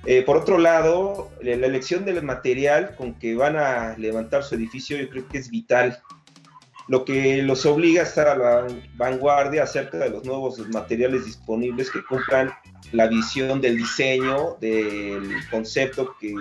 Eh, 0.05 0.21
por 0.21 0.37
otro 0.37 0.57
lado, 0.57 1.29
la 1.41 1.51
elección 1.51 2.05
del 2.05 2.23
material 2.23 2.95
con 2.95 3.13
que 3.15 3.35
van 3.35 3.57
a 3.57 3.97
levantar 3.97 4.43
su 4.43 4.55
edificio 4.55 4.97
yo 4.97 5.09
creo 5.09 5.27
que 5.27 5.37
es 5.37 5.49
vital 5.49 5.99
lo 6.88 7.03
que 7.03 7.41
los 7.41 7.65
obliga 7.65 8.01
a 8.01 8.05
estar 8.05 8.27
a 8.27 8.38
la 8.38 8.67
vanguardia 8.95 9.63
acerca 9.63 9.97
de 9.97 10.09
los 10.09 10.23
nuevos 10.23 10.59
materiales 10.69 11.25
disponibles 11.25 11.91
que 11.91 12.03
cumplan 12.03 12.51
la 12.93 13.07
visión 13.07 13.59
del 13.59 13.77
diseño, 13.77 14.55
del 14.61 15.29
concepto 15.51 16.15
que 16.19 16.33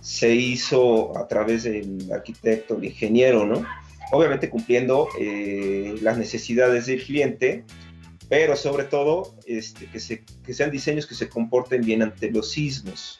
se 0.00 0.34
hizo 0.34 1.16
a 1.16 1.26
través 1.28 1.62
del 1.62 2.10
arquitecto, 2.12 2.76
el 2.76 2.84
ingeniero, 2.84 3.46
¿no? 3.46 3.64
Obviamente 4.10 4.50
cumpliendo 4.50 5.08
eh, 5.18 5.94
las 6.02 6.18
necesidades 6.18 6.86
del 6.86 7.02
cliente, 7.02 7.64
pero 8.28 8.56
sobre 8.56 8.84
todo 8.84 9.34
este, 9.46 9.86
que, 9.86 10.24
que 10.44 10.54
sean 10.54 10.70
diseños 10.70 11.06
que 11.06 11.14
se 11.14 11.30
comporten 11.30 11.82
bien 11.82 12.02
ante 12.02 12.30
los 12.30 12.50
sismos. 12.50 13.18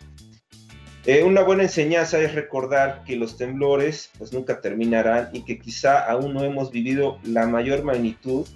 Eh, 1.04 1.24
una 1.24 1.42
buena 1.42 1.64
enseñanza 1.64 2.20
es 2.20 2.34
recordar 2.34 3.02
que 3.04 3.16
los 3.16 3.36
temblores 3.36 4.10
pues 4.18 4.32
nunca 4.32 4.60
terminarán 4.60 5.30
y 5.32 5.44
que 5.44 5.58
quizá 5.58 5.98
aún 5.98 6.32
no 6.32 6.44
hemos 6.44 6.70
vivido 6.70 7.18
la 7.24 7.46
mayor 7.46 7.82
magnitud 7.82 8.46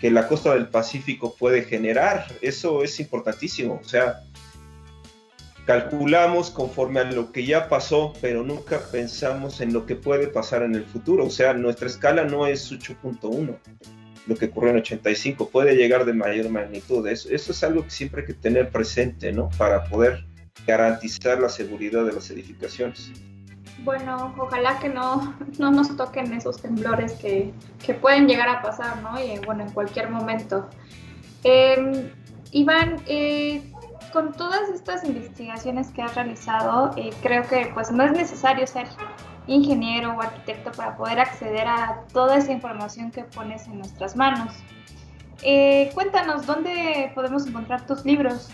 que 0.00 0.10
la 0.10 0.26
costa 0.26 0.54
del 0.54 0.68
Pacífico 0.68 1.34
puede 1.38 1.64
generar. 1.64 2.26
Eso 2.40 2.82
es 2.82 2.98
importantísimo. 2.98 3.78
O 3.84 3.86
sea, 3.86 4.24
calculamos 5.66 6.50
conforme 6.50 7.00
a 7.00 7.04
lo 7.04 7.30
que 7.30 7.44
ya 7.44 7.68
pasó, 7.68 8.14
pero 8.22 8.42
nunca 8.42 8.80
pensamos 8.90 9.60
en 9.60 9.74
lo 9.74 9.84
que 9.84 9.94
puede 9.94 10.28
pasar 10.28 10.62
en 10.62 10.74
el 10.74 10.86
futuro. 10.86 11.26
O 11.26 11.30
sea, 11.30 11.52
nuestra 11.52 11.88
escala 11.88 12.24
no 12.24 12.46
es 12.46 12.72
8.1, 12.72 13.58
lo 14.26 14.34
que 14.34 14.46
ocurrió 14.46 14.70
en 14.70 14.78
85, 14.78 15.50
puede 15.50 15.76
llegar 15.76 16.06
de 16.06 16.14
mayor 16.14 16.48
magnitud. 16.48 17.06
Eso, 17.06 17.28
eso 17.30 17.52
es 17.52 17.62
algo 17.62 17.84
que 17.84 17.90
siempre 17.90 18.22
hay 18.22 18.28
que 18.28 18.34
tener 18.34 18.70
presente, 18.70 19.30
¿no? 19.30 19.50
Para 19.58 19.84
poder 19.84 20.24
garantizar 20.66 21.40
la 21.40 21.48
seguridad 21.48 22.04
de 22.04 22.12
las 22.12 22.30
edificaciones. 22.30 23.10
Bueno, 23.84 24.34
ojalá 24.38 24.78
que 24.78 24.88
no, 24.88 25.34
no 25.58 25.70
nos 25.70 25.96
toquen 25.96 26.32
esos 26.32 26.62
temblores 26.62 27.14
que, 27.14 27.52
que, 27.84 27.94
pueden 27.94 28.28
llegar 28.28 28.48
a 28.48 28.62
pasar, 28.62 29.02
¿no? 29.02 29.20
Y 29.20 29.38
bueno, 29.44 29.64
en 29.64 29.70
cualquier 29.70 30.08
momento. 30.08 30.68
Em, 31.42 32.10
Iván, 32.52 33.02
eh, 33.06 33.62
con 34.12 34.32
todas 34.32 34.68
estas 34.68 35.04
investigaciones 35.04 35.88
que 35.88 36.02
has 36.02 36.14
realizado, 36.14 36.92
eh, 36.96 37.10
creo 37.22 37.42
que 37.42 37.70
pues 37.74 37.90
no 37.90 38.04
es 38.04 38.12
necesario 38.12 38.66
ser 38.66 38.86
ingeniero 39.46 40.12
o 40.12 40.22
arquitecto 40.22 40.70
para 40.72 40.96
poder 40.96 41.18
acceder 41.18 41.66
a 41.66 42.04
toda 42.12 42.36
esa 42.36 42.52
información 42.52 43.10
que 43.10 43.24
pones 43.24 43.66
en 43.66 43.78
nuestras 43.78 44.14
manos. 44.14 44.54
Eh, 45.42 45.90
cuéntanos, 45.94 46.46
¿dónde 46.46 47.10
podemos 47.14 47.46
encontrar 47.46 47.84
tus 47.86 48.04
libros? 48.04 48.50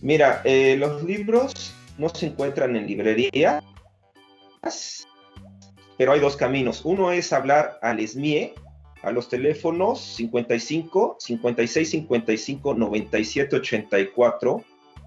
Mira, 0.00 0.42
eh, 0.44 0.76
los 0.78 1.02
libros 1.02 1.74
no 1.96 2.08
se 2.08 2.26
encuentran 2.26 2.76
en 2.76 2.86
librerías, 2.86 3.62
pero 5.96 6.12
hay 6.12 6.20
dos 6.20 6.36
caminos. 6.36 6.84
Uno 6.84 7.10
es 7.10 7.32
hablar 7.32 7.78
al 7.82 8.06
SMIE, 8.06 8.54
a 9.02 9.10
los 9.10 9.28
teléfonos 9.28 10.00
55 10.00 11.16
56 11.20 11.90
55 11.90 12.74
97 12.74 13.56
84 13.56 14.64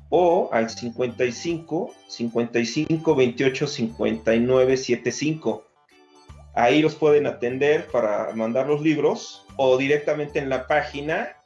o 0.10 0.50
al 0.52 0.70
55 0.70 1.96
55 2.08 3.16
28 3.16 3.68
59 3.68 4.78
75. 4.78 5.66
Ahí 6.54 6.82
los 6.82 6.96
pueden 6.96 7.28
atender 7.28 7.88
para 7.88 8.34
mandar 8.34 8.68
los 8.68 8.82
libros 8.82 9.46
o 9.56 9.78
directamente 9.78 10.40
en 10.40 10.50
la 10.50 10.68
página 10.68 11.38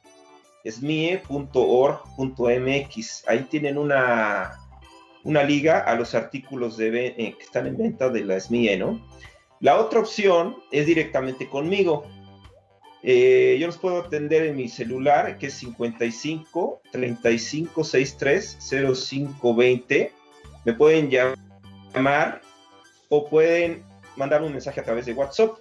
smie.org.mx. 0.70 1.28
Ahí 3.28 3.46
tienen 3.50 3.78
una, 3.78 4.58
una 5.24 5.42
liga 5.42 5.80
a 5.80 5.94
los 5.96 6.14
artículos 6.14 6.76
de, 6.76 7.06
eh, 7.06 7.34
que 7.38 7.44
están 7.44 7.66
en 7.66 7.76
venta 7.76 8.08
de 8.08 8.24
la 8.24 8.38
SMIE, 8.38 8.76
¿no? 8.76 9.00
La 9.60 9.78
otra 9.80 10.00
opción 10.00 10.56
es 10.70 10.86
directamente 10.86 11.48
conmigo. 11.48 12.04
Eh, 13.02 13.56
yo 13.60 13.66
los 13.66 13.78
puedo 13.78 14.00
atender 14.00 14.44
en 14.46 14.56
mi 14.56 14.68
celular, 14.68 15.38
que 15.38 15.46
es 15.46 15.54
55 15.54 16.82
35 16.92 17.84
63 17.84 18.58
05 18.94 19.54
20. 19.54 20.12
Me 20.64 20.72
pueden 20.72 21.08
llamar 21.08 22.42
o 23.08 23.28
pueden 23.28 23.84
mandar 24.16 24.42
un 24.42 24.52
mensaje 24.52 24.80
a 24.80 24.84
través 24.84 25.06
de 25.06 25.12
WhatsApp. 25.12 25.56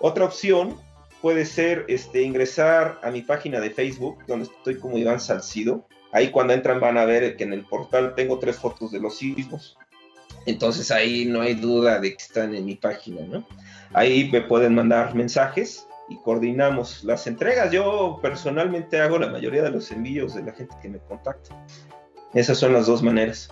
Otra 0.00 0.24
opción 0.24 0.76
puede 1.22 1.46
ser 1.46 1.86
este, 1.88 2.22
ingresar 2.22 2.98
a 3.02 3.10
mi 3.10 3.22
página 3.22 3.60
de 3.60 3.70
Facebook, 3.70 4.18
donde 4.26 4.46
estoy 4.46 4.78
como 4.78 4.98
Iván 4.98 5.20
Salcido. 5.20 5.86
Ahí 6.10 6.30
cuando 6.30 6.52
entran 6.52 6.80
van 6.80 6.98
a 6.98 7.04
ver 7.04 7.36
que 7.36 7.44
en 7.44 7.52
el 7.52 7.64
portal 7.64 8.14
tengo 8.14 8.38
tres 8.40 8.56
fotos 8.56 8.90
de 8.90 9.00
los 9.00 9.16
sismos. 9.16 9.78
Entonces 10.44 10.90
ahí 10.90 11.24
no 11.24 11.40
hay 11.40 11.54
duda 11.54 12.00
de 12.00 12.10
que 12.10 12.22
están 12.22 12.54
en 12.54 12.66
mi 12.66 12.74
página, 12.74 13.22
¿no? 13.22 13.46
Ahí 13.94 14.28
me 14.32 14.42
pueden 14.42 14.74
mandar 14.74 15.14
mensajes 15.14 15.86
y 16.08 16.16
coordinamos 16.18 17.04
las 17.04 17.26
entregas. 17.28 17.70
Yo 17.70 18.18
personalmente 18.20 19.00
hago 19.00 19.18
la 19.18 19.28
mayoría 19.28 19.62
de 19.62 19.70
los 19.70 19.92
envíos 19.92 20.34
de 20.34 20.42
la 20.42 20.52
gente 20.52 20.74
que 20.82 20.88
me 20.88 20.98
contacta. 20.98 21.64
Esas 22.34 22.58
son 22.58 22.72
las 22.72 22.86
dos 22.86 23.02
maneras. 23.02 23.48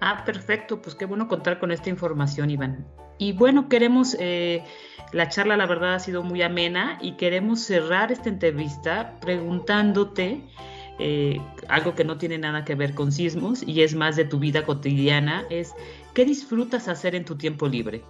Ah, 0.00 0.24
perfecto, 0.24 0.80
pues 0.80 0.94
qué 0.94 1.04
bueno 1.04 1.28
contar 1.28 1.58
con 1.58 1.70
esta 1.70 1.90
información, 1.90 2.50
Iván. 2.50 2.86
Y 3.18 3.34
bueno, 3.34 3.68
queremos, 3.68 4.16
eh, 4.18 4.64
la 5.12 5.28
charla 5.28 5.58
la 5.58 5.66
verdad 5.66 5.94
ha 5.94 5.98
sido 5.98 6.22
muy 6.22 6.40
amena 6.40 6.98
y 7.02 7.18
queremos 7.18 7.60
cerrar 7.60 8.10
esta 8.10 8.30
entrevista 8.30 9.20
preguntándote 9.20 10.40
eh, 10.98 11.38
algo 11.68 11.94
que 11.94 12.04
no 12.04 12.16
tiene 12.16 12.38
nada 12.38 12.64
que 12.64 12.74
ver 12.74 12.94
con 12.94 13.12
sismos 13.12 13.62
y 13.62 13.82
es 13.82 13.94
más 13.94 14.16
de 14.16 14.24
tu 14.24 14.38
vida 14.38 14.64
cotidiana, 14.64 15.44
es 15.50 15.74
¿qué 16.14 16.24
disfrutas 16.24 16.88
hacer 16.88 17.14
en 17.14 17.26
tu 17.26 17.36
tiempo 17.36 17.68
libre? 17.68 18.02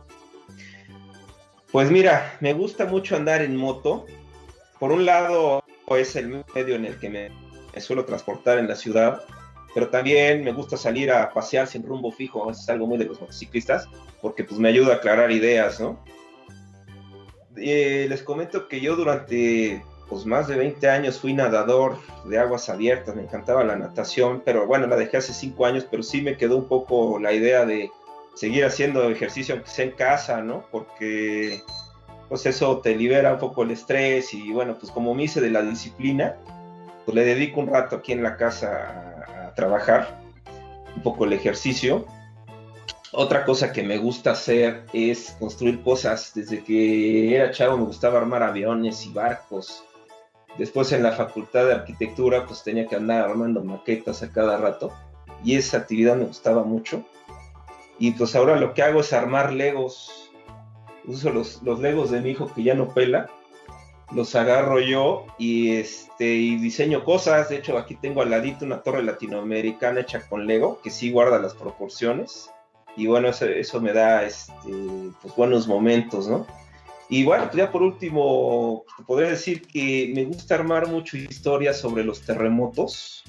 Pues 1.72 1.90
mira, 1.90 2.36
me 2.40 2.52
gusta 2.52 2.86
mucho 2.86 3.16
andar 3.16 3.42
en 3.42 3.56
moto. 3.56 4.06
Por 4.78 4.92
un 4.92 5.06
lado 5.06 5.64
es 5.88 6.14
el 6.14 6.44
medio 6.54 6.76
en 6.76 6.84
el 6.84 6.98
que 7.00 7.10
me 7.10 7.80
suelo 7.80 8.04
transportar 8.04 8.58
en 8.58 8.68
la 8.68 8.76
ciudad 8.76 9.22
pero 9.74 9.88
también 9.88 10.44
me 10.44 10.52
gusta 10.52 10.76
salir 10.76 11.10
a 11.10 11.30
pasear 11.30 11.66
sin 11.66 11.82
rumbo 11.82 12.10
fijo, 12.10 12.50
eso 12.50 12.60
es 12.60 12.68
algo 12.68 12.86
muy 12.86 12.98
de 12.98 13.04
los 13.06 13.20
motociclistas, 13.20 13.88
porque 14.20 14.44
pues 14.44 14.58
me 14.58 14.68
ayuda 14.68 14.94
a 14.94 14.96
aclarar 14.96 15.30
ideas, 15.30 15.80
¿no? 15.80 16.02
Eh, 17.56 18.06
les 18.08 18.22
comento 18.22 18.68
que 18.68 18.80
yo 18.80 18.96
durante 18.96 19.82
pues 20.08 20.26
más 20.26 20.48
de 20.48 20.56
20 20.56 20.90
años 20.90 21.20
fui 21.20 21.32
nadador 21.34 21.96
de 22.24 22.38
aguas 22.38 22.68
abiertas, 22.68 23.14
me 23.14 23.22
encantaba 23.22 23.62
la 23.62 23.76
natación, 23.76 24.42
pero 24.44 24.66
bueno, 24.66 24.88
la 24.88 24.96
dejé 24.96 25.18
hace 25.18 25.32
5 25.32 25.66
años, 25.66 25.86
pero 25.88 26.02
sí 26.02 26.20
me 26.20 26.36
quedó 26.36 26.56
un 26.56 26.66
poco 26.66 27.20
la 27.20 27.32
idea 27.32 27.64
de 27.64 27.90
seguir 28.34 28.64
haciendo 28.64 29.08
ejercicio 29.08 29.54
aunque 29.54 29.70
sea 29.70 29.84
en 29.84 29.92
casa, 29.92 30.42
¿no? 30.42 30.64
Porque 30.72 31.62
pues 32.28 32.44
eso 32.46 32.78
te 32.78 32.96
libera 32.96 33.34
un 33.34 33.38
poco 33.38 33.62
el 33.62 33.70
estrés 33.70 34.34
y 34.34 34.52
bueno, 34.52 34.76
pues 34.78 34.90
como 34.90 35.14
me 35.14 35.24
hice 35.24 35.40
de 35.40 35.50
la 35.50 35.62
disciplina, 35.62 36.36
pues 37.04 37.14
le 37.14 37.24
dedico 37.24 37.60
un 37.60 37.68
rato 37.68 37.96
aquí 37.96 38.12
en 38.12 38.22
la 38.22 38.36
casa 38.36 39.09
trabajar, 39.60 40.18
un 40.96 41.02
poco 41.02 41.26
el 41.26 41.34
ejercicio. 41.34 42.06
Otra 43.12 43.44
cosa 43.44 43.72
que 43.72 43.82
me 43.82 43.98
gusta 43.98 44.30
hacer 44.30 44.86
es 44.92 45.36
construir 45.38 45.82
cosas. 45.82 46.32
Desde 46.34 46.64
que 46.64 47.34
era 47.36 47.50
chavo 47.50 47.76
me 47.76 47.84
gustaba 47.84 48.18
armar 48.18 48.42
aviones 48.42 49.04
y 49.04 49.12
barcos. 49.12 49.84
Después 50.56 50.92
en 50.92 51.02
la 51.02 51.12
facultad 51.12 51.66
de 51.66 51.74
arquitectura 51.74 52.46
pues 52.46 52.62
tenía 52.62 52.86
que 52.86 52.96
andar 52.96 53.28
armando 53.28 53.62
maquetas 53.62 54.22
a 54.22 54.32
cada 54.32 54.56
rato. 54.56 54.92
Y 55.44 55.56
esa 55.56 55.78
actividad 55.78 56.16
me 56.16 56.24
gustaba 56.24 56.64
mucho. 56.64 57.04
Y 57.98 58.12
pues 58.12 58.34
ahora 58.34 58.56
lo 58.56 58.72
que 58.72 58.82
hago 58.82 59.00
es 59.00 59.12
armar 59.12 59.52
legos. 59.52 60.30
Uso 61.04 61.30
los, 61.30 61.62
los 61.62 61.80
legos 61.80 62.10
de 62.10 62.20
mi 62.20 62.30
hijo 62.30 62.50
que 62.54 62.62
ya 62.62 62.74
no 62.74 62.94
pela 62.94 63.28
los 64.12 64.34
agarro 64.34 64.80
yo 64.80 65.26
y 65.38 65.72
este 65.76 66.34
y 66.34 66.56
diseño 66.56 67.04
cosas. 67.04 67.48
De 67.48 67.56
hecho, 67.56 67.78
aquí 67.78 67.94
tengo 67.94 68.22
al 68.22 68.30
ladito 68.30 68.64
una 68.64 68.82
torre 68.82 69.02
latinoamericana 69.02 70.00
hecha 70.00 70.26
con 70.28 70.46
Lego 70.46 70.80
que 70.82 70.90
sí 70.90 71.10
guarda 71.10 71.38
las 71.38 71.54
proporciones. 71.54 72.50
Y 72.96 73.06
bueno, 73.06 73.28
eso, 73.28 73.46
eso 73.46 73.80
me 73.80 73.92
da 73.92 74.24
este, 74.24 74.52
pues, 75.22 75.34
buenos 75.36 75.68
momentos, 75.68 76.28
¿no? 76.28 76.46
Y 77.08 77.24
bueno, 77.24 77.44
pues 77.46 77.56
ya 77.56 77.72
por 77.72 77.82
último, 77.82 78.84
podría 79.06 79.30
decir 79.30 79.62
que 79.62 80.12
me 80.14 80.24
gusta 80.24 80.54
armar 80.54 80.86
mucho 80.86 81.16
historias 81.16 81.78
sobre 81.78 82.04
los 82.04 82.22
terremotos, 82.22 83.24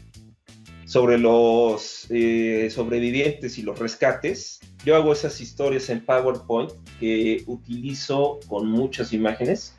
sobre 0.85 1.17
los 1.17 2.05
eh, 2.11 2.69
sobrevivientes 2.69 3.57
y 3.57 3.63
los 3.63 3.79
rescates. 3.79 4.59
Yo 4.85 4.95
hago 4.95 5.13
esas 5.13 5.41
historias 5.41 5.89
en 5.89 6.05
PowerPoint 6.05 6.71
que 6.99 7.43
utilizo 7.47 8.39
con 8.47 8.67
muchas 8.67 9.13
imágenes 9.13 9.75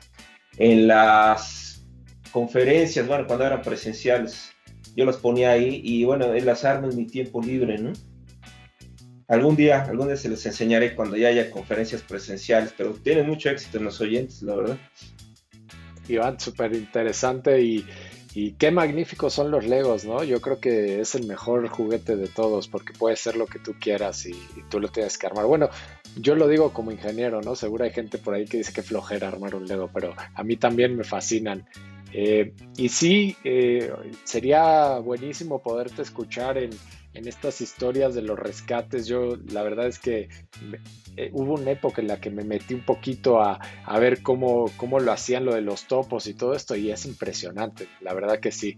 en 0.57 0.87
las 0.87 1.85
conferencias, 2.31 3.07
bueno, 3.07 3.25
cuando 3.27 3.45
eran 3.45 3.61
presenciales. 3.61 4.51
Yo 4.95 5.05
las 5.05 5.17
ponía 5.17 5.51
ahí 5.51 5.81
y 5.83 6.03
bueno, 6.03 6.33
las 6.33 6.65
armo 6.65 6.89
en 6.89 6.97
mi 6.97 7.05
tiempo 7.05 7.41
libre, 7.41 7.77
¿no? 7.77 7.93
Algún 9.27 9.55
día, 9.55 9.83
algún 9.83 10.07
día 10.07 10.17
se 10.17 10.29
les 10.29 10.45
enseñaré 10.45 10.95
cuando 10.95 11.15
ya 11.15 11.29
haya 11.29 11.49
conferencias 11.49 12.01
presenciales, 12.01 12.73
pero 12.77 12.91
tienen 12.93 13.27
mucho 13.27 13.49
éxito 13.49 13.77
en 13.77 13.85
los 13.85 13.99
oyentes, 14.01 14.41
la 14.43 14.55
verdad. 14.55 14.77
Iván, 16.07 16.39
súper 16.39 16.75
interesante 16.75 17.61
y, 17.61 17.85
qué 18.53 18.71
magníficos 18.71 19.33
son 19.33 19.51
los 19.51 19.65
Legos, 19.65 20.05
¿no? 20.05 20.23
Yo 20.23 20.41
creo 20.41 20.59
que 20.59 20.99
es 20.99 21.13
el 21.13 21.27
mejor 21.27 21.67
juguete 21.67 22.15
de 22.15 22.27
todos 22.27 22.67
porque 22.67 22.93
puede 22.93 23.15
ser 23.15 23.35
lo 23.35 23.45
que 23.45 23.59
tú 23.59 23.75
quieras 23.79 24.25
y, 24.25 24.33
tú 24.69 24.79
lo 24.79 24.87
tienes 24.87 25.17
que 25.17 25.27
armar. 25.27 25.45
Bueno, 25.45 25.69
yo 26.15 26.35
lo 26.35 26.47
digo 26.47 26.73
como 26.73 26.91
ingeniero, 26.91 27.41
¿no? 27.41 27.55
Seguro 27.55 27.83
hay 27.83 27.91
gente 27.91 28.17
por 28.17 28.33
ahí 28.33 28.45
que 28.45 28.57
dice 28.57 28.73
que 28.73 28.81
flojera 28.81 29.27
armar 29.27 29.53
un 29.55 29.67
Lego, 29.67 29.89
pero 29.93 30.15
a 30.33 30.43
mí 30.43 30.57
también 30.57 30.97
me 30.97 31.03
fascinan. 31.03 31.67
Eh, 32.11 32.53
y 32.77 32.89
sí, 32.89 33.35
eh, 33.43 33.91
sería 34.23 34.99
buenísimo 34.99 35.61
poderte 35.61 36.01
escuchar 36.01 36.57
en, 36.57 36.71
en 37.13 37.27
estas 37.27 37.61
historias 37.61 38.15
de 38.15 38.21
los 38.21 38.37
rescates, 38.37 39.07
yo 39.07 39.37
la 39.51 39.63
verdad 39.63 39.87
es 39.87 39.99
que 39.99 40.29
eh, 41.15 41.29
hubo 41.33 41.53
una 41.53 41.71
época 41.71 42.01
en 42.01 42.07
la 42.07 42.19
que 42.19 42.29
me 42.29 42.43
metí 42.43 42.73
un 42.73 42.85
poquito 42.85 43.41
a, 43.41 43.59
a, 43.85 43.99
ver 43.99 44.21
cómo, 44.23 44.65
cómo 44.77 44.99
lo 44.99 45.11
hacían 45.11 45.45
lo 45.45 45.53
de 45.53 45.61
los 45.61 45.87
topos 45.87 46.27
y 46.27 46.33
todo 46.33 46.53
esto 46.53 46.75
y 46.75 46.91
es 46.91 47.05
impresionante, 47.05 47.87
la 48.01 48.13
verdad 48.13 48.39
que 48.39 48.51
sí. 48.51 48.77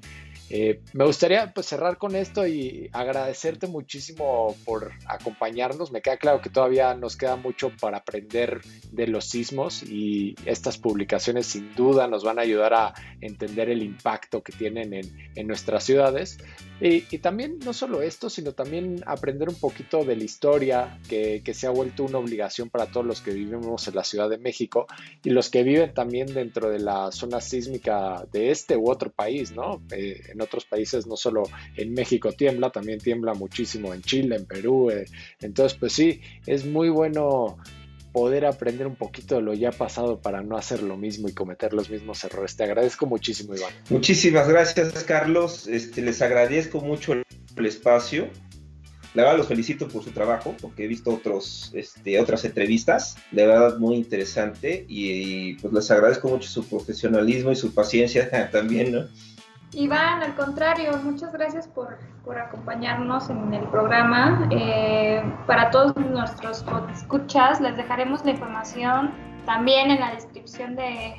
Eh, 0.49 0.81
me 0.93 1.05
gustaría 1.05 1.51
pues, 1.53 1.65
cerrar 1.65 1.97
con 1.97 2.15
esto 2.15 2.45
y 2.45 2.89
agradecerte 2.93 3.67
muchísimo 3.67 4.55
por 4.63 4.91
acompañarnos. 5.07 5.91
Me 5.91 6.01
queda 6.01 6.17
claro 6.17 6.41
que 6.41 6.49
todavía 6.49 6.93
nos 6.93 7.17
queda 7.17 7.35
mucho 7.35 7.71
para 7.81 7.97
aprender 7.97 8.61
de 8.91 9.07
los 9.07 9.25
sismos 9.25 9.81
y 9.81 10.35
estas 10.45 10.77
publicaciones 10.77 11.47
sin 11.47 11.73
duda 11.73 12.07
nos 12.07 12.23
van 12.23 12.37
a 12.37 12.43
ayudar 12.43 12.73
a 12.75 12.93
entender 13.21 13.69
el 13.69 13.81
impacto 13.81 14.43
que 14.43 14.51
tienen 14.51 14.93
en, 14.93 15.47
nuestras 15.47 15.83
ciudades. 15.83 16.37
Y, 16.81 17.01
también 17.19 17.59
no 17.63 17.71
solo 17.73 18.01
esto, 18.01 18.29
sino 18.29 18.51
también 18.51 19.01
aprender 19.05 19.47
un 19.47 19.55
poquito 19.55 20.03
de 20.03 20.17
la 20.17 20.23
historia 20.23 20.99
que, 21.07 21.41
se 21.53 21.67
ha 21.67 21.69
vuelto 21.69 22.03
una 22.03 22.17
obligación 22.17 22.69
para 22.69 22.87
todos 22.87 23.05
los 23.05 23.21
que 23.21 23.31
vivimos 23.31 23.87
en 23.87 23.95
la 23.95 24.03
Ciudad 24.03 24.29
de 24.29 24.37
México 24.37 24.87
y 25.23 25.29
los 25.29 25.49
que 25.49 25.63
viven 25.63 25.93
también 25.93 26.33
dentro 26.33 26.69
de 26.69 26.79
la 26.79 27.11
zona 27.13 27.39
sísmica 27.39 28.27
de 28.31 28.51
este 28.51 28.75
u 28.75 28.89
otro 28.89 29.09
país, 29.09 29.51
¿no? 29.53 29.81
Eh, 29.91 30.21
en 30.33 30.41
otros 30.41 30.65
países, 30.65 31.07
no 31.07 31.15
solo 31.15 31.43
en 31.77 31.93
México 31.93 32.33
tiembla, 32.33 32.69
también 32.71 32.99
tiembla 32.99 33.33
muchísimo 33.33 33.93
en 33.93 34.01
Chile, 34.01 34.35
en 34.35 34.45
Perú. 34.45 34.89
Eh. 34.89 35.05
Entonces, 35.39 35.77
pues 35.79 35.93
sí, 35.93 36.19
es 36.45 36.65
muy 36.65 36.89
bueno 36.89 37.57
poder 38.15 38.45
aprender 38.45 38.87
un 38.87 38.95
poquito 38.95 39.35
de 39.35 39.41
lo 39.41 39.53
ya 39.53 39.73
pasado 39.73 40.21
para 40.21 40.41
no 40.41 40.55
hacer 40.55 40.81
lo 40.81 40.95
mismo 40.95 41.27
y 41.27 41.33
cometer 41.33 41.73
los 41.73 41.89
mismos 41.89 42.23
errores. 42.23 42.55
Te 42.55 42.63
agradezco 42.63 43.05
muchísimo, 43.05 43.53
Iván. 43.53 43.73
Muchísimas 43.89 44.47
gracias, 44.47 45.03
Carlos. 45.03 45.67
Este, 45.67 46.01
les 46.01 46.21
agradezco 46.21 46.79
mucho 46.79 47.11
el, 47.11 47.25
espacio. 47.65 48.29
La 49.15 49.23
verdad 49.23 49.39
los 49.39 49.49
felicito 49.49 49.89
por 49.89 50.01
su 50.01 50.11
trabajo, 50.11 50.55
porque 50.61 50.85
he 50.85 50.87
visto 50.87 51.13
otros, 51.13 51.71
este, 51.73 52.17
otras 52.17 52.45
entrevistas, 52.45 53.17
de 53.31 53.47
verdad 53.47 53.79
muy 53.79 53.97
interesante, 53.97 54.85
y, 54.87 55.49
y 55.49 55.53
pues 55.55 55.73
les 55.73 55.91
agradezco 55.91 56.29
mucho 56.29 56.47
su 56.47 56.65
profesionalismo 56.65 57.51
y 57.51 57.57
su 57.57 57.73
paciencia 57.73 58.49
también, 58.51 58.93
¿no? 58.93 59.09
Iván, 59.75 60.23
al 60.23 60.35
contrario, 60.35 60.97
muchas 61.03 61.33
gracias 61.33 61.67
por, 61.67 61.97
acompañarnos 62.37 63.29
en 63.29 63.53
el 63.53 63.67
programa. 63.67 64.47
Eh, 64.49 65.21
para 65.45 65.69
todos 65.69 65.95
nuestros 65.97 66.63
escuchas, 66.93 67.59
les 67.59 67.75
dejaremos 67.75 68.23
la 68.23 68.31
información 68.31 69.11
también 69.45 69.91
en 69.91 69.99
la 69.99 70.11
descripción 70.11 70.75
de, 70.75 71.15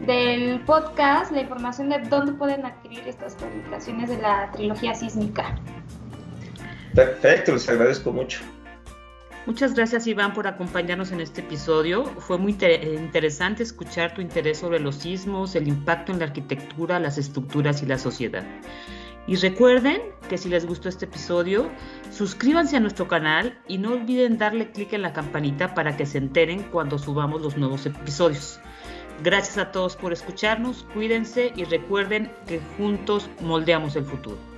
del 0.00 0.60
podcast, 0.64 1.30
la 1.30 1.42
información 1.42 1.88
de 1.88 2.00
dónde 2.00 2.32
pueden 2.32 2.66
adquirir 2.66 3.06
estas 3.06 3.36
publicaciones 3.36 4.10
de 4.10 4.18
la 4.18 4.50
trilogía 4.50 4.94
sísmica. 4.94 5.56
Perfecto, 6.94 7.52
les 7.52 7.68
agradezco 7.68 8.12
mucho. 8.12 8.42
Muchas 9.44 9.74
gracias 9.74 10.06
Iván 10.06 10.34
por 10.34 10.46
acompañarnos 10.46 11.10
en 11.10 11.20
este 11.20 11.40
episodio. 11.40 12.04
Fue 12.04 12.38
muy 12.38 12.52
interesante 12.52 13.64
escuchar 13.64 14.14
tu 14.14 14.20
interés 14.20 14.58
sobre 14.58 14.78
los 14.78 14.94
sismos, 14.94 15.56
el 15.56 15.66
impacto 15.66 16.12
en 16.12 16.20
la 16.20 16.26
arquitectura, 16.26 17.00
las 17.00 17.18
estructuras 17.18 17.82
y 17.82 17.86
la 17.86 17.98
sociedad. 17.98 18.44
Y 19.26 19.34
recuerden 19.34 20.00
que 20.28 20.38
si 20.38 20.48
les 20.48 20.64
gustó 20.64 20.88
este 20.88 21.06
episodio, 21.06 21.68
suscríbanse 22.12 22.76
a 22.76 22.80
nuestro 22.80 23.08
canal 23.08 23.58
y 23.66 23.78
no 23.78 23.94
olviden 23.94 24.38
darle 24.38 24.70
clic 24.70 24.92
en 24.92 25.02
la 25.02 25.12
campanita 25.12 25.74
para 25.74 25.96
que 25.96 26.06
se 26.06 26.18
enteren 26.18 26.62
cuando 26.70 26.96
subamos 26.96 27.42
los 27.42 27.56
nuevos 27.56 27.84
episodios. 27.84 28.60
Gracias 29.24 29.58
a 29.58 29.72
todos 29.72 29.96
por 29.96 30.12
escucharnos, 30.12 30.86
cuídense 30.94 31.52
y 31.56 31.64
recuerden 31.64 32.30
que 32.46 32.60
juntos 32.76 33.28
moldeamos 33.40 33.96
el 33.96 34.04
futuro. 34.04 34.51